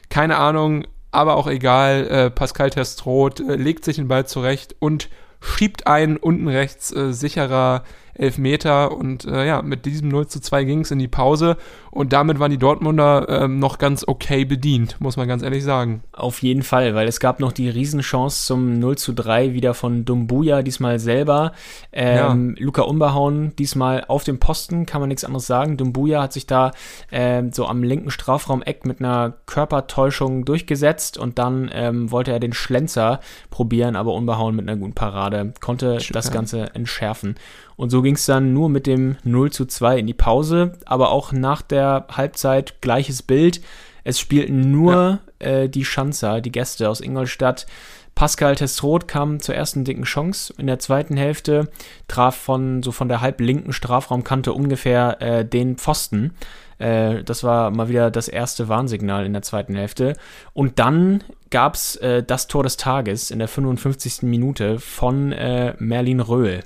Keine 0.10 0.38
Ahnung, 0.38 0.86
aber 1.12 1.38
auch 1.38 1.48
egal. 1.48 2.08
Äh, 2.08 2.30
Pascal 2.30 2.72
Testroth 2.72 3.40
äh, 3.40 3.56
legt 3.56 3.86
sich 3.86 3.96
den 3.96 4.10
Ball 4.10 4.26
zurecht 4.26 4.76
und 4.80 5.10
schiebt 5.40 5.88
einen 5.88 6.18
unten 6.18 6.48
rechts 6.48 6.92
äh, 6.94 7.14
sicherer 7.14 7.84
Elfmeter 8.16 8.96
und 8.96 9.26
äh, 9.26 9.46
ja, 9.46 9.62
mit 9.62 9.86
diesem 9.86 10.10
0 10.10 10.28
zu 10.28 10.40
2 10.40 10.64
ging 10.64 10.82
es 10.82 10.92
in 10.92 11.00
die 11.00 11.08
Pause 11.08 11.58
und 11.92 12.14
damit 12.14 12.40
waren 12.40 12.52
die 12.52 12.58
Dortmunder 12.58 13.28
ähm, 13.30 13.60
noch 13.60 13.78
ganz 13.78 14.06
okay 14.08 14.46
bedient, 14.46 15.00
muss 15.00 15.18
man 15.18 15.28
ganz 15.28 15.44
ehrlich 15.44 15.64
sagen. 15.64 16.04
Auf 16.14 16.42
jeden 16.42 16.64
Fall, 16.64 16.96
weil 16.96 17.08
es 17.08 17.20
gab 17.20 17.40
noch 17.40 17.52
die 17.52 17.70
Riesenchance 17.70 18.46
zum 18.46 18.80
0 18.80 18.98
zu 18.98 19.14
3 19.14 19.54
wieder 19.54 19.74
von 19.74 20.06
Dumbuya, 20.06 20.62
diesmal 20.62 21.00
selber. 21.00 21.52
Ähm, 21.92 22.56
ja. 22.58 22.64
Luca 22.64 22.82
Unbehauen, 22.84 23.56
diesmal 23.58 24.06
auf 24.08 24.24
dem 24.24 24.40
Posten, 24.40 24.86
kann 24.86 25.02
man 25.02 25.10
nichts 25.10 25.24
anderes 25.24 25.48
sagen. 25.48 25.78
Dumbuya 25.78 26.22
hat 26.22 26.34
sich 26.34 26.48
da 26.48 26.72
äh, 27.12 27.44
so 27.52 27.66
am 27.66 27.84
linken 27.84 28.12
Strafraum-Eck 28.12 28.86
mit 28.86 29.00
einer 29.00 29.34
Körpertäuschung 29.46 30.46
durchgesetzt 30.46 31.18
und 31.18 31.38
dann 31.38 31.70
ähm, 31.74 32.12
wollte 32.12 32.32
er 32.32 32.40
den 32.40 32.54
Schlenzer 32.54 33.20
probieren, 33.50 33.96
aber 33.96 34.14
Unbehauen 34.14 34.56
mit 34.56 34.68
einer 34.68 34.78
guten 34.78 34.94
Parade 34.94 35.54
konnte 35.60 36.00
Schön. 36.00 36.14
das 36.14 36.32
Ganze 36.32 36.74
entschärfen. 36.76 37.36
Und 37.78 37.90
so 37.90 38.02
ging 38.02 38.16
es 38.16 38.26
dann 38.26 38.54
nur 38.54 38.70
mit 38.70 38.88
dem 38.88 39.18
0 39.24 39.52
zu 39.52 39.66
2 39.66 40.00
in 40.00 40.08
die 40.08 40.14
Pause, 40.14 40.74
aber 40.86 41.12
auch 41.12 41.32
nach 41.32 41.62
der 41.62 42.08
Halbzeit 42.12 42.82
gleiches 42.82 43.22
Bild. 43.22 43.62
Es 44.04 44.20
spielten 44.20 44.72
nur 44.72 45.20
ja. 45.42 45.48
äh, 45.48 45.70
die 45.70 45.86
Schanzer, 45.86 46.42
die 46.42 46.52
Gäste 46.52 46.90
aus 46.90 47.02
Ingolstadt. 47.02 47.66
Pascal 48.14 48.56
Testroth 48.56 49.10
kam 49.10 49.42
zur 49.42 49.56
ersten 49.56 49.84
dicken 49.84 50.04
Chance 50.04 50.54
in 50.58 50.68
der 50.68 50.80
zweiten 50.80 51.18
Hälfte, 51.18 51.70
traf 52.08 52.36
von 52.36 52.82
so 52.82 52.94
von 52.94 53.10
der 53.10 53.20
halblinken 53.20 53.74
Strafraumkante 53.74 54.54
ungefähr 54.54 55.22
äh, 55.22 55.46
den 55.46 55.76
Pfosten. 55.76 56.34
Äh, 56.78 57.24
das 57.24 57.44
war 57.44 57.72
mal 57.72 57.90
wieder 57.90 58.12
das 58.12 58.30
erste 58.30 58.70
Warnsignal 58.70 59.26
in 59.26 59.34
der 59.34 59.42
zweiten 59.42 59.76
Hälfte. 59.76 60.14
Und 60.54 60.80
dann 60.80 61.26
gab 61.50 61.76
es 61.76 61.98
äh, 61.98 62.24
das 62.24 62.48
Tor 62.48 62.64
des 62.64 62.78
Tages 62.78 63.32
in 63.32 63.40
der 63.40 63.50
55. 63.50 64.24
Minute 64.24 64.80
von 64.80 65.34
äh, 65.34 65.74
Merlin 65.78 66.22
Röhl. 66.22 66.64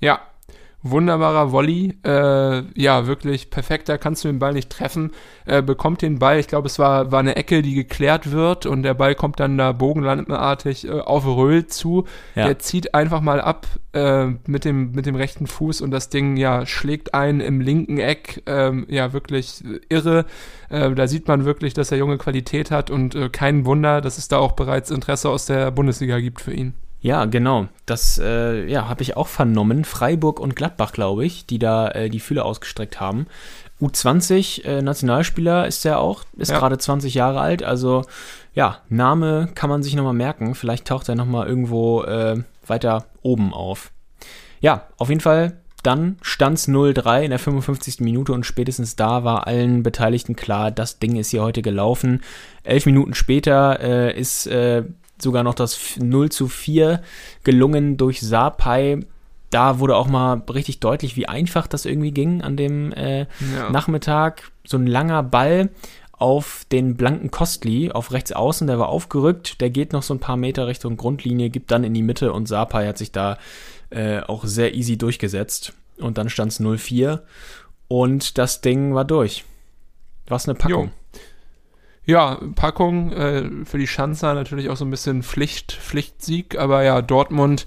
Ja, 0.00 0.20
wunderbarer 0.90 1.52
Volley. 1.52 1.94
Äh, 2.04 2.62
ja, 2.80 3.06
wirklich 3.06 3.50
perfekter. 3.50 3.98
Kannst 3.98 4.24
du 4.24 4.28
den 4.28 4.38
Ball 4.38 4.52
nicht 4.52 4.70
treffen. 4.70 5.12
Äh, 5.44 5.62
bekommt 5.62 6.02
den 6.02 6.18
Ball. 6.18 6.38
Ich 6.38 6.48
glaube, 6.48 6.66
es 6.66 6.78
war, 6.78 7.12
war 7.12 7.20
eine 7.20 7.36
Ecke, 7.36 7.62
die 7.62 7.74
geklärt 7.74 8.30
wird 8.30 8.66
und 8.66 8.82
der 8.82 8.94
Ball 8.94 9.14
kommt 9.14 9.40
dann 9.40 9.58
da 9.58 9.72
bogenlandartig 9.72 10.86
äh, 10.86 11.00
auf 11.00 11.26
Röhl 11.26 11.66
zu. 11.66 12.04
Ja. 12.34 12.46
Der 12.46 12.58
zieht 12.58 12.94
einfach 12.94 13.20
mal 13.20 13.40
ab 13.40 13.66
äh, 13.92 14.26
mit, 14.46 14.64
dem, 14.64 14.92
mit 14.92 15.06
dem 15.06 15.16
rechten 15.16 15.46
Fuß 15.46 15.80
und 15.80 15.90
das 15.90 16.08
Ding 16.08 16.36
ja 16.36 16.66
schlägt 16.66 17.14
ein 17.14 17.40
im 17.40 17.60
linken 17.60 17.98
Eck. 17.98 18.42
Ähm, 18.46 18.86
ja, 18.88 19.12
wirklich 19.12 19.64
irre. 19.88 20.26
Äh, 20.68 20.90
da 20.92 21.06
sieht 21.06 21.28
man 21.28 21.44
wirklich, 21.44 21.74
dass 21.74 21.92
er 21.92 21.98
junge 21.98 22.18
Qualität 22.18 22.70
hat 22.70 22.90
und 22.90 23.14
äh, 23.14 23.28
kein 23.28 23.64
Wunder, 23.64 24.00
dass 24.00 24.18
es 24.18 24.28
da 24.28 24.38
auch 24.38 24.52
bereits 24.52 24.90
Interesse 24.90 25.28
aus 25.28 25.46
der 25.46 25.70
Bundesliga 25.70 26.20
gibt 26.20 26.40
für 26.40 26.52
ihn. 26.52 26.74
Ja, 27.06 27.24
genau. 27.26 27.68
Das 27.86 28.18
äh, 28.18 28.66
ja, 28.66 28.88
habe 28.88 29.04
ich 29.04 29.16
auch 29.16 29.28
vernommen. 29.28 29.84
Freiburg 29.84 30.40
und 30.40 30.56
Gladbach, 30.56 30.90
glaube 30.90 31.24
ich, 31.24 31.46
die 31.46 31.60
da 31.60 31.88
äh, 31.92 32.08
die 32.08 32.18
Fühler 32.18 32.44
ausgestreckt 32.44 32.98
haben. 32.98 33.28
U20 33.80 34.64
äh, 34.64 34.82
Nationalspieler 34.82 35.68
ist 35.68 35.86
er 35.86 36.00
auch, 36.00 36.24
ist 36.36 36.50
ja. 36.50 36.58
gerade 36.58 36.78
20 36.78 37.14
Jahre 37.14 37.40
alt. 37.40 37.62
Also 37.62 38.02
ja, 38.54 38.80
Name 38.88 39.48
kann 39.54 39.70
man 39.70 39.84
sich 39.84 39.94
nochmal 39.94 40.14
merken. 40.14 40.56
Vielleicht 40.56 40.88
taucht 40.88 41.08
er 41.08 41.14
nochmal 41.14 41.46
irgendwo 41.46 42.02
äh, 42.02 42.42
weiter 42.66 43.06
oben 43.22 43.54
auf. 43.54 43.92
Ja, 44.60 44.88
auf 44.96 45.08
jeden 45.08 45.20
Fall. 45.20 45.60
Dann 45.84 46.16
stand 46.22 46.58
es 46.58 46.68
0-3 46.68 47.22
in 47.22 47.30
der 47.30 47.38
55. 47.38 48.00
Minute 48.00 48.32
und 48.32 48.44
spätestens 48.44 48.96
da 48.96 49.22
war 49.22 49.46
allen 49.46 49.84
Beteiligten 49.84 50.34
klar, 50.34 50.72
das 50.72 50.98
Ding 50.98 51.14
ist 51.14 51.30
hier 51.30 51.44
heute 51.44 51.62
gelaufen. 51.62 52.24
Elf 52.64 52.84
Minuten 52.84 53.14
später 53.14 53.78
äh, 53.78 54.18
ist 54.18 54.48
äh, 54.48 54.82
sogar 55.18 55.42
noch 55.42 55.54
das 55.54 55.96
0 55.98 56.30
zu 56.30 56.48
4 56.48 57.02
gelungen 57.44 57.96
durch 57.96 58.20
Sapai. 58.20 59.00
Da 59.50 59.78
wurde 59.78 59.96
auch 59.96 60.08
mal 60.08 60.42
richtig 60.52 60.80
deutlich, 60.80 61.16
wie 61.16 61.28
einfach 61.28 61.66
das 61.66 61.84
irgendwie 61.84 62.10
ging 62.10 62.42
an 62.42 62.56
dem 62.56 62.92
äh, 62.92 63.20
ja. 63.20 63.70
Nachmittag. 63.70 64.50
So 64.66 64.76
ein 64.76 64.86
langer 64.86 65.22
Ball 65.22 65.70
auf 66.18 66.66
den 66.72 66.96
blanken 66.96 67.30
Kostli 67.30 67.90
auf 67.92 68.12
rechts 68.12 68.32
außen, 68.32 68.66
der 68.66 68.78
war 68.78 68.88
aufgerückt, 68.88 69.60
der 69.60 69.70
geht 69.70 69.92
noch 69.92 70.02
so 70.02 70.14
ein 70.14 70.20
paar 70.20 70.36
Meter 70.36 70.66
Richtung 70.66 70.96
Grundlinie, 70.96 71.50
gibt 71.50 71.70
dann 71.70 71.84
in 71.84 71.92
die 71.92 72.02
Mitte 72.02 72.32
und 72.32 72.48
Sapai 72.48 72.86
hat 72.86 72.96
sich 72.96 73.12
da 73.12 73.36
äh, 73.90 74.20
auch 74.20 74.44
sehr 74.44 74.74
easy 74.74 74.96
durchgesetzt. 74.96 75.74
Und 75.98 76.18
dann 76.18 76.28
stand 76.28 76.52
es 76.52 76.60
0-4 76.60 77.20
und 77.88 78.38
das 78.38 78.60
Ding 78.60 78.94
war 78.94 79.04
durch. 79.04 79.44
Was 80.26 80.48
eine 80.48 80.58
Packung. 80.58 80.86
Jo. 80.86 80.90
Ja, 82.06 82.38
Packung 82.54 83.12
äh, 83.12 83.64
für 83.64 83.78
die 83.78 83.88
Schanzer 83.88 84.34
natürlich 84.34 84.70
auch 84.70 84.76
so 84.76 84.84
ein 84.84 84.90
bisschen 84.90 85.24
Pflicht, 85.24 85.72
Pflichtsieg, 85.72 86.56
aber 86.56 86.84
ja, 86.84 87.02
Dortmund 87.02 87.66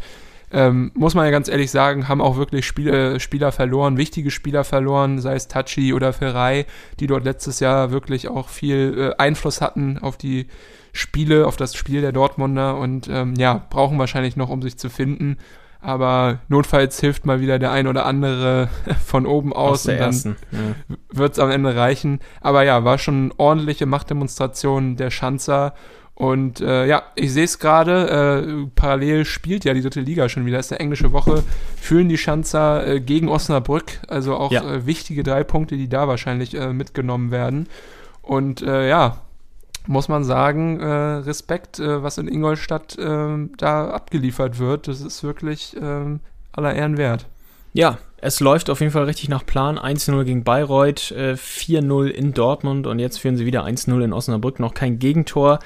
ähm, 0.52 0.92
muss 0.96 1.14
man 1.14 1.26
ja 1.26 1.32
ganz 1.32 1.50
ehrlich 1.50 1.70
sagen, 1.70 2.08
haben 2.08 2.22
auch 2.22 2.38
wirklich 2.38 2.66
Spiele, 2.66 3.20
Spieler 3.20 3.52
verloren, 3.52 3.98
wichtige 3.98 4.32
Spieler 4.32 4.64
verloren, 4.64 5.20
sei 5.20 5.36
es 5.36 5.50
Tachi 5.50 5.94
oder 5.94 6.14
Ferrei, 6.14 6.66
die 7.00 7.08
dort 7.08 7.26
letztes 7.26 7.60
Jahr 7.60 7.92
wirklich 7.92 8.30
auch 8.30 8.48
viel 8.48 9.12
äh, 9.12 9.22
Einfluss 9.22 9.60
hatten 9.60 10.00
auf 10.00 10.18
die 10.18 10.48
Spiele, 10.94 11.46
auf 11.46 11.56
das 11.56 11.76
Spiel 11.76 12.02
der 12.02 12.14
Dortmunder 12.14 12.78
und 12.78 13.08
ähm, 13.10 13.36
ja, 13.36 13.66
brauchen 13.70 14.00
wahrscheinlich 14.00 14.38
noch, 14.38 14.50
um 14.50 14.62
sich 14.62 14.78
zu 14.78 14.90
finden. 14.90 15.38
Aber 15.82 16.40
notfalls 16.50 17.00
hilft 17.00 17.26
mal 17.26 17.40
wieder 17.40 17.58
der 17.58 17.72
ein 17.72 17.88
oder 17.88 18.06
andere 18.06 18.70
von 19.06 19.26
oben 19.26 19.54
aus, 19.54 19.88
aus 19.88 19.88
und 19.88 20.00
dann 20.00 20.36
ja. 20.52 20.98
wird 21.10 21.34
es 21.34 21.40
am 21.40 21.50
Ende 21.50 21.76
reichen. 21.76 22.20
Aber 22.42 22.64
ja, 22.64 22.84
war 22.84 22.98
schon 22.98 23.32
eine 23.32 23.40
ordentliche 23.40 23.86
Machtdemonstration 23.86 24.98
der 24.98 25.10
Schanzer. 25.10 25.74
Und 26.16 26.60
äh, 26.60 26.86
ja, 26.86 27.04
ich 27.16 27.32
sehe 27.32 27.46
es 27.46 27.60
gerade, 27.60 28.44
äh, 28.46 28.68
parallel 28.76 29.24
spielt 29.24 29.64
ja 29.64 29.74
die 29.74 29.82
dritte 29.82 30.02
Liga 30.02 30.28
schon 30.28 30.46
wieder, 30.46 30.60
ist 30.60 30.70
eine 30.70 30.82
englische 30.82 31.14
Woche, 31.14 31.44
fühlen 31.78 32.10
die 32.10 32.18
Schanzer 32.18 32.86
äh, 32.86 33.00
gegen 33.00 33.30
Osnabrück, 33.30 34.02
also 34.10 34.36
auch 34.36 34.52
ja. 34.52 34.70
Äh, 34.70 34.86
wichtige 34.86 35.24
drei 35.24 35.46
Punkte, 35.46 35.78
die 35.78 35.88
da 35.88 36.10
wahrscheinlich 36.10 36.56
äh, 36.56 36.74
mitgenommen 36.74 37.32
werden. 37.32 37.68
Und 38.22 38.62
äh, 38.62 38.90
ja, 38.90 39.22
muss 39.88 40.08
man 40.08 40.24
sagen, 40.24 40.80
äh, 40.80 40.86
Respekt, 40.86 41.80
äh, 41.80 42.04
was 42.04 42.18
in 42.18 42.28
Ingolstadt 42.28 42.98
äh, 42.98 43.48
da 43.58 43.90
abgeliefert 43.90 44.60
wird. 44.60 44.88
Das 44.88 45.02
ist 45.02 45.24
wirklich 45.24 45.76
ähm, 45.80 46.20
aller 46.52 46.74
Ehren 46.74 46.98
wert. 46.98 47.28
Ja, 47.74 47.98
es 48.18 48.40
läuft 48.40 48.70
auf 48.70 48.82
jeden 48.82 48.92
Fall 48.92 49.06
richtig 49.06 49.30
nach 49.30 49.46
Plan. 49.46 49.78
1-0 49.78 50.24
gegen 50.24 50.44
Bayreuth, 50.44 51.12
äh, 51.12 51.34
4-0 51.34 52.08
in 52.08 52.34
Dortmund 52.34 52.88
und 52.88 53.00
jetzt 53.00 53.20
führen 53.20 53.38
sie 53.38 53.46
wieder 53.46 53.64
1-0 53.64 54.04
in 54.04 54.14
Osnabrück. 54.14 54.60
Noch 54.60 54.74
kein 54.74 55.00
Gegentor 55.00 55.60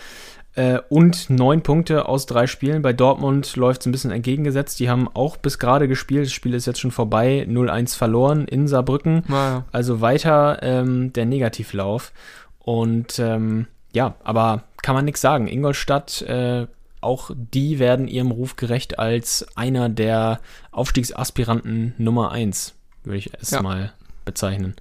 äh, 0.55 0.79
und 0.89 1.29
neun 1.29 1.63
Punkte 1.63 2.07
aus 2.07 2.25
drei 2.25 2.45
Spielen. 2.47 2.81
Bei 2.81 2.93
Dortmund 2.93 3.55
läuft 3.55 3.81
es 3.81 3.87
ein 3.87 3.91
bisschen 3.91 4.11
entgegengesetzt. 4.11 4.79
Die 4.79 4.89
haben 4.89 5.07
auch 5.13 5.37
bis 5.37 5.57
gerade 5.57 5.87
gespielt. 5.87 6.27
Das 6.27 6.33
Spiel 6.33 6.53
ist 6.53 6.67
jetzt 6.67 6.79
schon 6.79 6.91
vorbei. 6.91 7.45
0-1 7.49 7.97
verloren 7.97 8.45
in 8.47 8.67
Saarbrücken. 8.67 9.23
Naja. 9.27 9.65
Also 9.71 10.01
weiter 10.01 10.59
ähm, 10.61 11.11
der 11.13 11.25
Negativlauf. 11.25 12.11
Und 12.59 13.19
ähm, 13.19 13.67
ja, 13.93 14.15
aber 14.23 14.63
kann 14.81 14.95
man 14.95 15.05
nichts 15.05 15.21
sagen. 15.21 15.47
Ingolstadt, 15.47 16.21
äh, 16.23 16.67
auch 16.99 17.31
die 17.35 17.79
werden 17.79 18.07
ihrem 18.07 18.31
Ruf 18.31 18.55
gerecht 18.55 18.99
als 18.99 19.45
einer 19.55 19.89
der 19.89 20.39
Aufstiegsaspiranten 20.71 21.93
Nummer 21.97 22.31
1, 22.31 22.75
würde 23.03 23.17
ich 23.17 23.29
es 23.39 23.51
Ja. 23.51 23.61
mal 23.61 23.93
bezeichnen. 24.25 24.75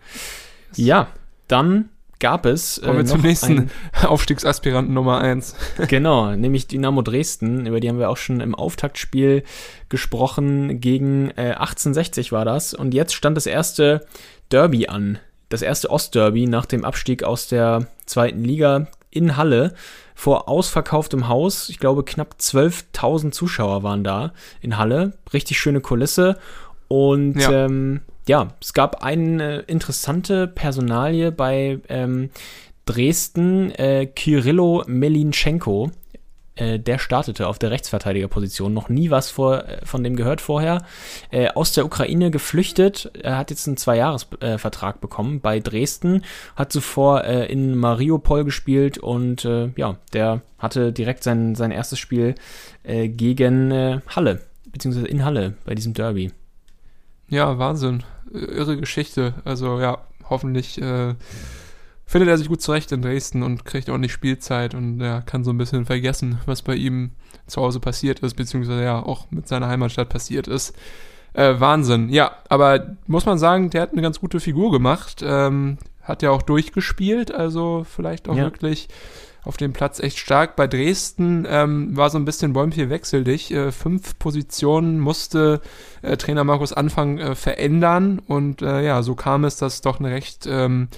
Ja, 0.76 1.08
dann 1.48 1.88
gab 2.20 2.46
es. 2.46 2.78
äh, 2.78 2.86
Kommen 2.86 2.98
wir 2.98 3.04
zum 3.06 3.20
nächsten 3.22 3.70
Aufstiegsaspiranten 4.06 4.94
Nummer 4.94 5.18
1. 5.20 5.56
Genau, 5.88 6.34
nämlich 6.36 6.68
Dynamo 6.68 7.02
Dresden, 7.02 7.66
über 7.66 7.80
die 7.80 7.88
haben 7.88 7.98
wir 7.98 8.08
auch 8.10 8.16
schon 8.16 8.40
im 8.40 8.54
Auftaktspiel 8.54 9.42
gesprochen, 9.88 10.80
gegen 10.80 11.30
äh, 11.30 11.54
1860 11.54 12.30
war 12.32 12.44
das. 12.44 12.74
Und 12.74 12.94
jetzt 12.94 13.14
stand 13.14 13.36
das 13.36 13.46
erste 13.46 14.06
Derby 14.50 14.86
an, 14.86 15.18
das 15.48 15.62
erste 15.62 15.90
Ostderby 15.90 16.46
nach 16.46 16.66
dem 16.66 16.84
Abstieg 16.84 17.24
aus 17.24 17.48
der 17.48 17.86
zweiten 18.06 18.44
Liga 18.44 18.86
in 19.12 19.36
Halle 19.36 19.74
vor 20.14 20.48
ausverkauftem 20.48 21.28
Haus. 21.28 21.68
Ich 21.68 21.78
glaube, 21.78 22.04
knapp 22.04 22.34
12.000 22.40 23.30
Zuschauer 23.32 23.82
waren 23.82 24.02
da 24.02 24.32
in 24.60 24.78
Halle. 24.78 25.12
Richtig 25.32 25.58
schöne 25.60 25.80
Kulisse. 25.80 26.38
Und 26.88 27.36
Ja. 27.36 27.66
ähm, 27.66 28.00
ja 28.26 28.48
es 28.60 28.72
gab 28.72 29.02
eine 29.04 29.60
interessante 29.60 30.46
Personalie 30.48 31.30
bei 31.32 31.78
ähm, 31.88 32.30
Dresden, 32.86 33.70
äh, 33.72 34.06
Kirillo 34.06 34.84
Melinchenko. 34.86 35.90
Äh, 36.62 36.78
der 36.78 36.98
startete 36.98 37.48
auf 37.48 37.58
der 37.58 37.70
Rechtsverteidigerposition. 37.70 38.72
Noch 38.72 38.88
nie 38.88 39.10
was 39.10 39.30
vor, 39.30 39.64
äh, 39.64 39.84
von 39.84 40.04
dem 40.04 40.16
gehört 40.16 40.40
vorher. 40.40 40.84
Äh, 41.30 41.48
aus 41.48 41.72
der 41.72 41.84
Ukraine 41.84 42.30
geflüchtet. 42.30 43.10
Er 43.20 43.36
hat 43.36 43.50
jetzt 43.50 43.66
einen 43.66 43.76
Zweijahresvertrag 43.76 44.60
Vertrag 44.60 45.00
bekommen 45.00 45.40
bei 45.40 45.60
Dresden. 45.60 46.22
Hat 46.56 46.72
zuvor 46.72 47.24
äh, 47.24 47.46
in 47.46 47.76
Mariupol 47.76 48.44
gespielt 48.44 48.98
und 48.98 49.44
äh, 49.44 49.70
ja, 49.76 49.96
der 50.12 50.42
hatte 50.58 50.92
direkt 50.92 51.24
sein, 51.24 51.54
sein 51.54 51.72
erstes 51.72 51.98
Spiel 51.98 52.36
gegen 52.84 54.02
Halle, 54.08 54.40
beziehungsweise 54.70 55.06
in 55.06 55.24
Halle 55.24 55.54
bei 55.64 55.74
diesem 55.74 55.94
Derby. 55.94 56.32
Ja, 57.28 57.58
Wahnsinn. 57.58 58.04
Irre 58.32 58.76
Geschichte. 58.76 59.34
Also 59.44 59.80
ja, 59.80 59.98
hoffentlich 60.30 60.80
äh, 60.80 61.14
findet 62.12 62.28
er 62.28 62.36
sich 62.36 62.48
gut 62.48 62.60
zurecht 62.60 62.92
in 62.92 63.00
Dresden 63.00 63.42
und 63.42 63.64
kriegt 63.64 63.88
ordentlich 63.88 64.12
Spielzeit 64.12 64.74
und 64.74 65.00
ja, 65.00 65.22
kann 65.22 65.44
so 65.44 65.50
ein 65.50 65.56
bisschen 65.56 65.86
vergessen, 65.86 66.38
was 66.44 66.60
bei 66.60 66.74
ihm 66.74 67.12
zu 67.46 67.62
Hause 67.62 67.80
passiert 67.80 68.20
ist, 68.20 68.34
beziehungsweise 68.34 68.84
ja 68.84 69.02
auch 69.02 69.30
mit 69.30 69.48
seiner 69.48 69.68
Heimatstadt 69.68 70.10
passiert 70.10 70.46
ist. 70.46 70.76
Äh, 71.32 71.54
Wahnsinn. 71.58 72.10
Ja, 72.10 72.32
aber 72.50 72.96
muss 73.06 73.24
man 73.24 73.38
sagen, 73.38 73.70
der 73.70 73.80
hat 73.80 73.92
eine 73.92 74.02
ganz 74.02 74.20
gute 74.20 74.40
Figur 74.40 74.70
gemacht. 74.70 75.24
Ähm, 75.26 75.78
hat 76.02 76.20
ja 76.22 76.30
auch 76.30 76.42
durchgespielt, 76.42 77.32
also 77.32 77.86
vielleicht 77.88 78.28
auch 78.28 78.36
Ja. 78.36 78.42
wirklich 78.44 78.88
auf 79.44 79.56
dem 79.56 79.72
Platz 79.72 79.98
echt 79.98 80.18
stark. 80.18 80.54
Bei 80.54 80.66
Dresden 80.66 81.46
ähm, 81.48 81.96
war 81.96 82.10
so 82.10 82.18
ein 82.18 82.26
bisschen 82.26 82.52
Bäumchen 82.52 82.90
wechselig. 82.90 83.50
Äh, 83.50 83.72
fünf 83.72 84.18
Positionen 84.18 85.00
musste 85.00 85.62
äh, 86.02 86.18
Trainer 86.18 86.44
Markus 86.44 86.74
Anfang 86.74 87.18
äh, 87.18 87.34
verändern 87.34 88.20
und 88.26 88.60
äh, 88.60 88.84
ja, 88.84 89.02
so 89.02 89.14
kam 89.14 89.44
es, 89.44 89.56
dass 89.56 89.80
doch 89.80 89.98
eine 89.98 90.10
recht 90.10 90.46
ähm, 90.46 90.88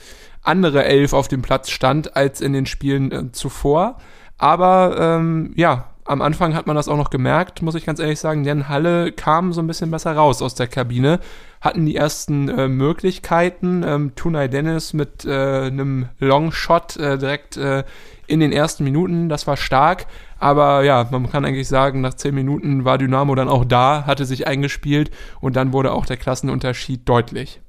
andere 0.44 0.84
Elf 0.84 1.12
auf 1.12 1.28
dem 1.28 1.42
Platz 1.42 1.70
stand 1.70 2.16
als 2.16 2.40
in 2.40 2.52
den 2.52 2.66
Spielen 2.66 3.10
äh, 3.10 3.32
zuvor. 3.32 3.98
Aber 4.38 4.96
ähm, 4.98 5.52
ja, 5.56 5.90
am 6.04 6.20
Anfang 6.20 6.54
hat 6.54 6.66
man 6.66 6.76
das 6.76 6.88
auch 6.88 6.98
noch 6.98 7.10
gemerkt, 7.10 7.62
muss 7.62 7.74
ich 7.74 7.86
ganz 7.86 7.98
ehrlich 7.98 8.20
sagen, 8.20 8.44
denn 8.44 8.68
Halle 8.68 9.10
kam 9.12 9.52
so 9.52 9.62
ein 9.62 9.66
bisschen 9.66 9.90
besser 9.90 10.14
raus 10.14 10.42
aus 10.42 10.54
der 10.54 10.66
Kabine, 10.66 11.18
hatten 11.62 11.86
die 11.86 11.96
ersten 11.96 12.48
äh, 12.50 12.68
Möglichkeiten. 12.68 13.82
Ähm, 13.86 14.14
Tunay 14.14 14.48
Dennis 14.48 14.92
mit 14.92 15.24
äh, 15.24 15.66
einem 15.66 16.08
Longshot 16.18 16.98
äh, 16.98 17.16
direkt 17.16 17.56
äh, 17.56 17.84
in 18.26 18.40
den 18.40 18.52
ersten 18.52 18.84
Minuten, 18.84 19.30
das 19.30 19.46
war 19.46 19.56
stark. 19.56 20.06
Aber 20.38 20.84
ja, 20.84 21.08
man 21.10 21.30
kann 21.30 21.46
eigentlich 21.46 21.68
sagen, 21.68 22.02
nach 22.02 22.14
zehn 22.14 22.34
Minuten 22.34 22.84
war 22.84 22.98
Dynamo 22.98 23.34
dann 23.34 23.48
auch 23.48 23.64
da, 23.64 24.04
hatte 24.06 24.26
sich 24.26 24.46
eingespielt 24.46 25.10
und 25.40 25.56
dann 25.56 25.72
wurde 25.72 25.92
auch 25.92 26.04
der 26.04 26.18
Klassenunterschied 26.18 27.08
deutlich. 27.08 27.62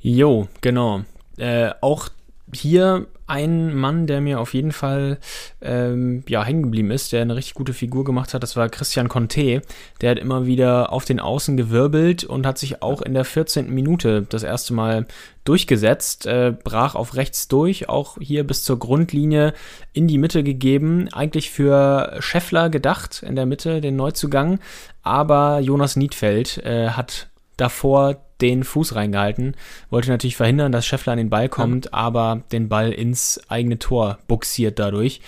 Jo, 0.00 0.48
genau. 0.60 1.02
Äh, 1.40 1.72
auch 1.80 2.10
hier 2.54 3.06
ein 3.26 3.74
Mann, 3.74 4.08
der 4.08 4.20
mir 4.20 4.40
auf 4.40 4.54
jeden 4.54 4.72
Fall 4.72 5.18
ähm, 5.62 6.24
ja, 6.28 6.44
hängen 6.44 6.64
geblieben 6.64 6.90
ist, 6.90 7.12
der 7.12 7.22
eine 7.22 7.36
richtig 7.36 7.54
gute 7.54 7.72
Figur 7.72 8.04
gemacht 8.04 8.34
hat, 8.34 8.42
das 8.42 8.56
war 8.56 8.68
Christian 8.68 9.08
Conte. 9.08 9.62
Der 10.00 10.10
hat 10.10 10.18
immer 10.18 10.46
wieder 10.46 10.92
auf 10.92 11.04
den 11.04 11.20
Außen 11.20 11.56
gewirbelt 11.56 12.24
und 12.24 12.44
hat 12.44 12.58
sich 12.58 12.82
auch 12.82 13.02
in 13.02 13.14
der 13.14 13.24
14. 13.24 13.72
Minute 13.72 14.22
das 14.28 14.42
erste 14.42 14.74
Mal 14.74 15.06
durchgesetzt, 15.44 16.26
äh, 16.26 16.52
brach 16.64 16.96
auf 16.96 17.14
rechts 17.14 17.46
durch, 17.46 17.88
auch 17.88 18.18
hier 18.20 18.44
bis 18.44 18.64
zur 18.64 18.78
Grundlinie 18.80 19.54
in 19.92 20.08
die 20.08 20.18
Mitte 20.18 20.42
gegeben. 20.42 21.08
Eigentlich 21.12 21.50
für 21.50 22.16
Scheffler 22.18 22.68
gedacht 22.68 23.22
in 23.22 23.36
der 23.36 23.46
Mitte, 23.46 23.80
den 23.80 23.94
Neuzugang. 23.94 24.58
Aber 25.02 25.60
Jonas 25.60 25.94
Niedfeld 25.94 26.58
äh, 26.58 26.88
hat 26.90 27.28
davor 27.56 28.16
den 28.40 28.64
Fuß 28.64 28.94
reingehalten, 28.94 29.54
wollte 29.90 30.10
natürlich 30.10 30.36
verhindern, 30.36 30.72
dass 30.72 30.86
Scheffler 30.86 31.12
an 31.12 31.18
den 31.18 31.30
Ball 31.30 31.48
kommt, 31.48 31.92
aber 31.94 32.42
den 32.52 32.68
Ball 32.68 32.92
ins 32.92 33.40
eigene 33.48 33.78
Tor 33.78 34.18
buxiert 34.28 34.78
dadurch. 34.78 35.20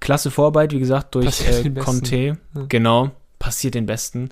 Klasse 0.00 0.30
Vorarbeit, 0.30 0.72
wie 0.72 0.78
gesagt, 0.78 1.14
durch 1.14 1.40
äh. 1.46 1.70
Conte. 1.70 2.38
Genau, 2.68 3.10
passiert 3.38 3.74
den 3.74 3.86
Besten. 3.86 4.30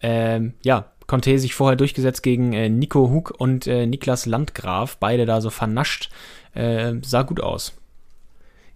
Ähm, 0.00 0.54
ja, 0.62 0.92
Conte 1.06 1.38
sich 1.38 1.54
vorher 1.54 1.76
durchgesetzt 1.76 2.22
gegen 2.22 2.52
äh, 2.52 2.68
Nico 2.68 3.10
Hug 3.10 3.32
und 3.38 3.66
äh, 3.66 3.86
Niklas 3.86 4.26
Landgraf, 4.26 4.98
beide 4.98 5.26
da 5.26 5.40
so 5.40 5.50
vernascht. 5.50 6.10
Äh, 6.54 6.94
sah 7.02 7.22
gut 7.22 7.40
aus. 7.40 7.72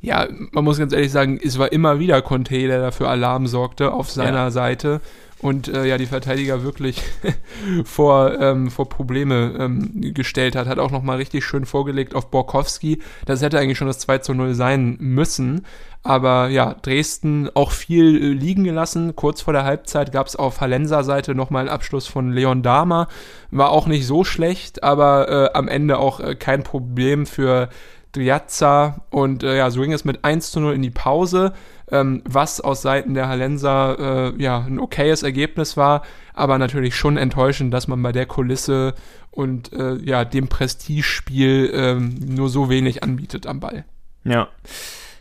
Ja, 0.02 0.26
man 0.50 0.64
muss 0.64 0.78
ganz 0.78 0.92
ehrlich 0.92 1.12
sagen, 1.12 1.38
es 1.42 1.58
war 1.58 1.70
immer 1.70 2.00
wieder 2.00 2.20
Conte, 2.22 2.66
der 2.66 2.80
dafür 2.80 3.08
Alarm 3.08 3.46
sorgte 3.46 3.92
auf 3.92 4.10
seiner 4.10 4.44
Ja. 4.44 4.50
Seite 4.50 5.00
und 5.38 5.68
äh, 5.68 5.86
ja 5.86 5.96
die 5.96 6.06
Verteidiger 6.06 6.64
wirklich 6.64 7.02
vor, 7.84 8.40
ähm, 8.40 8.70
vor 8.70 8.88
Probleme 8.88 9.54
ähm, 9.58 10.12
gestellt 10.14 10.56
hat. 10.56 10.66
Hat 10.66 10.80
auch 10.80 10.90
nochmal 10.90 11.18
richtig 11.18 11.44
schön 11.44 11.66
vorgelegt 11.66 12.16
auf 12.16 12.30
Borkowski. 12.30 13.00
Das 13.26 13.42
hätte 13.42 13.60
eigentlich 13.60 13.78
schon 13.78 13.86
das 13.86 14.00
2 14.00 14.18
zu 14.18 14.34
0 14.34 14.54
sein 14.54 14.96
müssen. 14.98 15.66
Aber 16.04 16.48
ja, 16.48 16.74
Dresden 16.82 17.48
auch 17.54 17.70
viel 17.70 18.16
äh, 18.16 18.28
liegen 18.32 18.64
gelassen. 18.64 19.14
Kurz 19.14 19.42
vor 19.42 19.52
der 19.52 19.64
Halbzeit 19.64 20.10
gab 20.10 20.26
es 20.26 20.34
auf 20.34 20.60
Hallenser 20.60 21.04
Seite 21.04 21.36
nochmal 21.36 21.60
einen 21.60 21.68
Abschluss 21.74 22.08
von 22.08 22.32
Leon 22.32 22.62
Dahmer. 22.62 23.06
War 23.52 23.70
auch 23.70 23.86
nicht 23.86 24.04
so 24.04 24.24
schlecht, 24.24 24.82
aber 24.82 25.28
äh, 25.28 25.56
am 25.56 25.68
Ende 25.68 25.98
auch 25.98 26.18
äh, 26.18 26.34
kein 26.34 26.64
Problem 26.64 27.26
für 27.26 27.68
Driazza 28.12 29.00
und 29.10 29.42
äh, 29.42 29.56
ja, 29.56 29.70
so 29.70 29.80
ging 29.80 29.92
es 29.92 30.04
mit 30.04 30.24
1 30.24 30.50
zu 30.50 30.60
0 30.60 30.74
in 30.74 30.82
die 30.82 30.90
Pause, 30.90 31.52
ähm, 31.90 32.22
was 32.24 32.60
aus 32.60 32.82
Seiten 32.82 33.14
der 33.14 33.28
Hallenser 33.28 34.32
äh, 34.36 34.42
ja 34.42 34.58
ein 34.58 34.78
okayes 34.78 35.22
Ergebnis 35.22 35.76
war, 35.76 36.02
aber 36.34 36.58
natürlich 36.58 36.94
schon 36.94 37.16
enttäuschend, 37.16 37.72
dass 37.72 37.88
man 37.88 38.02
bei 38.02 38.12
der 38.12 38.26
Kulisse 38.26 38.94
und 39.30 39.72
äh, 39.72 39.96
ja 39.96 40.24
dem 40.24 40.48
Prestigespiel 40.48 41.70
ähm, 41.74 42.14
nur 42.26 42.48
so 42.48 42.68
wenig 42.68 43.02
anbietet 43.02 43.46
am 43.46 43.60
Ball. 43.60 43.84
Ja. 44.24 44.48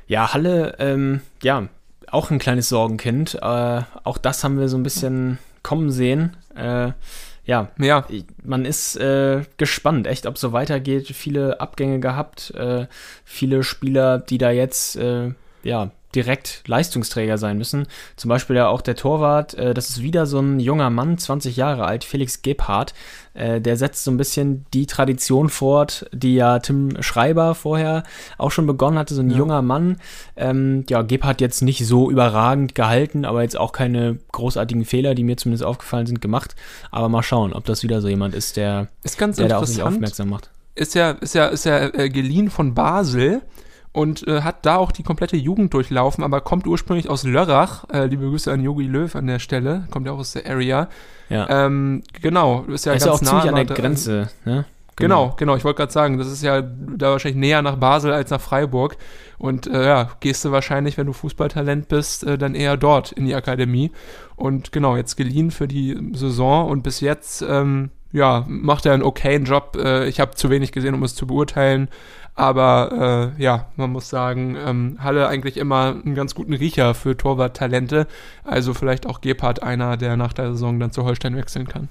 Ja, 0.08 0.34
Halle, 0.34 0.76
ähm, 0.80 1.22
ja, 1.42 1.70
auch 2.08 2.32
ein 2.32 2.40
kleines 2.40 2.68
Sorgenkind. 2.68 3.36
Äh, 3.42 3.82
auch 4.04 4.18
das 4.18 4.44
haben 4.44 4.60
wir 4.60 4.68
so 4.68 4.78
ein 4.78 4.84
bisschen 4.84 5.40
kommen 5.64 5.90
sehen. 5.92 6.36
Ja, 7.46 7.70
Ja, 7.80 8.06
man 8.44 8.66
ist 8.66 8.96
äh, 8.98 9.42
gespannt, 9.58 10.08
echt, 10.08 10.26
ob 10.26 10.38
so 10.38 10.52
weitergeht. 10.54 11.08
Viele 11.08 11.60
Abgänge 11.60 12.00
gehabt, 12.00 12.52
äh, 12.52 12.86
viele 13.26 13.64
Spieler, 13.64 14.20
die 14.20 14.38
da 14.38 14.52
jetzt 14.52 14.96
äh, 14.96 15.32
ja 15.64 15.92
direkt 16.14 16.64
Leistungsträger 16.68 17.38
sein 17.38 17.58
müssen. 17.58 17.88
Zum 18.16 18.30
Beispiel 18.30 18.58
ja 18.58 18.68
auch 18.68 18.82
der 18.82 18.96
Torwart, 18.96 19.54
äh, 19.56 19.74
das 19.74 19.90
ist 19.90 20.02
wieder 20.02 20.26
so 20.26 20.40
ein 20.40 20.60
junger 20.60 20.90
Mann, 20.90 21.18
20 21.18 21.56
Jahre 21.56 21.86
alt, 21.86 22.04
Felix 22.04 22.42
Gebhardt. 22.42 22.94
Äh, 23.34 23.62
der 23.62 23.78
setzt 23.78 24.04
so 24.04 24.12
ein 24.12 24.18
bisschen 24.18 24.66
die 24.74 24.86
Tradition 24.88 25.50
fort, 25.50 26.06
die 26.12 26.36
ja 26.36 26.60
Tim 26.60 27.02
Schreiber 27.02 27.56
vorher 27.56 28.04
auch 28.38 28.52
schon 28.52 28.68
begonnen 28.68 28.98
hatte, 28.98 29.14
so 29.14 29.22
ein 29.22 29.30
Ja. 29.30 29.38
junger 29.38 29.62
Mann. 29.62 29.98
Ähm, 30.36 30.84
ja, 30.90 31.02
Gebhardt 31.02 31.40
jetzt 31.42 31.62
nicht 31.62 31.86
so 31.88 32.12
überragend 32.12 32.76
gehalten, 32.76 33.24
aber 33.24 33.42
jetzt 33.44 33.58
auch 33.58 33.72
keine 33.72 34.18
großartigen 34.32 34.84
Fehler, 34.86 35.16
die 35.16 35.24
mir 35.24 35.38
zumindest 35.38 35.64
aufgefallen 35.64 36.08
sind, 36.08 36.22
gemacht. 36.22 36.56
Aber 36.92 37.08
mal 37.10 37.24
schauen, 37.24 37.54
ob 37.54 37.66
das 37.66 37.84
wieder 37.84 38.02
so 38.02 38.08
jemand 38.10 38.36
ist, 38.36 38.58
der, 38.58 38.90
ist 39.04 39.18
ganz 39.18 39.38
der 39.38 39.48
da 39.48 39.60
auf 39.60 39.66
sich 39.66 39.82
aufmerksam 39.82 40.30
macht. 40.30 40.50
ist 40.76 40.96
ja, 40.96 41.12
ist 41.12 41.34
ja, 41.36 41.48
ist 41.48 41.66
ja 41.66 41.86
äh, 41.94 42.10
geliehen 42.10 42.50
von 42.50 42.74
Basel 42.74 43.42
und 43.94 44.28
äh, 44.28 44.42
hat 44.42 44.66
da 44.66 44.78
auch 44.78 44.92
die 44.92 45.04
komplette 45.04 45.38
Jugend 45.38 45.74
durchlaufen, 45.74 46.24
aber 46.24 46.42
kommt 46.42 46.68
ursprünglich 46.68 47.10
aus 47.10 47.24
Lörrach. 47.24 47.86
Äh, 47.92 48.06
liebe 48.06 48.26
Grüße 48.26 48.52
an 48.52 48.64
Jogi 48.64 48.86
Löw 48.86 49.14
an 49.16 49.28
der 49.28 49.40
Stelle, 49.40 49.88
kommt 49.92 50.06
ja 50.06 50.14
auch 50.14 50.20
aus 50.20 50.34
der 50.34 50.50
Area. 50.50 50.88
Ja. 51.30 51.66
Ähm, 51.66 52.04
genau, 52.22 52.64
ist 52.64 52.86
ja 52.86 52.94
ist 52.94 53.06
ganz 53.06 53.16
auch 53.16 53.22
nah 53.22 53.30
ziemlich 53.30 53.50
an 53.50 53.56
der 53.56 53.66
dran. 53.66 53.78
Grenze, 53.78 54.30
ne? 54.46 54.66
Genau, 54.98 55.34
genau, 55.38 55.56
ich 55.56 55.64
wollte 55.64 55.78
gerade 55.78 55.92
sagen, 55.92 56.18
das 56.18 56.28
ist 56.28 56.44
ja 56.44 56.62
da 56.62 57.12
wahrscheinlich 57.12 57.40
näher 57.40 57.62
nach 57.62 57.78
Basel 57.78 58.14
als 58.14 58.30
nach 58.30 58.42
Freiburg. 58.42 58.98
Und 59.38 59.68
äh, 59.68 59.86
ja, 59.86 60.10
gehst 60.20 60.46
du 60.46 60.52
wahrscheinlich, 60.52 60.98
wenn 60.98 61.08
du 61.08 61.14
Fußballtalent 61.14 61.88
bist, 61.88 62.24
äh, 62.24 62.38
dann 62.38 62.54
eher 62.54 62.78
dort 62.78 63.12
in 63.12 63.26
die 63.26 63.34
Akademie. 63.34 63.92
Und 64.36 64.72
genau, 64.72 64.96
jetzt 64.96 65.16
geliehen 65.18 65.50
für 65.50 65.68
die 65.68 65.98
Saison 66.14 66.70
und 66.70 66.84
bis 66.84 67.00
jetzt, 67.00 67.42
ähm, 67.42 67.90
ja, 68.12 68.46
macht 68.48 68.86
er 68.86 68.94
einen 68.94 69.04
okayen 69.04 69.46
Job. 69.46 69.78
Äh, 69.82 70.08
ich 70.08 70.20
habe 70.20 70.36
zu 70.36 70.50
wenig 70.50 70.72
gesehen, 70.72 70.94
um 70.94 71.04
es 71.04 71.16
zu 71.16 71.26
beurteilen. 71.26 71.88
Aber 72.34 73.34
äh, 73.38 73.42
ja, 73.42 73.68
man 73.76 73.92
muss 73.92 74.10
sagen, 74.10 74.56
ähm, 74.56 74.98
Halle 75.00 75.28
eigentlich 75.28 75.58
immer 75.58 75.96
einen 76.04 76.16
ganz 76.16 76.34
guten 76.34 76.54
Riecher 76.54 76.94
für 76.94 77.18
Torwarttalente. 77.18 78.08
Also 78.44 78.74
vielleicht 78.74 79.06
auch 79.06 79.22
Gebhardt 79.22 79.62
einer, 79.62 79.98
der 79.98 80.16
nach 80.18 80.34
der 80.34 80.54
Saison 80.54 80.80
dann 80.80 80.92
zu 80.92 81.04
Holstein 81.04 81.36
wechseln 81.36 81.68
kann. 81.68 81.90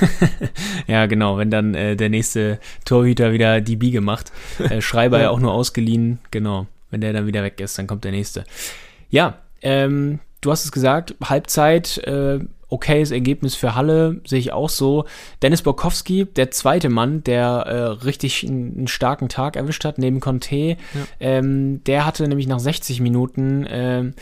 Ja, 0.86 1.06
genau, 1.06 1.38
wenn 1.38 1.50
dann 1.50 1.74
äh, 1.74 1.96
der 1.96 2.08
nächste 2.08 2.58
Torhüter 2.84 3.32
wieder 3.32 3.60
die 3.60 3.76
Biege 3.76 4.00
macht. 4.00 4.32
Äh, 4.58 4.80
Schreiber 4.80 5.16
ja. 5.18 5.24
Ja. 5.24 5.30
auch 5.30 5.40
nur 5.40 5.52
ausgeliehen, 5.52 6.18
genau. 6.30 6.66
Wenn 6.90 7.00
der 7.00 7.12
dann 7.12 7.26
wieder 7.26 7.42
weg 7.42 7.60
ist, 7.60 7.78
dann 7.78 7.86
kommt 7.86 8.04
der 8.04 8.12
nächste. 8.12 8.44
Ja, 9.10 9.38
ähm, 9.62 10.20
du 10.44 10.50
hast 10.50 10.64
es 10.64 10.72
gesagt, 10.72 11.14
Halbzeit, 11.22 11.98
äh, 11.98 12.40
okayes 12.68 13.12
Ergebnis 13.12 13.54
für 13.54 13.74
Halle, 13.74 14.20
sehe 14.26 14.38
ich 14.38 14.52
auch 14.52 14.68
so. 14.68 15.04
Dennis 15.42 15.62
Borkowski, 15.62 16.24
der 16.24 16.50
zweite 16.50 16.88
Mann, 16.88 17.22
der 17.22 17.46
äh, 17.46 18.04
richtig 18.04 18.46
einen, 18.46 18.76
einen 18.76 18.88
starken 18.88 19.28
Tag 19.28 19.56
erwischt 19.56 19.84
hat, 19.84 19.98
neben 19.98 20.20
Conte, 20.20 20.76
ähm, 21.20 21.82
der 21.84 22.04
hatte 22.04 22.26
nämlich 22.26 22.48
nach 22.48 22.58
60 22.58 23.00
Minuten 23.00 23.66
ähm, 23.68 24.14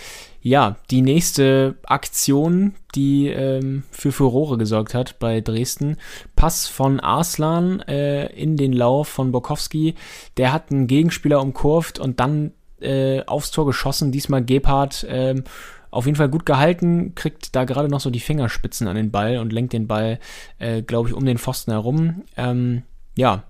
ja, 0.42 0.76
die 0.90 1.02
nächste 1.02 1.76
Aktion, 1.86 2.74
die 2.96 3.28
ähm, 3.28 3.84
für 3.92 4.10
Furore 4.10 4.58
gesorgt 4.58 4.92
hat 4.92 5.20
bei 5.20 5.40
Dresden. 5.40 5.98
Pass 6.34 6.66
von 6.66 6.98
Arslan 6.98 7.80
äh, 7.82 8.26
in 8.32 8.56
den 8.56 8.72
Lauf 8.72 9.08
von 9.08 9.30
Borkowski. 9.30 9.94
Der 10.36 10.52
hat 10.52 10.72
einen 10.72 10.88
Gegenspieler 10.88 11.40
umkurvt 11.40 12.00
und 12.00 12.18
dann 12.18 12.52
äh, 12.80 13.24
aufs 13.24 13.52
Tor 13.52 13.66
geschossen. 13.66 14.10
Diesmal 14.10 14.44
Gebhardt 14.44 15.06
ähm, 15.08 15.44
auf 15.92 16.06
jeden 16.06 16.16
Fall 16.16 16.30
gut 16.30 16.46
gehalten, 16.46 17.14
kriegt 17.14 17.54
da 17.54 17.64
gerade 17.64 17.88
noch 17.88 18.00
so 18.00 18.10
die 18.10 18.18
Fingerspitzen 18.18 18.88
an 18.88 18.96
den 18.96 19.12
Ball 19.12 19.38
und 19.38 19.52
lenkt 19.52 19.74
den 19.74 19.86
Ball, 19.86 20.18
äh, 20.58 20.82
glaube 20.82 21.10
ich, 21.10 21.14
um 21.14 21.24
den 21.24 21.38
Pfosten 21.38 21.70
herum. 21.70 22.24
Ähm, 22.36 22.82
ja, 23.14 23.44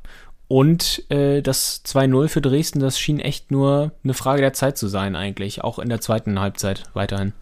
und 0.48 1.10
äh, 1.10 1.40
das 1.40 1.82
2-0 1.86 2.28
für 2.28 2.42
Dresden, 2.42 2.80
das 2.80 2.98
schien 2.98 3.20
echt 3.20 3.50
nur 3.50 3.92
eine 4.04 4.12
Frage 4.12 4.42
der 4.42 4.52
Zeit 4.52 4.76
zu 4.76 4.88
sein, 4.88 5.16
eigentlich. 5.16 5.64
Auch 5.64 5.78
in 5.78 5.88
der 5.88 6.02
zweiten 6.02 6.40
Halbzeit 6.40 6.82
weiterhin. 6.92 7.32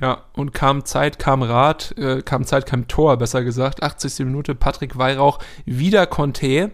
Ja, 0.00 0.22
und 0.32 0.54
kam 0.54 0.84
Zeit, 0.84 1.18
kam 1.18 1.42
Rat, 1.42 1.94
äh, 1.98 2.22
kam 2.22 2.44
Zeit, 2.44 2.66
kam 2.66 2.88
Tor, 2.88 3.18
besser 3.18 3.44
gesagt. 3.44 3.82
80. 3.82 4.20
Minute, 4.20 4.54
Patrick 4.54 4.96
Weihrauch, 4.96 5.38
wieder 5.64 6.06
Conte. 6.06 6.70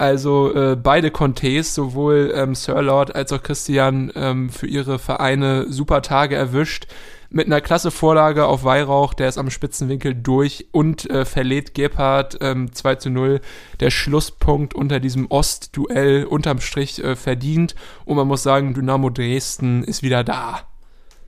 Also 0.00 0.54
äh, 0.54 0.76
beide 0.76 1.10
Contes, 1.10 1.74
sowohl 1.74 2.32
ähm, 2.34 2.54
Sir 2.54 2.80
Lord 2.80 3.14
als 3.14 3.34
auch 3.34 3.42
Christian, 3.42 4.10
ähm, 4.14 4.48
für 4.48 4.66
ihre 4.66 4.98
Vereine 4.98 5.66
super 5.70 6.00
Tage 6.00 6.36
erwischt. 6.36 6.86
Mit 7.28 7.44
einer 7.44 7.60
klasse 7.60 7.90
Vorlage 7.90 8.46
auf 8.46 8.64
Weihrauch, 8.64 9.12
der 9.12 9.28
ist 9.28 9.36
am 9.36 9.50
Spitzenwinkel 9.50 10.14
durch 10.14 10.68
und 10.72 11.10
äh, 11.10 11.26
verlädt 11.26 11.74
Gebhardt 11.74 12.38
ähm, 12.40 12.72
2 12.72 12.94
zu 12.94 13.10
0. 13.10 13.42
Der 13.80 13.90
Schlusspunkt 13.90 14.74
unter 14.74 15.00
diesem 15.00 15.26
Ost-Duell 15.30 16.24
unterm 16.24 16.62
Strich 16.62 17.04
äh, 17.04 17.14
verdient. 17.14 17.74
Und 18.06 18.16
man 18.16 18.26
muss 18.26 18.42
sagen, 18.42 18.72
Dynamo 18.72 19.10
Dresden 19.10 19.84
ist 19.84 20.02
wieder 20.02 20.24
da. 20.24 20.62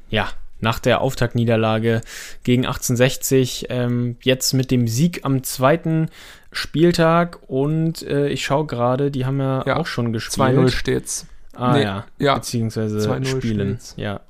Ja, 0.08 0.30
nach 0.60 0.78
der 0.78 1.02
Auftaktniederlage 1.02 2.00
gegen 2.42 2.64
1860, 2.64 3.66
ähm, 3.68 4.16
jetzt 4.22 4.54
mit 4.54 4.70
dem 4.70 4.88
Sieg 4.88 5.26
am 5.26 5.42
zweiten 5.42 6.08
Spieltag 6.52 7.38
und 7.48 8.02
äh, 8.02 8.28
ich 8.28 8.44
schaue 8.44 8.66
gerade, 8.66 9.10
die 9.10 9.24
haben 9.26 9.40
ja, 9.40 9.64
Ja, 9.66 9.76
auch 9.78 9.86
schon 9.86 10.12
gespielt. 10.12 10.48
2-0 10.48 10.68
steht's. 10.70 11.26
Ah 11.54 11.72
Nee, 11.74 11.82
ja, 11.82 12.04
ja. 12.18 12.34
beziehungsweise 12.36 12.98
2-0 12.98 13.24
spielen. 13.26 13.68
steht's. 13.78 13.94
Ja. 13.96 14.20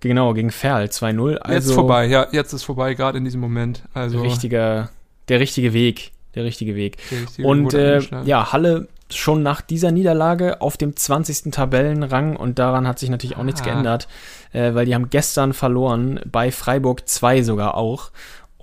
Genau, 0.00 0.34
gegen 0.34 0.50
Ferl 0.50 0.84
2-0. 0.86 1.36
Also 1.38 1.54
jetzt 1.70 1.72
vorbei, 1.74 2.06
ja, 2.06 2.26
jetzt 2.32 2.52
ist 2.52 2.62
vorbei, 2.62 2.94
gerade 2.94 3.18
in 3.18 3.24
diesem 3.24 3.40
Moment. 3.40 3.82
Also 3.94 4.20
richtiger, 4.20 4.90
der 5.28 5.40
richtige 5.40 5.72
Weg. 5.72 6.12
Der 6.34 6.44
richtige 6.44 6.74
Weg. 6.74 6.98
der 7.10 7.22
richtige 7.22 7.48
Und 7.48 7.74
äh, 7.74 8.00
ja, 8.24 8.52
Halle 8.52 8.88
schon 9.10 9.42
nach 9.42 9.60
dieser 9.60 9.92
Niederlage 9.92 10.60
auf 10.60 10.76
dem 10.76 10.96
20. 10.96 11.52
Tabellenrang 11.52 12.36
und 12.36 12.58
daran 12.58 12.88
hat 12.88 12.98
sich 12.98 13.08
natürlich 13.10 13.36
auch 13.36 13.44
nichts 13.44 13.60
Ah. 13.62 13.64
geändert, 13.64 14.08
äh, 14.52 14.74
weil 14.74 14.86
die 14.86 14.94
haben 14.94 15.10
gestern 15.10 15.52
verloren, 15.52 16.20
bei 16.30 16.50
Freiburg 16.50 17.08
2 17.08 17.42
sogar 17.42 17.76
auch. 17.76 18.10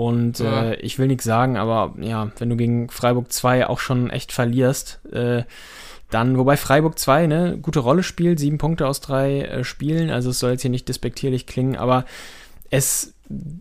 Und 0.02 0.40
Ja. 0.40 0.64
äh, 0.72 0.76
ich 0.78 0.98
will 0.98 1.08
nichts 1.08 1.24
sagen, 1.26 1.58
aber 1.58 1.94
ja, 2.02 2.32
wenn 2.40 2.50
du 2.50 2.56
gegen 2.56 2.90
Freiburg 2.90 3.32
2 3.32 3.68
auch 3.68 3.80
schon 3.80 4.10
echt 4.10 4.32
verlierst, 4.32 5.00
äh, 5.12 5.44
dann, 6.10 6.38
wobei 6.40 6.58
Freiburg 6.58 6.98
2 6.98 7.28
ne, 7.28 7.58
gute 7.62 7.80
Rolle 7.82 8.02
spielt, 8.02 8.40
sieben 8.40 8.58
Punkte 8.58 8.88
aus 8.88 9.00
drei 9.00 9.42
äh, 9.42 9.64
Spielen, 9.64 10.10
also 10.10 10.32
es 10.32 10.40
soll 10.40 10.52
jetzt 10.52 10.64
hier 10.64 10.72
nicht 10.72 10.90
despektierlich 10.90 11.46
klingen, 11.46 11.76
aber 11.76 12.06
es, 12.72 13.14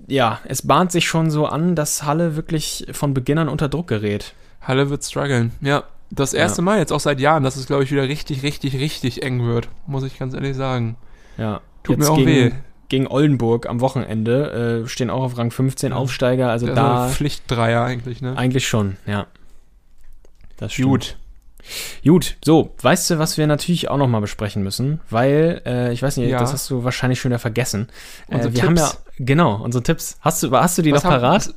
ja, 0.09 0.41
es 0.45 0.63
bahnt 0.67 0.93
sich 0.93 1.07
schon 1.07 1.31
so 1.31 1.45
an, 1.47 1.75
dass 1.77 2.05
Halle 2.05 2.37
wirklich 2.37 2.87
von 2.93 3.13
Beginn 3.13 3.39
an 3.39 3.49
unter 3.51 3.69
Druck 3.69 3.89
gerät. 3.89 4.33
Halle 4.63 4.89
wird 4.89 5.05
strugglen. 5.05 5.53
Ja, 5.61 5.85
das 6.11 6.33
erste 6.33 6.63
Ja. 6.63 6.65
Mal 6.65 6.79
jetzt 6.79 6.93
auch 6.93 7.01
seit 7.01 7.21
Jahren, 7.21 7.43
dass 7.45 7.57
es, 7.57 7.67
glaube 7.67 7.85
ich, 7.85 7.93
wieder 7.93 8.09
richtig, 8.09 8.43
richtig, 8.43 8.75
richtig 8.81 9.23
eng 9.23 9.45
wird. 9.47 9.69
Muss 9.87 10.05
ich 10.05 10.19
ganz 10.19 10.33
ehrlich 10.35 10.57
sagen. 10.57 10.97
Ja, 11.37 11.61
Tut 11.83 11.99
jetzt 11.99 12.07
mir 12.07 12.13
auch 12.13 12.17
gegen, 12.17 12.27
weh. 12.29 12.51
Gegen 12.91 13.07
Oldenburg 13.07 13.67
am 13.67 13.81
Wochenende 13.81 14.83
äh, 14.85 14.89
stehen 14.89 15.09
auch 15.09 15.23
auf 15.23 15.39
Rang 15.39 15.51
15 15.51 15.93
Ja. 15.93 15.97
Aufsteiger, 15.97 16.51
also 16.51 16.67
Das 16.67 16.75
da 16.77 17.09
Pflichtdreier 17.09 17.83
eigentlich, 17.85 18.21
ne? 18.21 18.37
eigentlich 18.37 18.69
schon, 18.69 18.99
ja. 19.07 19.27
Das 20.59 20.73
stimmt. 20.75 20.89
Gut. 20.89 21.17
Gut, 22.05 22.37
so, 22.45 22.75
weißt 22.83 23.11
du, 23.11 23.19
was 23.19 23.37
wir 23.39 23.47
natürlich 23.47 23.89
auch 23.91 23.97
nochmal 23.99 24.21
besprechen 24.23 24.63
müssen? 24.63 25.01
Weil, 25.11 25.63
äh, 25.67 25.93
ich 25.93 26.03
weiß 26.03 26.17
nicht, 26.17 26.29
Ja. 26.31 26.39
das 26.41 26.53
hast 26.53 26.69
du 26.71 26.85
wahrscheinlich 26.85 27.21
schon 27.21 27.31
wieder 27.31 27.39
vergessen. 27.39 27.89
Äh, 28.29 28.37
Unsere 28.37 28.55
wir 28.55 28.63
haben 28.63 28.77
ja, 28.77 28.87
Tipps. 28.89 29.03
genau, 29.19 29.63
unsere 29.63 29.83
Tipps. 29.85 30.19
Hast 30.21 30.43
du, 30.43 30.51
hast 30.53 30.79
du 30.79 30.83
die 30.83 30.93
Was 30.93 31.05
noch 31.05 31.11
haben- 31.13 31.21
parat? 31.21 31.55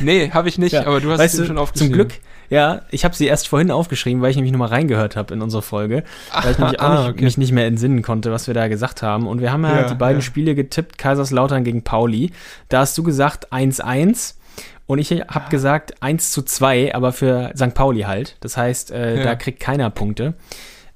Nee, 0.00 0.30
habe 0.30 0.48
ich 0.48 0.58
nicht, 0.58 0.72
Ja, 0.72 0.86
aber 0.86 1.00
du 1.00 1.10
hast 1.10 1.18
weißt 1.20 1.34
sie 1.36 1.42
du, 1.42 1.46
schon 1.48 1.58
aufgeschrieben. 1.58 1.94
Zum 1.94 2.08
Glück, 2.08 2.20
ja, 2.50 2.82
ich 2.90 3.04
habe 3.04 3.14
sie 3.14 3.26
erst 3.26 3.48
vorhin 3.48 3.70
aufgeschrieben, 3.70 4.22
weil 4.22 4.30
ich 4.30 4.36
nämlich 4.36 4.52
nochmal 4.52 4.68
reingehört 4.68 5.16
habe 5.16 5.34
in 5.34 5.42
unsere 5.42 5.62
Folge, 5.62 6.04
weil 6.32 6.52
ich 6.52 6.58
nämlich 6.58 6.80
auch 6.80 6.84
Ah, 6.84 7.00
nicht, 7.02 7.10
okay. 7.10 7.24
mich 7.24 7.38
nicht 7.38 7.52
mehr 7.52 7.66
entsinnen 7.66 8.02
konnte, 8.02 8.30
was 8.32 8.46
wir 8.46 8.54
da 8.54 8.68
gesagt 8.68 9.02
haben. 9.02 9.26
Und 9.26 9.40
wir 9.40 9.52
haben 9.52 9.64
ja, 9.64 9.82
Ja, 9.82 9.88
die 9.88 9.94
beiden 9.94 10.20
ja. 10.20 10.24
Spiele 10.26 10.54
getippt, 10.54 10.98
Kaiserslautern 10.98 11.64
gegen 11.64 11.82
Pauli. 11.82 12.32
Da 12.68 12.80
hast 12.80 12.96
du 12.98 13.02
gesagt 13.02 13.52
1-1 13.52 14.34
und 14.86 14.98
ich 14.98 15.12
Ah. 15.22 15.34
habe 15.34 15.50
gesagt 15.50 15.94
1 16.02 16.30
zu 16.32 16.42
2, 16.42 16.94
aber 16.94 17.12
für 17.12 17.52
St. 17.56 17.74
Pauli 17.74 18.02
halt. 18.02 18.36
Das 18.40 18.56
heißt, 18.56 18.90
äh, 18.92 19.16
Ja. 19.18 19.22
da 19.24 19.34
kriegt 19.34 19.60
keiner 19.60 19.90
Punkte. 19.90 20.34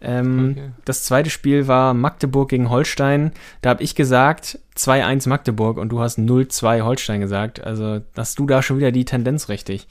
Ähm, 0.02 0.52
Okay. 0.56 0.70
Das 0.86 1.04
zweite 1.04 1.28
Spiel 1.28 1.68
war 1.68 1.92
Magdeburg 1.92 2.48
gegen 2.48 2.70
Holstein. 2.70 3.32
Da 3.60 3.68
habe 3.70 3.82
ich 3.82 3.94
gesagt 3.94 4.58
2-1 4.74 5.28
Magdeburg 5.28 5.76
und 5.76 5.90
du 5.90 6.00
hast 6.00 6.18
0-2 6.18 6.80
Holstein 6.82 7.20
gesagt. 7.20 7.62
Also 7.62 8.00
hast 8.16 8.38
du 8.38 8.46
da 8.46 8.62
schon 8.62 8.78
wieder 8.78 8.92
die 8.92 9.04
Tendenz 9.04 9.50
richtig. 9.50 9.88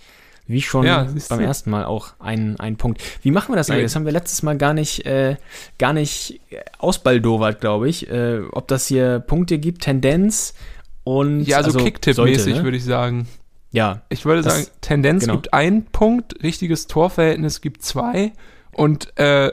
Wie 0.50 0.64
schon 0.64 0.84
Ja, 0.84 1.08
beim 1.30 1.40
ersten 1.42 1.70
Mal 1.70 1.86
auch 1.86 2.14
ein, 2.18 2.60
ein 2.60 2.76
Punkt. 2.76 3.02
Wie 3.22 3.30
machen 3.30 3.52
wir 3.52 3.56
das 3.56 3.70
eigentlich? 3.70 3.82
Ja. 3.82 3.86
Das 3.86 3.96
haben 3.96 4.06
wir 4.06 4.12
letztes 4.12 4.42
Mal 4.42 4.58
gar 4.58 4.74
nicht, 4.74 5.06
äh, 5.06 5.36
gar 5.78 5.94
nicht 5.94 6.42
äh, 6.50 6.58
ausbaldowert, 6.80 7.62
glaube 7.62 7.88
ich. 7.88 8.10
Äh, 8.10 8.40
ob 8.52 8.68
das 8.68 8.88
hier 8.88 9.20
Punkte 9.20 9.60
gibt, 9.60 9.84
Tendenz 9.84 10.56
und 11.04 11.44
Ja, 11.44 11.60
so 11.62 11.66
also 11.66 11.80
Kicktipp-mäßig 11.86 12.56
ne? 12.56 12.64
würde 12.64 12.78
ich 12.78 12.84
sagen. 12.84 13.28
Ja, 13.72 14.02
Ich 14.10 14.26
würde 14.26 14.42
Das- 14.42 14.56
sagen, 14.56 14.68
Tendenz 14.82 15.22
genau. 15.26 15.36
gibt 15.36 15.54
ein 15.54 15.86
Punkt, 15.86 16.42
richtiges 16.42 16.88
Torverhältnis 16.88 17.62
gibt 17.62 17.84
zwei 17.84 18.32
und 18.72 19.14
äh, 19.20 19.52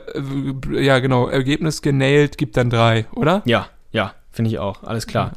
ja 0.81 0.97
genau, 0.97 1.27
Ergebnis 1.27 1.83
genailt 1.83 2.39
gibt 2.39 2.57
dann 2.57 2.71
drei, 2.71 3.05
oder? 3.13 3.43
Ja, 3.45 3.67
ja, 3.91 4.15
finde 4.31 4.49
ich 4.49 4.57
auch. 4.57 4.81
Alles 4.81 5.05
klar. 5.05 5.33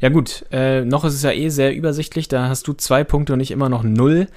Ja, 0.00 0.08
gut. 0.08 0.46
Äh, 0.50 0.86
noch 0.86 1.04
ist 1.04 1.12
es 1.12 1.22
ja 1.22 1.32
eh 1.32 1.50
sehr 1.50 1.74
übersichtlich. 1.76 2.28
Da 2.28 2.48
hast 2.48 2.66
du 2.66 2.72
zwei 2.72 3.04
Punkte 3.04 3.34
und 3.34 3.40
ich 3.40 3.50
immer 3.50 3.68
noch 3.68 3.82
null. 3.82 4.28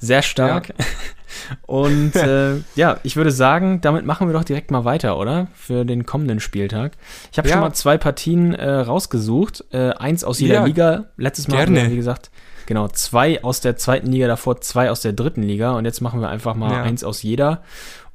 Sehr 0.00 0.22
stark. 0.22 0.72
Und 1.66 2.16
äh, 2.16 2.56
ja, 2.74 2.98
ich 3.02 3.16
würde 3.16 3.30
sagen, 3.30 3.80
damit 3.80 4.04
machen 4.04 4.26
wir 4.28 4.32
doch 4.32 4.44
direkt 4.44 4.70
mal 4.70 4.84
weiter, 4.84 5.16
oder? 5.18 5.46
Für 5.54 5.84
den 5.84 6.04
kommenden 6.06 6.40
Spieltag. 6.40 6.92
Ich 7.30 7.38
habe 7.38 7.48
Ja. 7.48 7.54
schon 7.54 7.62
mal 7.62 7.72
zwei 7.72 7.98
Partien 7.98 8.54
äh, 8.54 8.68
rausgesucht. 8.70 9.64
Äh, 9.72 9.90
eins 9.90 10.24
aus 10.24 10.40
jeder 10.40 10.54
Ja, 10.54 10.64
Liga. 10.64 11.04
Letztes 11.16 11.46
Mal 11.48 11.58
haben 11.62 11.74
gerne. 11.74 11.88
wir, 11.88 11.92
wie 11.92 11.96
gesagt, 11.96 12.30
genau, 12.66 12.88
zwei 12.88 13.42
aus 13.44 13.60
der 13.60 13.76
zweiten 13.76 14.08
Liga, 14.10 14.26
davor 14.26 14.60
zwei 14.60 14.90
aus 14.90 15.02
der 15.02 15.12
dritten 15.12 15.42
Liga. 15.42 15.72
Und 15.72 15.84
jetzt 15.84 16.00
machen 16.00 16.20
wir 16.20 16.28
einfach 16.28 16.54
mal 16.56 16.72
Ja. 16.72 16.82
eins 16.82 17.04
aus 17.04 17.22
jeder. 17.22 17.62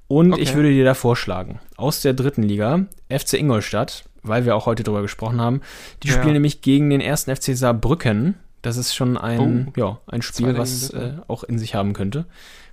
Und 0.08 0.34
Okay. 0.34 0.42
ich 0.42 0.54
würde 0.56 0.70
dir 0.70 0.86
da 0.86 0.94
vorschlagen, 0.94 1.60
aus 1.78 2.02
der 2.02 2.14
dritten 2.14 2.44
Liga, 2.44 2.82
FC 3.10 3.34
Ingolstadt, 3.40 4.04
weil 4.24 4.46
wir 4.46 4.56
auch 4.56 4.66
heute 4.66 4.84
drüber 4.84 5.02
gesprochen 5.02 5.40
haben, 5.42 5.62
die 6.04 6.10
Ja. 6.10 6.16
spielen 6.16 6.34
nämlich 6.34 6.62
gegen 6.62 6.90
den 6.90 7.02
ersten 7.02 7.32
FC 7.36 7.56
Saarbrücken. 7.56 8.36
Das 8.66 8.78
ist 8.78 8.96
schon 8.96 9.16
ein, 9.18 9.68
Oh. 9.68 9.80
ja, 9.80 10.00
ein 10.08 10.22
Spiel, 10.22 10.58
was 10.58 10.90
äh, 10.90 11.14
auch 11.28 11.44
in 11.44 11.60
sich 11.60 11.76
haben 11.76 11.94
könnte. 11.94 12.26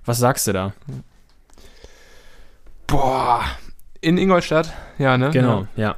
Was 0.05 0.17
sagst 0.17 0.47
du 0.47 0.53
da? 0.53 0.73
Boah, 2.87 3.43
In 4.01 4.17
Ingolstadt, 4.17 4.73
ja, 4.97 5.17
ne? 5.17 5.29
Genau, 5.31 5.67
Ja. 5.75 5.83
ja. 5.83 5.95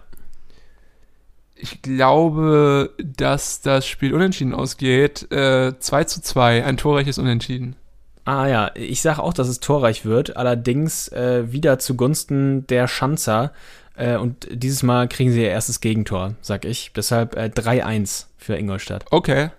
Ich 1.58 1.82
glaube, 1.82 2.93
dass 2.98 3.62
das 3.62 3.88
Spiel 3.88 4.14
unentschieden 4.14 4.54
ausgeht. 4.54 5.32
Äh, 5.32 5.80
2 5.80 6.04
zu 6.04 6.22
2, 6.22 6.66
ein 6.66 6.76
torreiches 6.76 7.18
Unentschieden. 7.18 7.78
Ah 8.26 8.48
ja, 8.48 8.72
ich 8.76 9.02
sage 9.02 9.24
auch, 9.24 9.34
dass 9.34 9.48
es 9.48 9.62
torreich 9.62 10.04
wird, 10.04 10.36
allerdings 10.36 11.08
äh, 11.10 11.52
wieder 11.54 11.80
zugunsten 11.80 12.68
der 12.68 12.88
Schanzer. 12.89 13.54
Äh, 13.96 14.18
und 14.18 14.48
dieses 14.52 14.84
Mal 14.84 15.08
kriegen 15.08 15.32
sie 15.32 15.41
ihr 15.43 15.50
erstes 15.50 15.80
Gegentor, 15.80 16.36
sag 16.41 16.66
ich. 16.66 16.91
Deshalb 16.93 17.36
äh, 17.38 17.46
3-1 17.46 18.26
für 18.38 18.58
Ingolstadt. 18.58 19.06
Okay, 19.12 19.50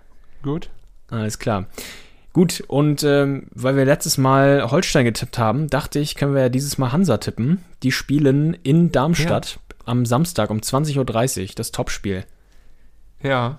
gut. 0.47 0.69
Alles 1.09 1.39
klar. 1.39 1.67
Gut, 2.33 2.63
und 2.67 3.03
ähm, 3.03 3.47
weil 3.51 3.75
wir 3.75 3.85
letztes 3.85 4.17
Mal 4.17 4.69
Holstein 4.69 5.05
getippt 5.05 5.39
haben, 5.39 5.67
dachte 5.69 5.99
ich, 5.99 6.15
können 6.15 6.35
wir 6.35 6.41
ja 6.41 6.49
dieses 6.49 6.77
Mal 6.77 6.91
Hansa 6.91 7.17
tippen. 7.17 7.63
Die 7.81 7.91
spielen 7.91 8.53
in 8.63 8.91
Darmstadt 8.91 9.59
am 9.85 10.05
Samstag 10.05 10.49
um 10.49 10.59
20.30 10.59 11.41
Uhr, 11.41 11.47
das 11.55 11.71
Topspiel. 11.71 12.25
Ja. 13.23 13.57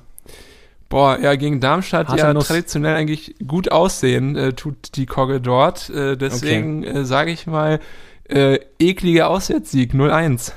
Boah, 0.88 1.18
ja, 1.18 1.34
gegen 1.34 1.60
Darmstadt 1.60 2.08
Harte 2.08 2.22
ja 2.22 2.32
Nuss. 2.32 2.46
traditionell 2.46 2.94
eigentlich 2.94 3.34
gut 3.46 3.72
aussehen, 3.72 4.36
äh, 4.36 4.52
tut 4.52 4.96
die 4.96 5.06
Kogge 5.06 5.40
dort. 5.40 5.90
Äh, 5.90 6.16
deswegen 6.16 6.84
äh, 6.84 7.04
sage 7.04 7.30
ich 7.30 7.46
mal, 7.46 7.80
äh, 8.28 8.60
ekliger 8.78 9.28
Auswärtssieg 9.28 9.92
0-1. 9.92 10.52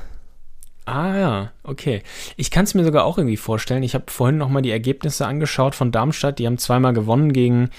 Ah 0.91 1.17
ja, 1.17 1.51
okay. 1.63 2.01
Ich 2.35 2.51
kann 2.51 2.65
es 2.65 2.73
mir 2.73 2.83
sogar 2.83 3.05
auch 3.05 3.17
irgendwie 3.17 3.37
vorstellen. 3.37 3.83
Ich 3.83 3.93
habe 3.95 4.05
vorhin 4.09 4.37
noch 4.37 4.49
mal 4.49 4.61
die 4.61 4.71
Ergebnisse 4.71 5.25
angeschaut 5.25 5.73
von 5.75 5.91
Darmstadt. 5.91 6.37
Die 6.39 6.45
haben 6.47 6.57
zweimal 6.57 6.93
gewonnen 6.93 7.31
gegen 7.31 7.69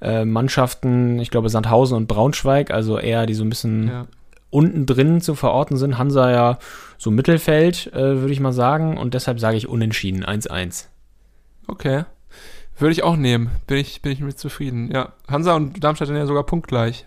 äh, 0.00 0.24
Mannschaften, 0.24 1.18
ich 1.18 1.30
glaube 1.30 1.48
Sandhausen 1.48 1.96
und 1.96 2.06
Braunschweig, 2.06 2.70
also 2.70 2.98
eher 2.98 3.26
die 3.26 3.34
so 3.34 3.44
ein 3.44 3.50
bisschen 3.50 3.88
Ja. 3.88 4.06
unten 4.50 4.86
drin 4.86 5.20
zu 5.20 5.34
verorten 5.34 5.76
sind. 5.76 5.98
Hansa 5.98 6.30
ja 6.30 6.58
so 6.96 7.10
Mittelfeld, 7.10 7.92
äh, 7.92 8.20
würde 8.20 8.32
ich 8.32 8.40
mal 8.40 8.52
sagen. 8.52 8.96
Und 8.98 9.14
deshalb 9.14 9.40
sage 9.40 9.56
ich 9.56 9.68
unentschieden, 9.68 10.24
1-1. 10.24 10.86
Okay. 11.66 12.04
Würde 12.78 12.92
ich 12.92 13.02
auch 13.02 13.16
nehmen. 13.16 13.50
Bin 13.66 13.76
ich, 13.78 14.00
bin 14.00 14.12
ich 14.12 14.20
mit 14.20 14.38
zufrieden. 14.38 14.90
Ja. 14.92 15.12
Hansa 15.28 15.54
und 15.56 15.82
Darmstadt 15.84 16.08
sind 16.08 16.16
ja 16.16 16.26
sogar 16.26 16.44
punktgleich. 16.44 17.04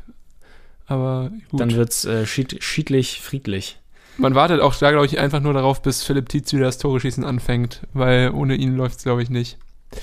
Aber 0.85 1.31
gut. 1.49 1.59
Dann 1.61 1.71
wird's 1.73 2.05
äh, 2.05 2.25
schied 2.25 2.61
schiedlich, 2.63 3.21
friedlich. 3.21 3.79
Man 4.17 4.35
wartet 4.35 4.61
auch 4.61 4.75
da, 4.75 4.91
glaube 4.91 5.05
ich, 5.05 5.19
einfach 5.19 5.39
nur 5.39 5.53
darauf, 5.53 5.81
bis 5.81 6.03
Philipp 6.03 6.29
Tietz 6.29 6.53
wieder 6.53 6.65
das 6.65 6.77
Tore-Schießen 6.77 7.23
anfängt, 7.23 7.81
weil 7.93 8.31
ohne 8.31 8.55
ihn 8.55 8.75
läuft 8.75 8.97
es, 8.97 9.03
glaube 9.03 9.23
ich, 9.23 9.29
nicht. 9.29 9.57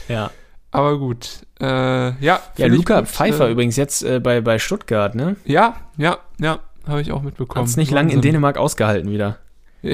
Ja. 0.09 0.31
Aber 0.73 0.99
gut. 0.99 1.47
Äh, 1.61 1.65
ja, 1.67 2.41
Ja, 2.57 2.67
Luca 2.67 3.01
gut. 3.01 3.09
Pfeiffer 3.09 3.49
Äh, 3.49 3.53
übrigens 3.53 3.77
jetzt 3.77 4.03
äh, 4.03 4.21
bei, 4.21 4.41
bei 4.41 4.59
Stuttgart, 4.59 5.15
ne? 5.15 5.37
Ja, 5.45 5.77
ja, 5.97 6.19
ja, 6.39 6.61
habe 6.87 7.01
ich 7.01 7.13
auch 7.13 7.23
mitbekommen. 7.23 7.65
Hat's 7.65 7.77
nicht 7.77 7.91
lange 7.91 8.13
in. 8.13 8.21
Dänemark 8.21 8.57
ausgehalten 8.57 9.11
wieder. 9.11 9.39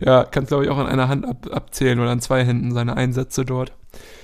Ja, 0.00 0.24
kannst, 0.24 0.48
glaube 0.48 0.64
ich, 0.64 0.70
auch 0.70 0.78
an 0.78 0.86
einer 0.86 1.08
Hand 1.08 1.26
ab, 1.26 1.46
abzählen 1.50 2.00
oder 2.00 2.10
an 2.10 2.20
zwei 2.20 2.44
Händen 2.44 2.72
seine 2.72 2.96
Einsätze 2.96 3.44
dort. 3.44 3.72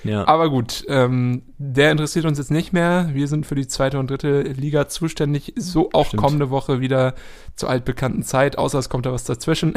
Ja. 0.04 0.26
Aber 0.28 0.50
gut, 0.50 0.84
ähm, 0.88 1.42
der 1.58 1.90
interessiert 1.90 2.26
uns 2.26 2.38
jetzt 2.38 2.50
nicht 2.50 2.72
mehr. 2.72 3.10
Wir 3.12 3.26
sind 3.26 3.46
für 3.46 3.54
die 3.54 3.66
zweite 3.66 3.98
und 3.98 4.10
dritte 4.10 4.42
Liga 4.42 4.88
zuständig. 4.88 5.54
So 5.56 5.90
auch 5.92 6.06
Stimmt. 6.06 6.22
kommende 6.22 6.50
Woche 6.50 6.80
wieder 6.80 7.14
zur 7.56 7.70
altbekannten 7.70 8.22
Zeit, 8.22 8.58
außer 8.58 8.78
es 8.78 8.88
kommt 8.88 9.06
da 9.06 9.12
was 9.12 9.24
dazwischen. 9.24 9.74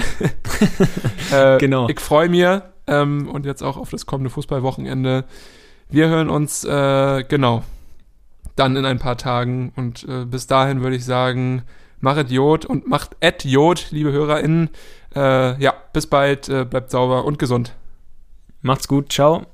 äh, 1.32 1.58
Genau. 1.58 1.88
Ich 1.90 2.00
freue 2.00 2.30
mich 2.30 2.62
ähm, 2.88 3.30
und 3.30 3.46
jetzt 3.46 3.64
auch 3.64 3.78
auf 3.78 3.90
das 3.90 4.06
kommende 4.06 4.30
Fußballwochenende. 4.30 5.26
Wir 5.90 6.10
hören 6.10 6.30
uns, 6.30 6.64
äh, 6.66 7.24
genau, 7.24 7.64
dann 8.56 8.76
in 8.76 8.86
ein 8.86 9.00
paar 9.00 9.18
Tagen. 9.18 9.72
Und 9.76 10.06
äh, 10.08 10.26
bis 10.26 10.48
dahin 10.48 10.82
würde 10.82 10.96
ich 10.96 11.06
sagen, 11.06 11.64
machet 12.00 12.32
Jod 12.32 12.66
und 12.66 12.88
macht 12.88 13.16
Ad 13.24 13.48
Jod, 13.48 13.88
liebe 13.92 14.12
HörerInnen. 14.12 14.70
Äh, 15.16 15.62
ja, 15.62 15.74
bis 15.94 16.08
bald, 16.08 16.50
äh, 16.50 16.66
bleibt 16.66 16.92
sauber 16.92 17.26
und 17.26 17.40
gesund. 17.40 17.74
Macht's 18.62 18.88
gut, 18.88 19.12
ciao. 19.12 19.46